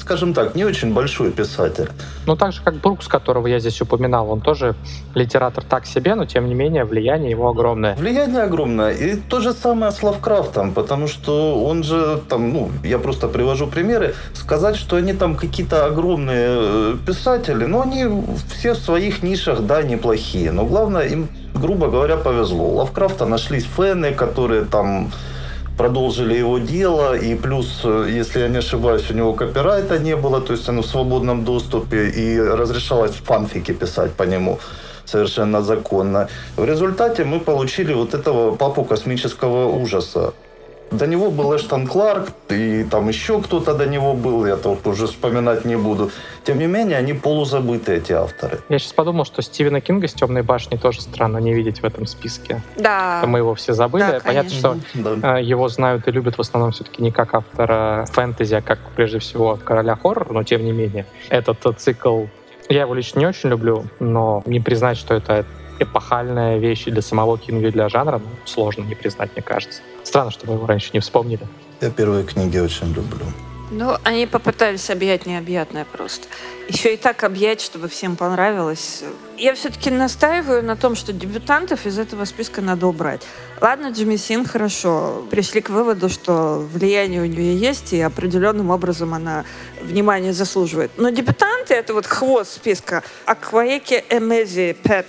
скажем 0.00 0.34
так, 0.34 0.54
не 0.54 0.64
очень 0.64 0.94
большой 0.94 1.30
писатель. 1.30 1.88
Ну 2.26 2.36
так 2.36 2.52
же, 2.52 2.62
как 2.62 2.74
Брукс, 2.76 3.08
которого 3.08 3.46
я 3.46 3.58
здесь 3.58 3.80
упоминал, 3.80 4.30
он 4.30 4.40
тоже 4.40 4.74
литератор 5.14 5.64
так 5.64 5.86
себе, 5.86 6.14
но 6.14 6.24
тем 6.24 6.48
не 6.48 6.54
менее 6.54 6.84
влияние 6.84 7.30
его 7.30 7.48
огромное. 7.48 7.96
Влияние 7.96 8.42
огромное. 8.42 8.92
И 8.92 9.16
то 9.16 9.40
же 9.40 9.52
самое 9.52 9.92
с 9.92 10.02
Лавкрафтом, 10.02 10.72
потому 10.72 11.08
что 11.08 11.17
что 11.20 11.64
он 11.64 11.82
же 11.82 12.20
там, 12.28 12.52
ну, 12.52 12.70
я 12.84 12.98
просто 12.98 13.28
привожу 13.28 13.66
примеры, 13.66 14.14
сказать, 14.34 14.76
что 14.76 14.96
они 14.96 15.12
там 15.12 15.36
какие-то 15.36 15.86
огромные 15.86 16.48
э, 16.48 16.96
писатели, 17.06 17.66
но 17.66 17.82
они 17.82 18.06
все 18.54 18.72
в 18.72 18.78
своих 18.78 19.22
нишах, 19.22 19.62
да, 19.62 19.82
неплохие. 19.82 20.52
Но 20.52 20.64
главное, 20.64 21.08
им, 21.08 21.28
грубо 21.54 21.88
говоря, 21.88 22.16
повезло. 22.16 22.64
У 22.64 22.74
Лавкрафта 22.74 23.26
нашлись 23.26 23.64
фэны, 23.64 24.12
которые 24.14 24.64
там 24.64 25.10
продолжили 25.76 26.38
его 26.38 26.58
дело, 26.58 27.16
и 27.16 27.34
плюс, 27.34 27.80
э, 27.84 28.08
если 28.10 28.40
я 28.40 28.48
не 28.48 28.58
ошибаюсь, 28.58 29.10
у 29.10 29.14
него 29.14 29.32
копирайта 29.32 29.98
не 29.98 30.16
было, 30.16 30.40
то 30.40 30.52
есть 30.52 30.68
оно 30.68 30.82
в 30.82 30.86
свободном 30.86 31.44
доступе, 31.44 32.10
и 32.10 32.40
разрешалось 32.40 33.12
фанфики 33.12 33.72
писать 33.72 34.12
по 34.12 34.22
нему 34.22 34.58
совершенно 35.04 35.62
законно. 35.62 36.28
В 36.56 36.64
результате 36.64 37.24
мы 37.24 37.40
получили 37.40 37.94
вот 37.94 38.14
этого 38.14 38.56
папу 38.56 38.84
космического 38.84 39.66
ужаса. 39.66 40.32
До 40.90 41.06
него 41.06 41.30
был 41.30 41.54
Эштон 41.54 41.86
Кларк, 41.86 42.30
и 42.48 42.84
там 42.84 43.08
еще 43.08 43.40
кто-то 43.42 43.74
до 43.74 43.86
него 43.86 44.14
был, 44.14 44.46
я 44.46 44.56
только 44.56 44.88
уже 44.88 45.06
вспоминать 45.06 45.64
не 45.64 45.76
буду. 45.76 46.10
Тем 46.44 46.58
не 46.58 46.66
менее, 46.66 46.96
они 46.96 47.12
полузабыты, 47.12 47.96
эти 47.96 48.12
авторы. 48.12 48.60
Я 48.68 48.78
сейчас 48.78 48.92
подумал, 48.92 49.24
что 49.24 49.42
Стивена 49.42 49.80
Кинга 49.80 50.08
с 50.08 50.14
«Темной 50.14 50.42
башни» 50.42 50.76
тоже 50.76 51.02
странно 51.02 51.38
не 51.38 51.52
видеть 51.52 51.82
в 51.82 51.84
этом 51.84 52.06
списке. 52.06 52.62
Да. 52.76 53.22
Мы 53.26 53.40
его 53.40 53.54
все 53.54 53.74
забыли. 53.74 54.02
Да, 54.02 54.20
Понятно, 54.24 54.50
что 54.50 54.76
да. 54.94 55.16
А, 55.22 55.40
его 55.40 55.68
знают 55.68 56.08
и 56.08 56.10
любят 56.10 56.38
в 56.38 56.40
основном 56.40 56.72
все-таки 56.72 57.02
не 57.02 57.10
как 57.10 57.34
автора 57.34 58.06
фэнтези, 58.12 58.54
а 58.54 58.62
как, 58.62 58.78
прежде 58.96 59.18
всего, 59.18 59.58
короля 59.62 59.94
хоррора, 59.96 60.32
но 60.32 60.42
тем 60.42 60.64
не 60.64 60.72
менее. 60.72 61.04
Этот 61.28 61.58
цикл 61.78 62.24
я 62.68 62.82
его 62.82 62.94
лично 62.94 63.20
не 63.20 63.26
очень 63.26 63.48
люблю, 63.48 63.84
но 63.98 64.42
не 64.44 64.60
признать, 64.60 64.98
что 64.98 65.14
это 65.14 65.46
эпохальная 65.78 66.58
вещь 66.58 66.84
для 66.84 67.02
самого 67.02 67.38
кино 67.38 67.60
и 67.60 67.70
для 67.70 67.88
жанра, 67.88 68.18
ну, 68.18 68.28
сложно 68.44 68.82
не 68.82 68.94
признать, 68.94 69.30
мне 69.34 69.42
кажется. 69.42 69.80
Странно, 70.08 70.30
что 70.30 70.46
мы 70.46 70.54
его 70.54 70.64
раньше 70.64 70.88
не 70.94 71.00
вспомнили. 71.00 71.46
Я 71.82 71.90
первые 71.90 72.24
книги 72.24 72.56
очень 72.56 72.86
люблю. 72.94 73.26
Ну, 73.70 73.94
они 74.04 74.26
попытались 74.26 74.88
объять 74.88 75.26
необъятное 75.26 75.84
просто. 75.84 76.28
Еще 76.68 76.94
и 76.94 76.96
так 76.98 77.24
объять, 77.24 77.62
чтобы 77.62 77.88
всем 77.88 78.14
понравилось. 78.14 79.02
Я 79.38 79.54
все-таки 79.54 79.90
настаиваю 79.90 80.62
на 80.62 80.76
том, 80.76 80.96
что 80.96 81.12
дебютантов 81.12 81.86
из 81.86 81.98
этого 81.98 82.26
списка 82.26 82.60
надо 82.60 82.86
убрать. 82.86 83.22
Ладно, 83.60 83.88
Джимми 83.88 84.16
Син 84.16 84.44
хорошо. 84.44 85.24
Пришли 85.30 85.60
к 85.60 85.70
выводу, 85.70 86.08
что 86.08 86.58
влияние 86.72 87.22
у 87.22 87.24
нее 87.24 87.56
есть, 87.56 87.92
и 87.92 88.00
определенным 88.00 88.70
образом 88.70 89.14
она 89.14 89.44
внимание 89.80 90.32
заслуживает. 90.32 90.90
Но 90.98 91.08
дебютанты— 91.08 91.74
это 91.74 91.94
вот 91.94 92.06
хвост 92.06 92.56
списка. 92.56 93.02
Акваеки, 93.24 94.04
Эмези, 94.10 94.76
Пэт. 94.82 95.06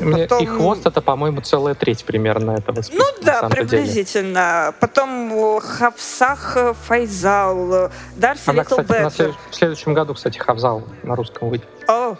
Потом... 0.00 0.42
И 0.42 0.46
хвост— 0.46 0.82
это, 0.86 1.02
по-моему, 1.02 1.42
целая 1.42 1.74
треть 1.74 2.04
примерно 2.04 2.52
этого 2.52 2.80
списка. 2.82 3.04
Ну 3.04 3.24
да, 3.24 3.48
приблизительно. 3.48 4.66
Деле. 4.68 4.76
Потом 4.80 5.60
Хавсах 5.60 6.56
Файзал, 6.86 7.90
Дарси 8.16 8.42
Она, 8.46 8.64
кстати, 8.64 8.90
на 8.90 9.10
след... 9.10 9.34
в 9.50 9.54
следующем 9.54 9.92
году, 9.92 10.14
кстати, 10.14 10.38
Хавзал 10.38 10.84
на 11.02 11.16
русском 11.16 11.48
выйдет. 11.48 11.66
О, 11.88 12.16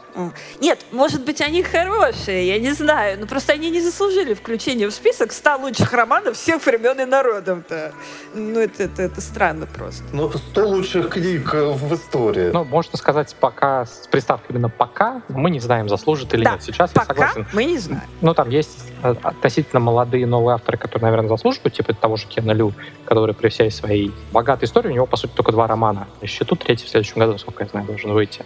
нет, 0.60 0.84
может 0.90 1.24
быть, 1.24 1.40
они 1.40 1.62
хорошие, 1.62 2.46
я 2.46 2.58
не 2.58 2.72
знаю. 2.72 3.18
Но 3.20 3.26
просто 3.26 3.52
они 3.52 3.70
не 3.70 3.80
заслужили 3.80 4.34
включения 4.34 4.88
в 4.88 4.92
список 4.92 5.32
100 5.32 5.56
лучших 5.58 5.92
романов 5.92 6.36
всех 6.36 6.64
времен 6.66 7.00
и 7.00 7.04
народов-то. 7.04 7.92
Ну, 8.34 8.60
это, 8.60 8.84
это, 8.84 9.02
это 9.02 9.20
странно 9.20 9.66
просто. 9.66 10.04
Ну, 10.12 10.30
100 10.30 10.68
лучших 10.68 11.10
книг 11.10 11.54
в 11.54 11.94
истории. 11.94 12.50
Ну, 12.52 12.64
можно 12.64 12.98
сказать, 12.98 13.34
пока, 13.38 13.86
с 13.86 14.08
приставкой 14.10 14.56
именно 14.56 14.68
«пока», 14.68 15.22
мы 15.28 15.50
не 15.50 15.60
знаем, 15.60 15.88
заслужит 15.88 16.34
или 16.34 16.44
да, 16.44 16.52
нет. 16.52 16.62
Сейчас 16.62 16.90
пока 16.90 17.14
я 17.14 17.28
согласен. 17.28 17.46
мы 17.52 17.64
не 17.64 17.78
знаем. 17.78 18.04
Ну, 18.20 18.34
там 18.34 18.50
есть 18.50 18.92
э, 19.02 19.14
относительно 19.22 19.80
молодые 19.80 20.26
новые 20.26 20.54
авторы, 20.54 20.78
которые, 20.78 21.10
наверное, 21.10 21.28
заслуживают, 21.28 21.74
типа 21.74 21.94
того 21.94 22.16
же 22.16 22.26
Кена 22.26 22.52
Лю, 22.52 22.72
который 23.04 23.34
при 23.34 23.48
всей 23.48 23.70
своей 23.70 24.12
богатой 24.32 24.66
истории, 24.66 24.88
у 24.88 24.94
него, 24.94 25.06
по 25.06 25.16
сути, 25.16 25.32
только 25.34 25.52
два 25.52 25.66
романа. 25.66 26.08
На 26.20 26.26
счету 26.26 26.56
третий 26.56 26.86
в 26.86 26.88
следующем 26.88 27.18
году, 27.18 27.38
сколько 27.38 27.64
я 27.64 27.68
знаю, 27.68 27.86
должен 27.86 28.12
выйти. 28.12 28.44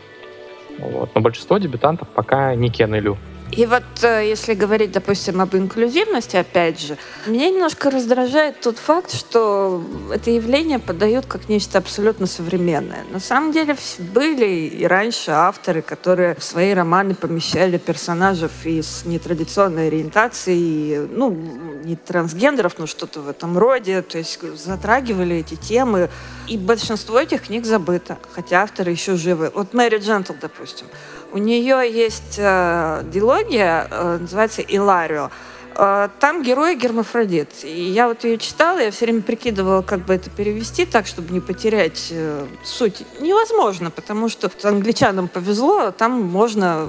Вот. 0.78 1.10
Но 1.14 1.20
большинство 1.20 1.58
дебютантов 1.58 2.08
пока 2.08 2.54
не 2.54 2.70
Кен. 2.70 3.16
И 3.52 3.64
вот 3.64 3.84
э, 4.02 4.28
если 4.28 4.54
говорить, 4.54 4.90
допустим, 4.90 5.40
об 5.40 5.54
инклюзивности, 5.54 6.36
опять 6.36 6.80
же, 6.80 6.98
меня 7.26 7.48
немножко 7.50 7.90
раздражает 7.90 8.60
тот 8.60 8.78
факт, 8.78 9.12
что 9.12 9.82
это 10.12 10.30
явление 10.30 10.78
подают 10.78 11.26
как 11.26 11.48
нечто 11.48 11.78
абсолютно 11.78 12.26
современное. 12.26 13.04
На 13.10 13.20
самом 13.20 13.52
деле 13.52 13.76
были 13.98 14.66
и 14.66 14.84
раньше 14.84 15.30
авторы, 15.30 15.80
которые 15.80 16.34
в 16.34 16.42
свои 16.42 16.74
романы 16.74 17.14
помещали 17.14 17.78
персонажей 17.78 18.50
из 18.64 19.04
нетрадиционной 19.04 19.86
ориентации, 19.86 21.06
ну, 21.06 21.30
не 21.84 21.94
трансгендеров, 21.94 22.78
но 22.78 22.86
что-то 22.86 23.20
в 23.20 23.28
этом 23.28 23.56
роде, 23.56 24.02
то 24.02 24.18
есть 24.18 24.40
затрагивали 24.56 25.36
эти 25.36 25.54
темы, 25.54 26.10
и 26.48 26.58
большинство 26.58 27.18
этих 27.18 27.42
книг 27.42 27.64
забыто, 27.64 28.18
хотя 28.32 28.62
авторы 28.62 28.90
еще 28.90 29.16
живы. 29.16 29.52
Вот 29.54 29.72
Мэри 29.72 29.98
Джентл, 29.98 30.34
допустим. 30.40 30.86
У 31.36 31.38
нее 31.38 31.82
есть 31.92 32.36
э, 32.38 33.02
дилогия, 33.12 33.88
э, 33.90 34.16
называется 34.22 34.62
«Иларио». 34.62 35.30
Э, 35.74 36.08
там 36.18 36.42
герой 36.42 36.76
гермафродит. 36.76 37.50
И 37.62 37.90
я 37.90 38.08
вот 38.08 38.24
ее 38.24 38.38
читала, 38.38 38.78
я 38.78 38.90
все 38.90 39.04
время 39.04 39.20
прикидывала, 39.20 39.82
как 39.82 40.06
бы 40.06 40.14
это 40.14 40.30
перевести 40.30 40.86
так, 40.86 41.06
чтобы 41.06 41.34
не 41.34 41.40
потерять 41.40 42.08
э, 42.10 42.46
суть. 42.64 43.02
Невозможно, 43.20 43.90
потому 43.90 44.30
что 44.30 44.50
англичанам 44.62 45.28
повезло, 45.28 45.90
там 45.90 46.22
можно 46.22 46.88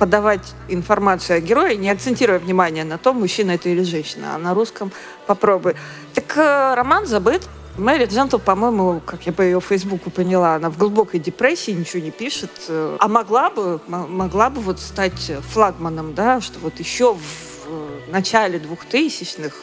подавать 0.00 0.54
информацию 0.68 1.36
о 1.36 1.40
герое, 1.40 1.76
не 1.76 1.88
акцентируя 1.88 2.40
внимание 2.40 2.82
на 2.82 2.98
том, 2.98 3.20
мужчина 3.20 3.52
это 3.52 3.68
или 3.68 3.84
женщина, 3.84 4.34
а 4.34 4.38
на 4.38 4.54
русском 4.54 4.90
попробуй. 5.28 5.76
Так 6.14 6.36
э, 6.36 6.74
роман 6.74 7.06
забыт, 7.06 7.42
Мэри 7.76 8.06
Джентл, 8.06 8.38
по-моему, 8.38 9.00
как 9.04 9.26
я 9.26 9.32
по 9.32 9.42
ее 9.42 9.60
фейсбуку 9.60 10.10
поняла, 10.10 10.54
она 10.54 10.70
в 10.70 10.78
глубокой 10.78 11.18
депрессии, 11.18 11.72
ничего 11.72 12.02
не 12.02 12.12
пишет. 12.12 12.50
Э, 12.68 12.96
а 13.00 13.08
могла 13.08 13.50
бы, 13.50 13.80
могла 13.88 14.48
бы 14.48 14.60
вот 14.60 14.78
стать 14.78 15.32
флагманом, 15.50 16.14
да, 16.14 16.40
что 16.40 16.60
вот 16.60 16.78
еще 16.78 17.14
в 17.14 18.10
начале 18.12 18.58
2000-х 18.60 19.56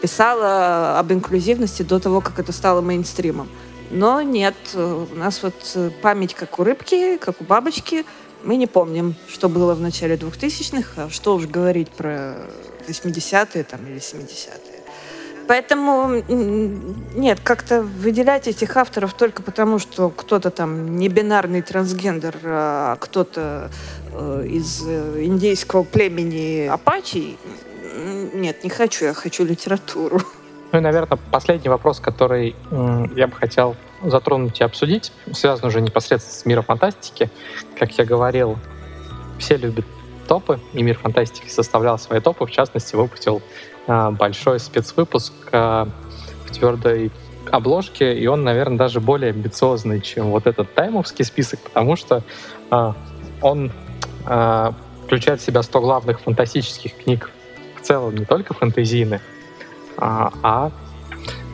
писала 0.00 0.98
об 1.00 1.12
инклюзивности 1.12 1.82
до 1.82 1.98
того, 1.98 2.20
как 2.20 2.38
это 2.38 2.52
стало 2.52 2.80
мейнстримом. 2.80 3.48
Но 3.90 4.22
нет, 4.22 4.54
у 4.74 5.14
нас 5.14 5.42
вот 5.42 5.76
память 6.00 6.34
как 6.34 6.58
у 6.60 6.64
рыбки, 6.64 7.16
как 7.18 7.40
у 7.40 7.44
бабочки. 7.44 8.04
Мы 8.44 8.56
не 8.56 8.66
помним, 8.66 9.16
что 9.28 9.48
было 9.48 9.74
в 9.74 9.80
начале 9.80 10.14
2000-х, 10.14 11.04
а 11.04 11.10
что 11.10 11.34
уж 11.34 11.46
говорить 11.46 11.90
про 11.90 12.36
80-е 12.86 13.64
там, 13.64 13.86
или 13.86 13.98
70-е. 13.98 14.71
Поэтому 15.48 16.22
нет, 16.28 17.40
как-то 17.42 17.82
выделять 17.82 18.48
этих 18.48 18.76
авторов 18.76 19.14
только 19.14 19.42
потому, 19.42 19.78
что 19.78 20.10
кто-то 20.10 20.50
там 20.50 20.96
не 20.96 21.08
бинарный 21.08 21.62
трансгендер, 21.62 22.36
а 22.44 22.96
кто-то 22.96 23.70
э, 24.12 24.46
из 24.48 24.82
э, 24.86 25.24
индейского 25.24 25.82
племени 25.82 26.66
апачи, 26.66 27.36
нет, 28.34 28.64
не 28.64 28.70
хочу, 28.70 29.06
я 29.06 29.14
хочу 29.14 29.44
литературу. 29.44 30.20
Ну 30.72 30.78
и, 30.78 30.80
наверное, 30.80 31.18
последний 31.30 31.68
вопрос, 31.68 32.00
который 32.00 32.56
я 33.14 33.26
бы 33.26 33.34
хотел 33.34 33.76
затронуть 34.02 34.60
и 34.60 34.64
обсудить, 34.64 35.12
связан 35.32 35.66
уже 35.66 35.82
непосредственно 35.82 36.34
с 36.34 36.46
миром 36.46 36.64
фантастики. 36.64 37.30
Как 37.78 37.92
я 37.98 38.06
говорил, 38.06 38.56
все 39.38 39.56
любят 39.56 39.84
топы, 40.26 40.58
и 40.72 40.82
мир 40.82 40.96
фантастики 40.98 41.48
составлял 41.50 41.98
свои 41.98 42.20
топы, 42.20 42.46
в 42.46 42.50
частности, 42.50 42.96
выпустил 42.96 43.42
большой 43.86 44.60
спецвыпуск 44.60 45.32
а, 45.52 45.88
в 46.46 46.52
твердой 46.52 47.10
обложке, 47.50 48.16
и 48.16 48.26
он, 48.26 48.44
наверное, 48.44 48.78
даже 48.78 49.00
более 49.00 49.30
амбициозный, 49.30 50.00
чем 50.00 50.30
вот 50.30 50.46
этот 50.46 50.72
таймовский 50.74 51.24
список, 51.24 51.60
потому 51.60 51.96
что 51.96 52.22
а, 52.70 52.94
он 53.40 53.72
включает 55.04 55.40
в 55.40 55.44
себя 55.44 55.62
100 55.62 55.80
главных 55.80 56.20
фантастических 56.20 56.96
книг 56.96 57.28
в 57.80 57.82
целом, 57.82 58.14
не 58.14 58.24
только 58.24 58.54
фэнтезийных, 58.54 59.20
а 59.98 60.70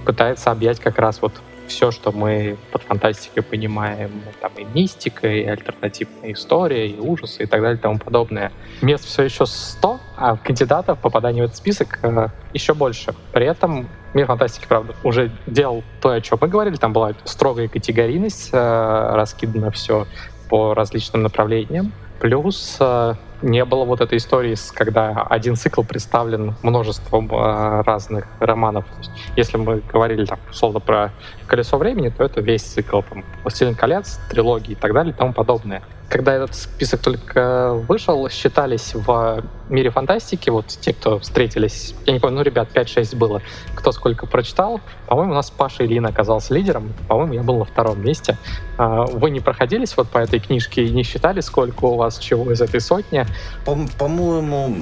пытается 0.05 0.51
объять 0.51 0.81
как 0.81 0.99
раз 0.99 1.23
вот 1.23 1.33
все, 1.69 1.91
что 1.91 2.13
мы 2.13 2.57
под 2.73 2.83
фантастикой 2.83 3.43
понимаем, 3.43 4.11
там 4.41 4.53
и 4.57 4.65
мистика, 4.65 5.29
и 5.29 5.45
альтернативная 5.45 6.33
история, 6.33 6.89
и 6.89 6.99
ужасы, 6.99 7.45
и 7.45 7.47
так 7.47 7.61
далее, 7.61 7.79
и 7.79 7.81
тому 7.81 7.99
подобное. 7.99 8.53
Мест 8.83 9.05
все 9.05 9.23
еще 9.23 9.47
100, 9.47 10.01
а 10.17 10.37
кандидатов 10.37 10.99
попадания 10.99 11.43
в 11.43 11.45
этот 11.45 11.57
список 11.57 12.01
э, 12.03 12.29
еще 12.53 12.75
больше. 12.75 13.15
При 13.33 13.47
этом 13.47 13.89
мир 14.15 14.27
фантастики, 14.27 14.67
правда, 14.69 14.95
уже 15.05 15.31
делал 15.47 15.85
то, 16.01 16.11
о 16.11 16.21
чем 16.21 16.39
мы 16.41 16.49
говорили, 16.49 16.77
там 16.77 16.93
была 16.93 17.13
строгая 17.25 17.69
категорийность, 17.69 18.51
э, 18.53 19.11
раскидано 19.15 19.71
все 19.71 20.07
по 20.49 20.75
различным 20.75 21.23
направлениям. 21.23 21.93
Плюс 22.21 22.77
э, 22.81 23.15
не 23.43 23.65
было 23.65 23.85
вот 23.85 24.01
этой 24.01 24.19
истории, 24.19 24.57
когда 24.75 25.23
один 25.29 25.57
цикл 25.57 25.83
представлен 25.83 26.55
множеством 26.63 27.29
э, 27.33 27.83
разных 27.83 28.27
романов. 28.41 28.85
Есть, 28.99 29.11
если 29.37 29.57
мы 29.57 29.83
говорили 29.93 30.25
там, 30.25 30.39
условно 30.51 30.81
про 30.81 31.13
«Колесо 31.47 31.79
времени», 31.79 32.09
то 32.09 32.25
это 32.25 32.41
весь 32.41 32.63
цикл 32.63 33.01
там, 33.03 33.25
«Властелин 33.43 33.75
колец», 33.75 34.19
трилогии 34.31 34.73
и 34.73 34.77
так 34.77 34.93
далее 34.93 35.13
и 35.13 35.17
тому 35.17 35.33
подобное 35.33 35.83
когда 36.09 36.35
этот 36.35 36.55
список 36.55 37.01
только 37.01 37.75
вышел, 37.87 38.29
считались 38.31 38.95
в 38.95 39.45
мире 39.69 39.91
фантастики, 39.91 40.49
вот 40.49 40.67
те, 40.67 40.95
кто 40.95 41.19
встретились, 41.19 41.95
я 42.07 42.15
не 42.15 42.19
помню, 42.19 42.39
ну, 42.39 42.43
ребят, 42.43 42.69
5-6 42.75 43.17
было, 43.17 43.43
кто 43.75 43.93
сколько 43.93 44.27
прочитал. 44.27 44.81
По-моему, 45.07 45.33
у 45.33 45.35
нас 45.35 45.51
Паша 45.51 45.85
Ильин 45.85 46.07
оказался 46.07 46.55
лидером, 46.55 46.95
по-моему, 47.09 47.35
я 47.35 47.43
был 47.43 47.59
на 47.59 47.65
втором 47.67 48.03
месте. 48.03 48.39
А, 48.79 49.05
вы 49.05 49.31
не 49.31 49.41
проходились 49.41 49.97
вот 49.97 50.09
по 50.09 50.19
этой 50.19 50.41
книжке 50.41 50.85
и 50.85 50.91
не 50.91 51.03
считали, 51.03 51.41
сколько 51.41 51.85
у 51.85 51.97
вас 51.97 52.19
чего 52.19 52.51
из 52.53 52.61
этой 52.61 52.81
сотни? 52.81 53.27
По-моему, 53.65 54.77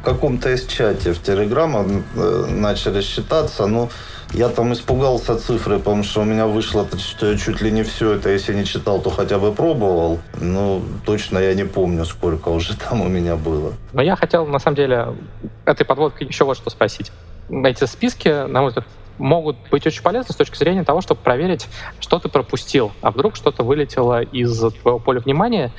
в 0.00 0.04
каком-то 0.04 0.50
из 0.50 0.66
чате 0.66 1.12
в 1.12 1.22
Телеграм 1.22 2.02
э, 2.16 2.46
начали 2.48 3.02
считаться, 3.02 3.66
но 3.66 3.90
я 4.32 4.48
там 4.48 4.72
испугался 4.72 5.36
цифры, 5.38 5.78
потому 5.78 6.04
что 6.04 6.22
у 6.22 6.24
меня 6.24 6.46
вышло, 6.46 6.86
что 6.98 7.32
я 7.32 7.36
чуть 7.36 7.60
ли 7.60 7.70
не 7.70 7.82
все 7.82 8.14
это, 8.14 8.30
если 8.30 8.54
не 8.54 8.64
читал, 8.64 9.00
то 9.00 9.10
хотя 9.10 9.38
бы 9.38 9.52
пробовал. 9.52 10.20
Ну, 10.40 10.82
точно 11.04 11.38
я 11.38 11.54
не 11.54 11.64
помню, 11.64 12.04
сколько 12.04 12.48
уже 12.48 12.76
там 12.76 13.00
у 13.02 13.08
меня 13.08 13.36
было. 13.36 13.72
Но 13.92 14.02
я 14.02 14.16
хотел, 14.16 14.46
на 14.46 14.58
самом 14.58 14.76
деле, 14.76 15.08
этой 15.66 15.84
подводкой 15.84 16.28
еще 16.28 16.44
вот 16.44 16.56
что 16.56 16.70
спросить. 16.70 17.12
Эти 17.50 17.84
списки, 17.84 18.28
на 18.28 18.60
мой 18.60 18.68
взгляд, 18.68 18.86
могут 19.18 19.56
быть 19.70 19.86
очень 19.86 20.02
полезны 20.02 20.32
с 20.32 20.36
точки 20.36 20.56
зрения 20.56 20.84
того, 20.84 21.00
чтобы 21.02 21.20
проверить, 21.20 21.68
что 21.98 22.18
ты 22.18 22.28
пропустил, 22.28 22.92
а 23.02 23.10
вдруг 23.10 23.36
что-то 23.36 23.64
вылетело 23.64 24.22
из 24.22 24.58
твоего 24.58 24.98
поля 24.98 25.20
внимания, 25.20 25.72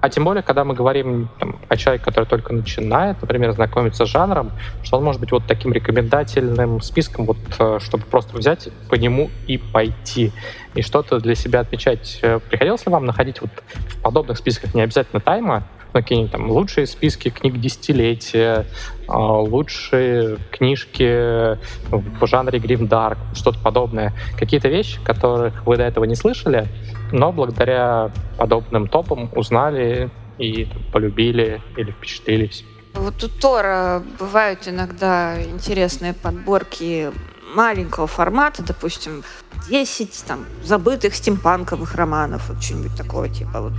а, 0.00 0.08
тем 0.08 0.24
более, 0.24 0.42
когда 0.42 0.64
мы 0.64 0.74
говорим 0.74 1.28
там, 1.38 1.56
о 1.68 1.76
человеке, 1.76 2.04
который 2.04 2.26
только 2.26 2.52
начинает, 2.52 3.20
например, 3.20 3.52
знакомиться 3.52 4.04
с 4.04 4.08
жанром, 4.08 4.52
что 4.82 4.98
он 4.98 5.04
может 5.04 5.20
быть 5.20 5.32
вот 5.32 5.44
таким 5.46 5.72
рекомендательным 5.72 6.80
списком, 6.80 7.26
вот, 7.26 7.38
э, 7.58 7.78
чтобы 7.80 8.04
просто 8.04 8.36
взять 8.36 8.68
по 8.90 8.94
нему 8.94 9.30
и 9.46 9.58
пойти. 9.58 10.32
И 10.74 10.82
что-то 10.82 11.18
для 11.18 11.34
себя 11.34 11.60
отмечать. 11.60 12.18
Э, 12.22 12.38
приходилось 12.38 12.84
ли 12.84 12.92
вам 12.92 13.06
находить 13.06 13.40
вот 13.40 13.50
в 13.74 14.02
подобных 14.02 14.36
списках 14.38 14.74
не 14.74 14.82
обязательно 14.82 15.20
тайма, 15.20 15.64
но 15.94 16.02
какие-нибудь 16.02 16.32
там 16.32 16.50
лучшие 16.50 16.86
списки 16.86 17.30
книг 17.30 17.58
десятилетия, 17.58 18.66
э, 19.08 19.12
лучшие 19.12 20.36
книжки 20.50 21.56
в 21.90 22.26
жанре 22.26 22.58
гримдарк, 22.58 23.18
что-то 23.34 23.58
подобное. 23.60 24.12
Какие-то 24.38 24.68
вещи, 24.68 25.00
которых 25.02 25.66
вы 25.66 25.78
до 25.78 25.84
этого 25.84 26.04
не 26.04 26.14
слышали, 26.14 26.68
но 27.12 27.32
благодаря 27.32 28.10
подобным 28.36 28.88
топам 28.88 29.30
узнали 29.34 30.10
и 30.38 30.68
полюбили 30.92 31.62
или 31.76 31.90
впечатлились. 31.90 32.64
Вот 32.94 33.22
у 33.22 33.28
Тора 33.28 34.02
бывают 34.18 34.66
иногда 34.68 35.42
интересные 35.42 36.14
подборки 36.14 37.12
маленького 37.54 38.06
формата, 38.06 38.62
допустим, 38.62 39.22
10 39.68 40.24
там, 40.26 40.44
забытых 40.62 41.14
стимпанковых 41.14 41.94
романов, 41.94 42.48
вот 42.48 42.62
что-нибудь 42.62 42.96
такого 42.96 43.28
типа. 43.28 43.60
Вот, 43.60 43.72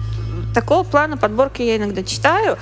такого 0.53 0.84
плана 0.84 1.17
подборки 1.17 1.61
я 1.61 1.78
иногда 1.78 2.03
читаю. 2.03 2.57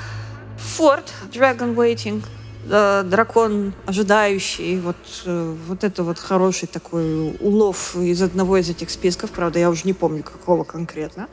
Форд, 0.58 1.12
Dragon 1.32 1.76
Waiting, 1.76 2.24
дракон 2.66 3.74
ожидающий, 3.86 4.80
вот, 4.80 4.96
э, 5.26 5.56
вот 5.68 5.84
это 5.84 6.04
вот 6.04 6.18
хороший 6.18 6.68
такой 6.68 7.36
улов 7.40 7.96
из 7.96 8.22
одного 8.22 8.58
из 8.58 8.70
этих 8.70 8.90
списков, 8.90 9.32
правда, 9.32 9.60
я 9.60 9.70
уже 9.70 9.82
не 9.86 9.94
помню, 9.94 10.24
какого 10.24 10.64
конкретно. 10.64 11.28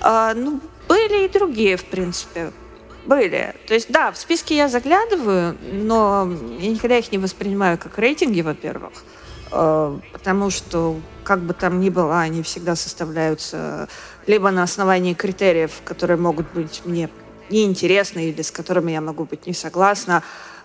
А, 0.00 0.34
ну, 0.34 0.60
были 0.88 1.26
и 1.26 1.28
другие, 1.28 1.76
в 1.76 1.84
принципе. 1.84 2.52
Были. 3.06 3.54
То 3.66 3.74
есть, 3.74 3.90
да, 3.92 4.12
в 4.12 4.18
списки 4.18 4.52
я 4.52 4.68
заглядываю, 4.68 5.56
но 5.72 6.28
я 6.58 6.70
никогда 6.70 6.98
их 6.98 7.12
не 7.12 7.18
воспринимаю 7.18 7.78
как 7.78 7.96
рейтинги, 7.98 8.40
во-первых, 8.40 8.92
а, 9.52 9.98
потому 10.12 10.50
что, 10.50 11.00
как 11.22 11.40
бы 11.40 11.54
там 11.54 11.80
ни 11.80 11.90
было, 11.90 12.20
они 12.20 12.42
всегда 12.42 12.74
составляются 12.74 13.88
либо 14.26 14.50
на 14.50 14.64
основании 14.64 15.14
критериев, 15.14 15.80
которые 15.84 16.16
могут 16.16 16.52
быть 16.52 16.82
мне 16.84 17.08
неинтересны 17.50 18.30
или 18.30 18.42
с 18.42 18.50
которыми 18.50 18.92
я 18.92 19.00
могу 19.00 19.24
быть 19.24 19.46
не 19.46 19.54
согласна, 19.54 20.22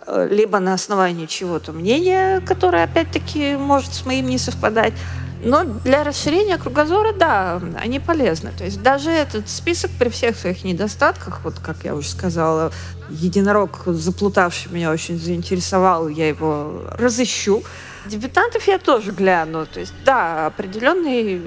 э, 0.07 0.27
либо 0.29 0.59
на 0.59 0.73
основании 0.73 1.25
чего-то 1.25 1.71
мнения, 1.71 2.41
которое, 2.41 2.83
опять-таки, 2.83 3.55
может 3.55 3.93
с 3.93 4.05
моим 4.05 4.27
не 4.27 4.37
совпадать, 4.37 4.93
Но 5.43 5.63
для 5.63 6.03
расширения 6.03 6.57
кругозора, 6.57 7.13
да, 7.13 7.61
они 7.79 7.99
полезны. 7.99 8.51
То 8.57 8.63
есть 8.63 8.81
даже 8.81 9.11
этот 9.11 9.47
список 9.47 9.91
при 9.99 10.09
всех 10.09 10.35
своих 10.35 10.63
недостатках, 10.63 11.41
вот 11.43 11.59
как 11.59 11.83
я 11.83 11.93
уже 11.93 12.09
сказала, 12.09 12.71
единорог 13.09 13.83
заплутавший 13.85 14.71
меня 14.71 14.91
очень 14.91 15.19
заинтересовал, 15.19 16.07
я 16.07 16.27
его 16.29 16.81
разыщу. 16.97 17.63
Дебютантов 18.07 18.67
я 18.67 18.79
тоже 18.79 19.11
гляну. 19.11 19.67
То 19.67 19.81
есть, 19.81 19.93
да, 20.03 20.47
определенный 20.47 21.41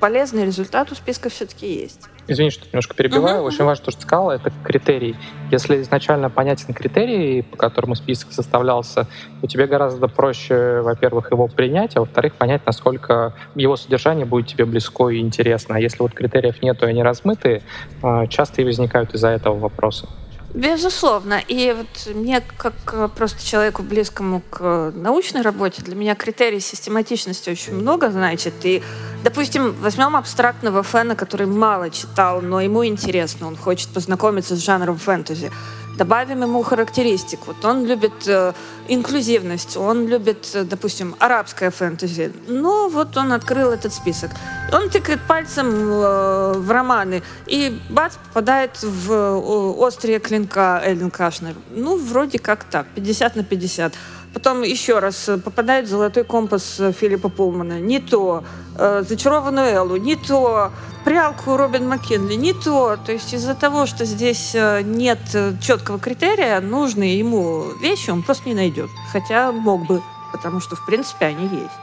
полезный 0.00 0.44
результат 0.44 0.90
у 0.90 0.94
списка 0.96 1.28
все-таки 1.28 1.72
есть. 1.72 2.00
Извини, 2.28 2.50
что 2.50 2.66
немножко 2.66 2.94
перебиваю. 2.94 3.38
Угу, 3.38 3.46
Очень 3.46 3.64
важно, 3.64 3.84
то, 3.84 3.90
что 3.90 4.00
ты 4.00 4.06
сказала, 4.06 4.32
это 4.32 4.52
критерий. 4.64 5.16
Если 5.50 5.80
изначально 5.82 6.28
понятен 6.28 6.74
критерий, 6.74 7.42
по 7.42 7.56
которому 7.56 7.94
список 7.94 8.32
составлялся, 8.32 9.06
то 9.40 9.46
тебе 9.46 9.66
гораздо 9.66 10.08
проще, 10.08 10.80
во-первых, 10.80 11.30
его 11.30 11.46
принять, 11.46 11.96
а 11.96 12.00
во-вторых, 12.00 12.34
понять, 12.34 12.62
насколько 12.66 13.32
его 13.54 13.76
содержание 13.76 14.26
будет 14.26 14.48
тебе 14.48 14.64
близко 14.64 15.08
и 15.08 15.20
интересно. 15.20 15.76
А 15.76 15.80
если 15.80 16.02
вот 16.02 16.12
критериев 16.12 16.62
нет, 16.62 16.82
и 16.82 16.86
они 16.86 17.02
размыты, 17.02 17.62
а, 18.02 18.26
часто 18.26 18.62
и 18.62 18.64
возникают 18.64 19.14
из-за 19.14 19.28
этого 19.28 19.58
вопросы. 19.58 20.08
Безусловно. 20.56 21.42
И 21.48 21.74
вот 21.76 22.14
мне, 22.14 22.42
как 22.56 22.72
э, 22.94 23.08
просто 23.14 23.44
человеку 23.46 23.82
близкому 23.82 24.40
к 24.48 24.90
научной 24.94 25.42
работе, 25.42 25.82
для 25.82 25.94
меня 25.94 26.14
критерий 26.14 26.60
систематичности 26.60 27.50
очень 27.50 27.74
много 27.74 28.10
значит. 28.10 28.54
И, 28.62 28.82
допустим, 29.22 29.74
возьмем 29.82 30.16
абстрактного 30.16 30.82
фэна, 30.82 31.14
который 31.14 31.46
мало 31.46 31.90
читал, 31.90 32.40
но 32.40 32.62
ему 32.62 32.86
интересно, 32.86 33.48
он 33.48 33.56
хочет 33.56 33.90
познакомиться 33.90 34.56
с 34.56 34.60
жанром 34.60 34.96
фэнтези. 34.96 35.52
Добавим 35.96 36.42
ему 36.42 36.62
характеристик. 36.62 37.46
Вот 37.46 37.64
он 37.64 37.86
любит 37.86 38.28
э, 38.28 38.52
инклюзивность, 38.86 39.78
он 39.78 40.06
любит, 40.06 40.50
э, 40.52 40.64
допустим, 40.64 41.14
арабское 41.18 41.70
фэнтези. 41.70 42.32
Ну, 42.48 42.90
вот 42.90 43.16
он 43.16 43.32
открыл 43.32 43.70
этот 43.70 43.94
список. 43.94 44.30
Он 44.72 44.90
тыкает 44.90 45.20
пальцем 45.26 45.68
э, 45.68 46.52
в 46.58 46.70
романы, 46.70 47.22
и 47.46 47.80
бац, 47.88 48.16
попадает 48.16 48.82
в 48.82 49.86
«Острие 49.86 50.18
клинка» 50.18 50.82
Эллен 50.84 51.10
Кашнер. 51.10 51.54
Ну, 51.70 51.96
вроде 51.96 52.38
как 52.38 52.64
так, 52.64 52.86
50 52.94 53.36
на 53.36 53.42
50. 53.42 53.94
Потом 54.34 54.64
еще 54.64 54.98
раз 54.98 55.30
попадает 55.42 55.88
«Золотой 55.88 56.24
компас» 56.24 56.78
Филиппа 57.00 57.30
Пулмана. 57.30 57.80
Не 57.80 58.00
то. 58.00 58.44
«Зачарованную 58.76 59.68
Эллу». 59.68 59.96
Не 59.96 60.16
то 60.16 60.72
прялку 61.06 61.56
Робин 61.56 61.88
Маккинли 61.88 62.34
не 62.34 62.52
то. 62.52 62.96
То 62.96 63.12
есть 63.12 63.32
из-за 63.32 63.54
того, 63.54 63.86
что 63.86 64.04
здесь 64.04 64.56
э, 64.56 64.82
нет 64.82 65.20
э, 65.34 65.52
четкого 65.62 66.00
критерия, 66.00 66.60
нужные 66.60 67.16
ему 67.16 67.66
вещи 67.80 68.10
он 68.10 68.24
просто 68.24 68.48
не 68.48 68.56
найдет. 68.56 68.90
Хотя 69.12 69.52
мог 69.52 69.86
бы, 69.86 70.02
потому 70.32 70.58
что, 70.58 70.74
в 70.74 70.84
принципе, 70.84 71.26
они 71.26 71.44
есть. 71.44 71.80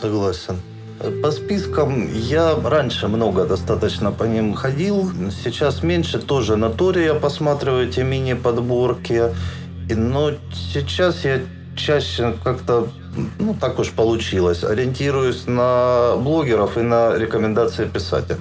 Согласен. 0.00 0.56
По 1.20 1.32
спискам 1.32 2.08
я 2.14 2.54
раньше 2.54 3.08
много 3.08 3.44
достаточно 3.44 4.12
по 4.12 4.22
ним 4.22 4.54
ходил. 4.54 5.10
Сейчас 5.42 5.82
меньше 5.82 6.20
тоже 6.20 6.54
на 6.54 6.70
Торе 6.70 7.06
я 7.06 7.14
посматриваю 7.14 7.88
эти 7.88 8.00
мини-подборки. 8.00 9.34
Но 9.90 10.30
сейчас 10.54 11.24
я 11.24 11.40
чаще 11.76 12.34
как-то 12.44 12.88
ну, 13.38 13.54
так 13.54 13.78
уж 13.78 13.90
получилось. 13.90 14.64
Ориентируюсь 14.64 15.46
на 15.46 16.14
блогеров 16.16 16.78
и 16.78 16.82
на 16.82 17.16
рекомендации 17.16 17.84
писателей. 17.84 18.40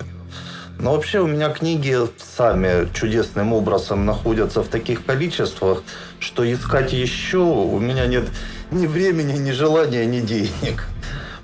Но 0.80 0.94
вообще 0.94 1.20
у 1.20 1.28
меня 1.28 1.50
книги 1.50 1.96
сами 2.18 2.92
чудесным 2.94 3.54
образом 3.54 4.06
находятся 4.06 4.64
в 4.64 4.68
таких 4.68 5.06
количествах, 5.06 5.84
что 6.20 6.52
искать 6.52 6.92
еще 6.92 7.38
у 7.38 7.80
меня 7.80 8.08
нет 8.08 8.24
ни 8.72 8.88
времени, 8.88 9.38
ни 9.38 9.52
желания, 9.52 10.06
ни 10.06 10.22
денег. 10.22 10.88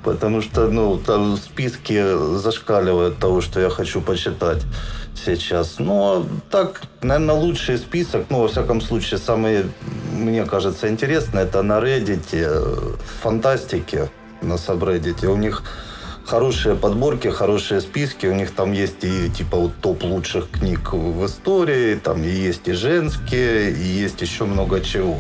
Потому 0.04 0.42
что, 0.42 0.70
ну, 0.70 0.98
там 0.98 1.38
списки 1.38 2.02
зашкаливают 2.38 3.20
того, 3.20 3.42
что 3.42 3.60
я 3.60 3.70
хочу 3.70 4.02
почитать 4.02 4.64
сейчас. 5.14 5.80
Но 5.80 6.26
так, 6.50 6.82
наверное, 7.02 7.36
лучший 7.36 7.78
список, 7.78 8.26
ну, 8.30 8.42
во 8.42 8.48
всяком 8.48 8.82
случае, 8.82 9.20
самый, 9.20 9.66
мне 10.18 10.46
кажется, 10.46 10.90
интересный, 10.90 11.44
это 11.44 11.62
на 11.62 11.80
Reddit, 11.80 12.26
э, 12.32 12.96
фантастики 13.22 14.10
на 14.42 14.54
Subreddit. 14.54 15.26
У 15.28 15.38
них 15.38 15.64
хорошие 16.26 16.76
подборки, 16.76 17.30
хорошие 17.30 17.82
списки. 17.82 18.26
У 18.28 18.34
них 18.34 18.52
там 18.52 18.74
есть 18.74 19.04
и 19.04 19.30
типа 19.30 19.58
вот 19.58 19.72
топ 19.82 20.04
лучших 20.04 20.50
книг 20.52 20.94
в 20.94 21.26
истории, 21.26 21.96
там 21.96 22.24
и 22.24 22.30
есть 22.30 22.68
и 22.68 22.74
женские, 22.74 23.72
и 23.72 24.04
есть 24.04 24.22
еще 24.22 24.46
много 24.46 24.82
чего. 24.82 25.20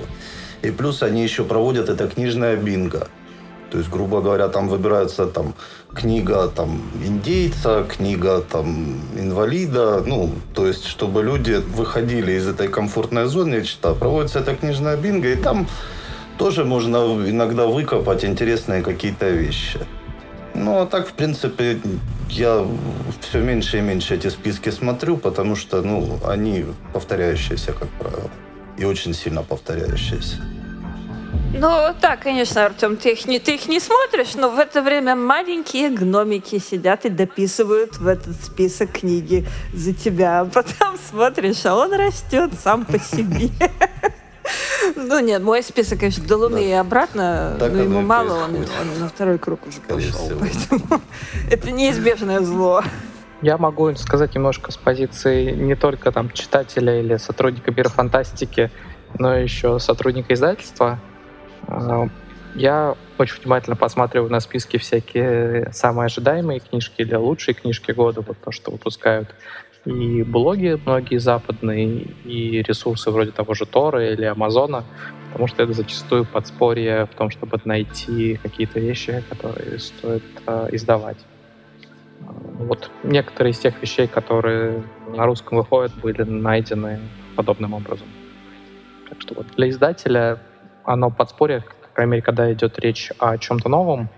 И 0.61 0.71
плюс 0.71 1.03
они 1.03 1.23
еще 1.23 1.43
проводят 1.43 1.89
это 1.89 2.07
книжное 2.07 2.55
бинго. 2.55 3.07
То 3.69 3.77
есть, 3.77 3.89
грубо 3.89 4.21
говоря, 4.21 4.47
там 4.47 4.69
выбираются 4.69 5.25
там 5.25 5.53
книга 5.93 6.47
там 6.47 6.81
индейца, 7.03 7.85
книга 7.88 8.41
там 8.41 8.99
инвалида, 9.15 10.03
ну, 10.05 10.31
то 10.53 10.67
есть, 10.67 10.85
чтобы 10.85 11.23
люди 11.23 11.53
выходили 11.53 12.33
из 12.33 12.47
этой 12.47 12.67
комфортной 12.67 13.25
зоны, 13.25 13.63
читая, 13.63 13.93
проводится 13.93 14.39
эта 14.39 14.55
книжная 14.55 14.97
бинго, 14.97 15.29
и 15.29 15.35
там 15.35 15.67
тоже 16.38 16.65
можно 16.65 16.97
иногда 17.29 17.65
выкопать 17.65 18.25
интересные 18.25 18.83
какие-то 18.83 19.29
вещи. 19.29 19.79
Ну, 20.53 20.81
а 20.81 20.85
так, 20.85 21.07
в 21.07 21.13
принципе, 21.13 21.79
я 22.29 22.65
все 23.21 23.41
меньше 23.41 23.77
и 23.77 23.81
меньше 23.81 24.15
эти 24.15 24.29
списки 24.29 24.71
смотрю, 24.71 25.17
потому 25.17 25.55
что, 25.55 25.81
ну, 25.81 26.19
они 26.25 26.65
повторяющиеся, 26.93 27.73
как 27.73 27.89
правило. 27.89 28.29
И 28.77 28.85
очень 28.85 29.13
сильно 29.13 29.43
повторяющиеся. 29.43 30.38
Ну, 31.53 31.95
да, 32.01 32.17
конечно, 32.17 32.65
Артем, 32.65 32.97
ты 32.97 33.13
их, 33.13 33.27
не, 33.27 33.39
ты 33.39 33.55
их 33.55 33.67
не 33.67 33.79
смотришь, 33.79 34.35
но 34.35 34.49
в 34.49 34.59
это 34.59 34.81
время 34.81 35.15
маленькие 35.15 35.89
гномики 35.89 36.59
сидят 36.59 37.05
и 37.05 37.09
дописывают 37.09 37.97
в 37.97 38.07
этот 38.07 38.35
список 38.43 38.91
книги 38.91 39.45
за 39.73 39.93
тебя. 39.93 40.41
А 40.41 40.45
потом 40.45 40.97
смотришь, 41.09 41.65
а 41.65 41.75
он 41.75 41.93
растет 41.93 42.51
сам 42.61 42.85
по 42.85 42.99
себе. 42.99 43.49
Ну 44.95 45.19
нет, 45.19 45.41
мой 45.41 45.61
список, 45.61 45.99
конечно, 45.99 46.25
до 46.25 46.37
Луны 46.37 46.69
и 46.69 46.71
обратно, 46.71 47.57
Так 47.59 47.73
но 47.73 47.81
ему 47.81 48.01
мало, 48.01 48.45
он, 48.45 48.55
он 48.55 48.99
на 48.99 49.09
второй 49.09 49.37
круг 49.37 49.67
уже 49.67 49.81
пошел. 49.81 50.39
Поэтому 50.39 51.01
это 51.51 51.71
неизбежное 51.71 52.39
зло. 52.39 52.81
Я 53.41 53.57
могу 53.57 53.93
сказать 53.95 54.33
немножко 54.35 54.71
с 54.71 54.77
позиции 54.77 55.51
не 55.51 55.75
только 55.75 56.11
там 56.11 56.31
читателя 56.31 56.99
или 56.99 57.17
сотрудника 57.17 57.71
мира 57.71 57.89
фантастики, 57.89 58.71
но 59.19 59.35
еще 59.35 59.79
сотрудника 59.79 60.33
издательства. 60.33 60.99
Я 62.55 62.95
очень 63.18 63.41
внимательно 63.41 63.76
посматриваю 63.76 64.32
на 64.32 64.39
списки 64.39 64.78
всякие 64.78 65.72
самые 65.74 66.07
ожидаемые 66.07 66.59
книжки 66.59 67.01
или 67.01 67.13
лучшие 67.13 67.53
книжки 67.53 67.91
года, 67.91 68.22
вот 68.22 68.38
то, 68.43 68.51
что 68.51 68.72
выпускают 68.72 69.30
и 69.88 70.24
блоги 70.24 70.80
многие 70.86 71.18
западные, 71.18 72.07
и 72.26 72.61
ресурсы 72.61 73.09
вроде 73.09 73.32
того 73.32 73.53
же 73.53 73.65
Тора 73.65 74.11
или 74.11 74.26
Амазона, 74.26 74.84
потому 75.28 75.47
что 75.47 75.63
это 75.63 75.74
зачастую 75.74 76.26
подспорье 76.26 77.05
в 77.05 77.15
том, 77.15 77.30
чтобы 77.30 77.59
найти 77.63 78.39
какие-то 78.43 78.80
вещи, 78.80 79.24
которые 79.30 79.80
стоит 79.80 80.24
э, 80.45 80.70
издавать. 80.72 81.18
Вот 82.20 82.91
некоторые 83.03 83.51
из 83.51 83.59
тех 83.59 83.82
вещей, 83.82 84.07
которые 84.07 84.84
на 85.15 85.26
русском 85.26 85.57
выходят, 85.57 85.93
были 85.95 86.24
найдены 86.24 86.99
подобным 87.36 87.74
образом. 87.74 88.07
Так 89.09 89.22
что 89.22 89.36
вот 89.36 89.47
для 89.55 89.70
издателя 89.70 90.39
оно 90.88 91.11
подспорье, 91.11 91.63
по 91.81 91.88
крайней 91.93 92.11
мере, 92.13 92.23
когда 92.23 92.51
идет 92.51 92.79
речь 92.79 93.11
о 93.19 93.38
чем-то 93.38 93.69
новом. 93.69 94.09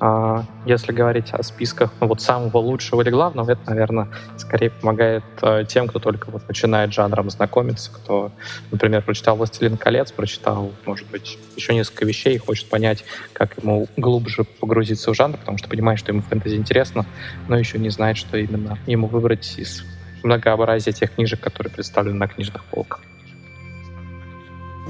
А, 0.00 0.44
Если 0.64 0.92
говорить 0.92 1.32
о 1.32 1.42
списках 1.42 1.90
ну, 2.00 2.06
вот 2.06 2.20
самого 2.20 2.58
лучшего 2.58 3.02
или 3.02 3.10
главного, 3.10 3.50
это, 3.50 3.62
наверное, 3.66 4.08
скорее 4.36 4.70
помогает 4.70 5.24
э, 5.42 5.64
тем, 5.66 5.88
кто 5.88 5.98
только 5.98 6.30
вот 6.30 6.46
начинает 6.46 6.92
жанром 6.92 7.30
знакомиться, 7.30 7.90
кто, 7.92 8.30
например, 8.70 9.02
прочитал 9.02 9.36
«Властелин 9.36 9.76
колец», 9.76 10.12
прочитал, 10.12 10.70
может 10.86 11.10
быть, 11.10 11.36
еще 11.56 11.74
несколько 11.74 12.04
вещей 12.04 12.36
и 12.36 12.38
хочет 12.38 12.68
понять, 12.68 13.04
как 13.32 13.58
ему 13.60 13.88
глубже 13.96 14.44
погрузиться 14.44 15.10
в 15.10 15.16
жанр, 15.16 15.36
потому 15.36 15.58
что 15.58 15.68
понимает, 15.68 15.98
что 15.98 16.12
ему 16.12 16.22
фэнтези 16.22 16.54
интересно, 16.54 17.04
но 17.48 17.58
еще 17.58 17.78
не 17.78 17.88
знает, 17.88 18.18
что 18.18 18.36
именно 18.36 18.78
ему 18.86 19.08
выбрать 19.08 19.58
из 19.58 19.82
многообразия 20.22 20.92
тех 20.92 21.12
книжек, 21.12 21.40
которые 21.40 21.72
представлены 21.72 22.18
на 22.18 22.28
книжных 22.28 22.64
полках. 22.66 23.00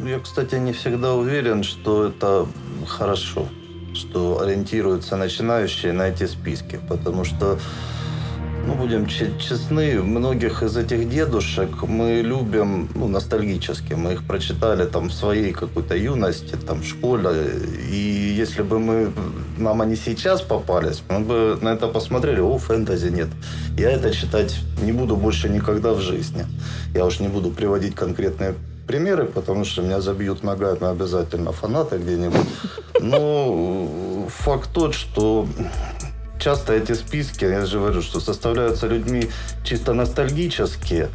Я, 0.05 0.20
кстати, 0.20 0.55
не 0.55 0.72
всегда 0.72 1.14
уверен, 1.14 1.62
что 1.62 2.07
это 2.07 2.46
хорошо, 2.86 3.46
что 3.94 4.40
ориентируются 4.40 5.16
начинающие 5.16 5.92
на 5.92 6.09
эти 6.09 6.26
списки, 6.26 6.78
потому 6.88 7.24
что, 7.24 7.59
ну, 8.66 8.74
будем 8.74 9.07
че- 9.07 9.32
честны, 9.38 10.01
многих 10.03 10.62
из 10.62 10.76
этих 10.76 11.11
дедушек 11.11 11.82
мы 11.82 12.22
любим, 12.22 12.88
ну, 12.94 13.09
ностальгически, 13.09 13.94
мы 13.94 14.12
их 14.12 14.26
прочитали 14.26 14.86
там 14.86 15.09
в 15.09 15.12
своей 15.12 15.53
какой-то 15.53 15.96
юности, 15.96 16.55
там, 16.55 16.80
в 16.82 16.86
школе, 16.86 17.30
и 17.90 18.34
если 18.38 18.62
бы 18.62 18.78
мы, 18.78 19.11
нам 19.59 19.80
они 19.82 19.96
сейчас 19.96 20.42
попались, 20.42 21.03
мы 21.09 21.20
бы 21.20 21.59
на 21.61 21.70
это 21.70 21.88
посмотрели, 21.88 22.40
о, 22.40 22.57
фэнтези 22.59 23.09
нет, 23.09 23.28
я 23.76 23.90
это 23.90 24.12
читать 24.12 24.57
не 24.80 24.92
буду 24.92 25.16
больше 25.16 25.49
никогда 25.49 25.92
в 25.92 26.01
жизни. 26.01 26.46
Я 26.94 27.05
уж 27.05 27.20
не 27.20 27.28
буду 27.28 27.51
приводить 27.51 27.94
конкретные 27.94 28.55
примеры, 28.89 29.26
потому 29.26 29.64
что 29.64 29.82
меня 29.82 30.01
забьют 30.01 30.43
ногами 30.43 30.91
обязательно 30.91 31.53
фанаты 31.53 31.99
где-нибудь. 31.99 32.47
Ну, 33.01 34.28
факт 34.28 34.70
тот, 34.72 34.95
что 34.95 35.47
часто 36.41 36.72
эти 36.72 36.95
списки, 36.95 37.45
я 37.45 37.66
же 37.66 37.78
говорю, 37.78 38.03
что 38.03 38.20
составляются 38.20 38.86
людьми 38.89 39.28
чисто 39.62 39.93
ностальгические, 39.93 41.11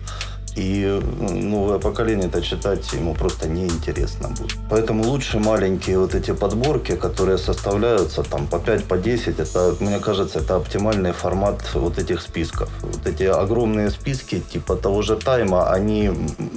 и 0.56 1.02
новое 1.20 1.80
поколение 1.80 2.28
это 2.28 2.42
читать 2.42 2.94
ему 2.94 3.14
просто 3.14 3.48
неинтересно 3.48 4.30
будет. 4.30 4.58
Поэтому 4.70 5.04
лучше 5.04 5.40
маленькие 5.40 6.00
вот 6.00 6.16
эти 6.16 6.32
подборки, 6.32 6.96
которые 6.96 7.38
составляются 7.38 8.24
там 8.24 8.48
по 8.48 8.60
5, 8.60 8.84
по 8.86 8.98
10, 8.98 9.40
это, 9.40 9.76
мне 9.80 10.00
кажется, 10.00 10.40
это 10.40 10.56
оптимальный 10.56 11.12
формат 11.12 11.62
вот 11.74 11.98
этих 11.98 12.22
списков. 12.22 12.70
Вот 12.82 13.08
эти 13.08 13.24
огромные 13.24 13.90
списки 13.90 14.40
типа 14.40 14.76
того 14.76 15.02
же 15.02 15.16
тайма, 15.16 15.70
они, 15.72 16.12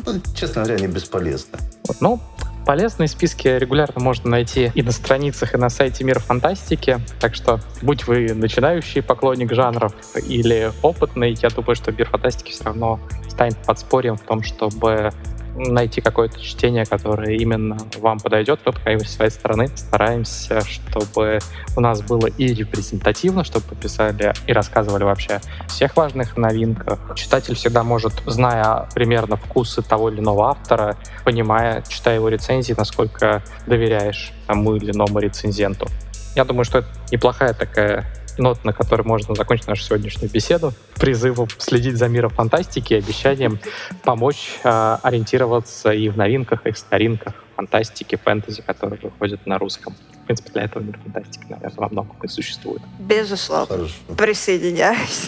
ну, 0.07 0.21
честно 0.35 0.65
говоря, 0.65 0.81
не 0.81 0.89
бесполезны. 0.89 1.59
Ну, 2.01 2.21
Полезные 2.67 3.07
списки 3.07 3.47
регулярно 3.47 4.03
можно 4.03 4.29
найти 4.29 4.73
и 4.75 4.83
на 4.83 4.91
страницах, 4.91 5.55
и 5.55 5.57
на 5.57 5.71
сайте 5.71 6.03
Мира 6.03 6.19
Фантастики. 6.19 6.99
Так 7.21 7.37
что, 7.37 7.61
будь 7.81 8.09
вы 8.09 8.35
начинающий 8.35 9.03
поклонник 9.03 9.53
жанров 9.55 9.95
или 10.27 10.73
опытный, 10.83 11.39
я 11.41 11.49
думаю, 11.51 11.77
что 11.77 11.93
Мир 11.93 12.11
Фантастики 12.11 12.51
все 12.51 12.65
равно 12.65 12.99
станет 13.29 13.57
подспорьем 13.59 14.17
в 14.17 14.23
том, 14.23 14.43
чтобы 14.43 15.13
найти 15.57 16.01
какое-то 16.01 16.41
чтение, 16.41 16.85
которое 16.85 17.37
именно 17.37 17.79
вам 17.99 18.21
подойдет. 18.21 18.61
Мы, 18.65 18.73
по 18.73 19.05
с 19.05 19.15
своей 19.15 19.31
стороны 19.31 19.69
стараемся, 19.69 20.61
чтобы 20.61 21.39
у 21.77 21.81
нас 21.81 22.03
было 22.03 22.27
и 22.27 22.49
репрезентативно, 22.55 23.45
чтобы 23.45 23.75
писали 23.77 24.33
и 24.47 24.53
рассказывали 24.53 25.05
вообще 25.05 25.41
о 25.65 25.69
всех 25.69 25.97
важных 25.97 26.37
новинках. 26.37 26.99
Читатель 27.15 27.55
всегда 27.55 27.83
может, 27.83 28.13
зная 28.27 28.89
примерно 28.95 29.37
вкусы 29.37 29.83
того 29.83 30.11
или 30.11 30.21
иного 30.21 30.51
автора, 30.51 30.97
понимая, 31.25 31.83
читая 31.89 32.17
его 32.17 32.29
рецензии, 32.29 32.75
насколько 32.77 33.43
доверяешь 33.67 34.33
тому 34.47 34.77
или 34.77 34.93
иному 34.93 35.19
рецензенту. 35.19 35.87
Я 36.35 36.45
думаю, 36.45 36.65
что 36.65 36.79
это 36.79 36.89
неплохая 37.11 37.55
такая 37.55 38.05
нот, 38.39 38.65
на 38.65 38.73
которой 38.73 39.03
можно 39.03 39.35
закончить 39.35 39.67
нашу 39.67 39.83
сегодняшнюю 39.83 40.31
беседу. 40.31 40.73
Призыву 40.99 41.49
следить 41.59 41.97
за 41.97 42.09
миром 42.09 42.31
фантастики 42.31 42.95
и 42.95 42.97
обещанием 42.97 43.59
помочь 44.05 44.59
э, 44.65 44.99
ориентироваться 45.03 45.91
и 45.93 46.09
в 46.09 46.17
новинках, 46.17 46.67
и 46.67 46.73
в 46.73 46.79
старинках 46.79 47.35
фантастики, 47.57 48.17
фэнтези, 48.17 48.63
которые 48.63 49.01
выходят 49.01 49.47
на 49.47 49.59
русском. 49.59 49.95
В 50.23 50.27
принципе, 50.27 50.51
для 50.53 50.65
этого 50.65 50.83
мир 50.83 50.99
фантастики, 51.03 51.45
наверное, 51.49 51.77
во 51.77 51.89
многом 51.89 52.17
и 52.23 52.29
существует. 52.29 52.83
Безусловно. 52.99 53.77
Хорошо. 53.77 53.95
Присоединяюсь. 54.17 55.27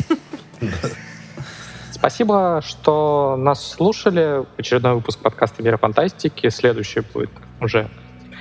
Спасибо, 1.90 2.62
что 2.64 3.36
нас 3.38 3.72
слушали. 3.72 4.44
Очередной 4.56 4.94
выпуск 4.94 5.20
подкаста 5.20 5.62
«Мира 5.62 5.78
фантастики». 5.78 6.48
Следующий 6.48 7.00
будет 7.00 7.30
уже 7.60 7.88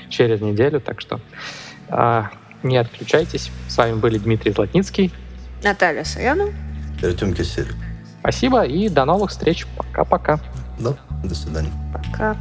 через 0.09 0.41
неделю, 0.41 0.79
так 0.79 1.01
что 1.01 1.19
э, 1.89 2.23
не 2.63 2.77
отключайтесь. 2.77 3.51
С 3.67 3.77
вами 3.77 3.95
были 3.95 4.17
Дмитрий 4.17 4.51
Златницкий. 4.51 5.13
Наталья 5.63 6.03
Саянова. 6.03 6.51
Артем 7.01 7.33
Кисель. 7.33 7.67
Спасибо 8.19 8.63
и 8.63 8.89
до 8.89 9.05
новых 9.05 9.31
встреч. 9.31 9.65
Пока-пока. 9.77 10.39
Да, 10.79 10.95
до 11.23 11.35
свидания. 11.35 11.71
Пока. 11.93 12.35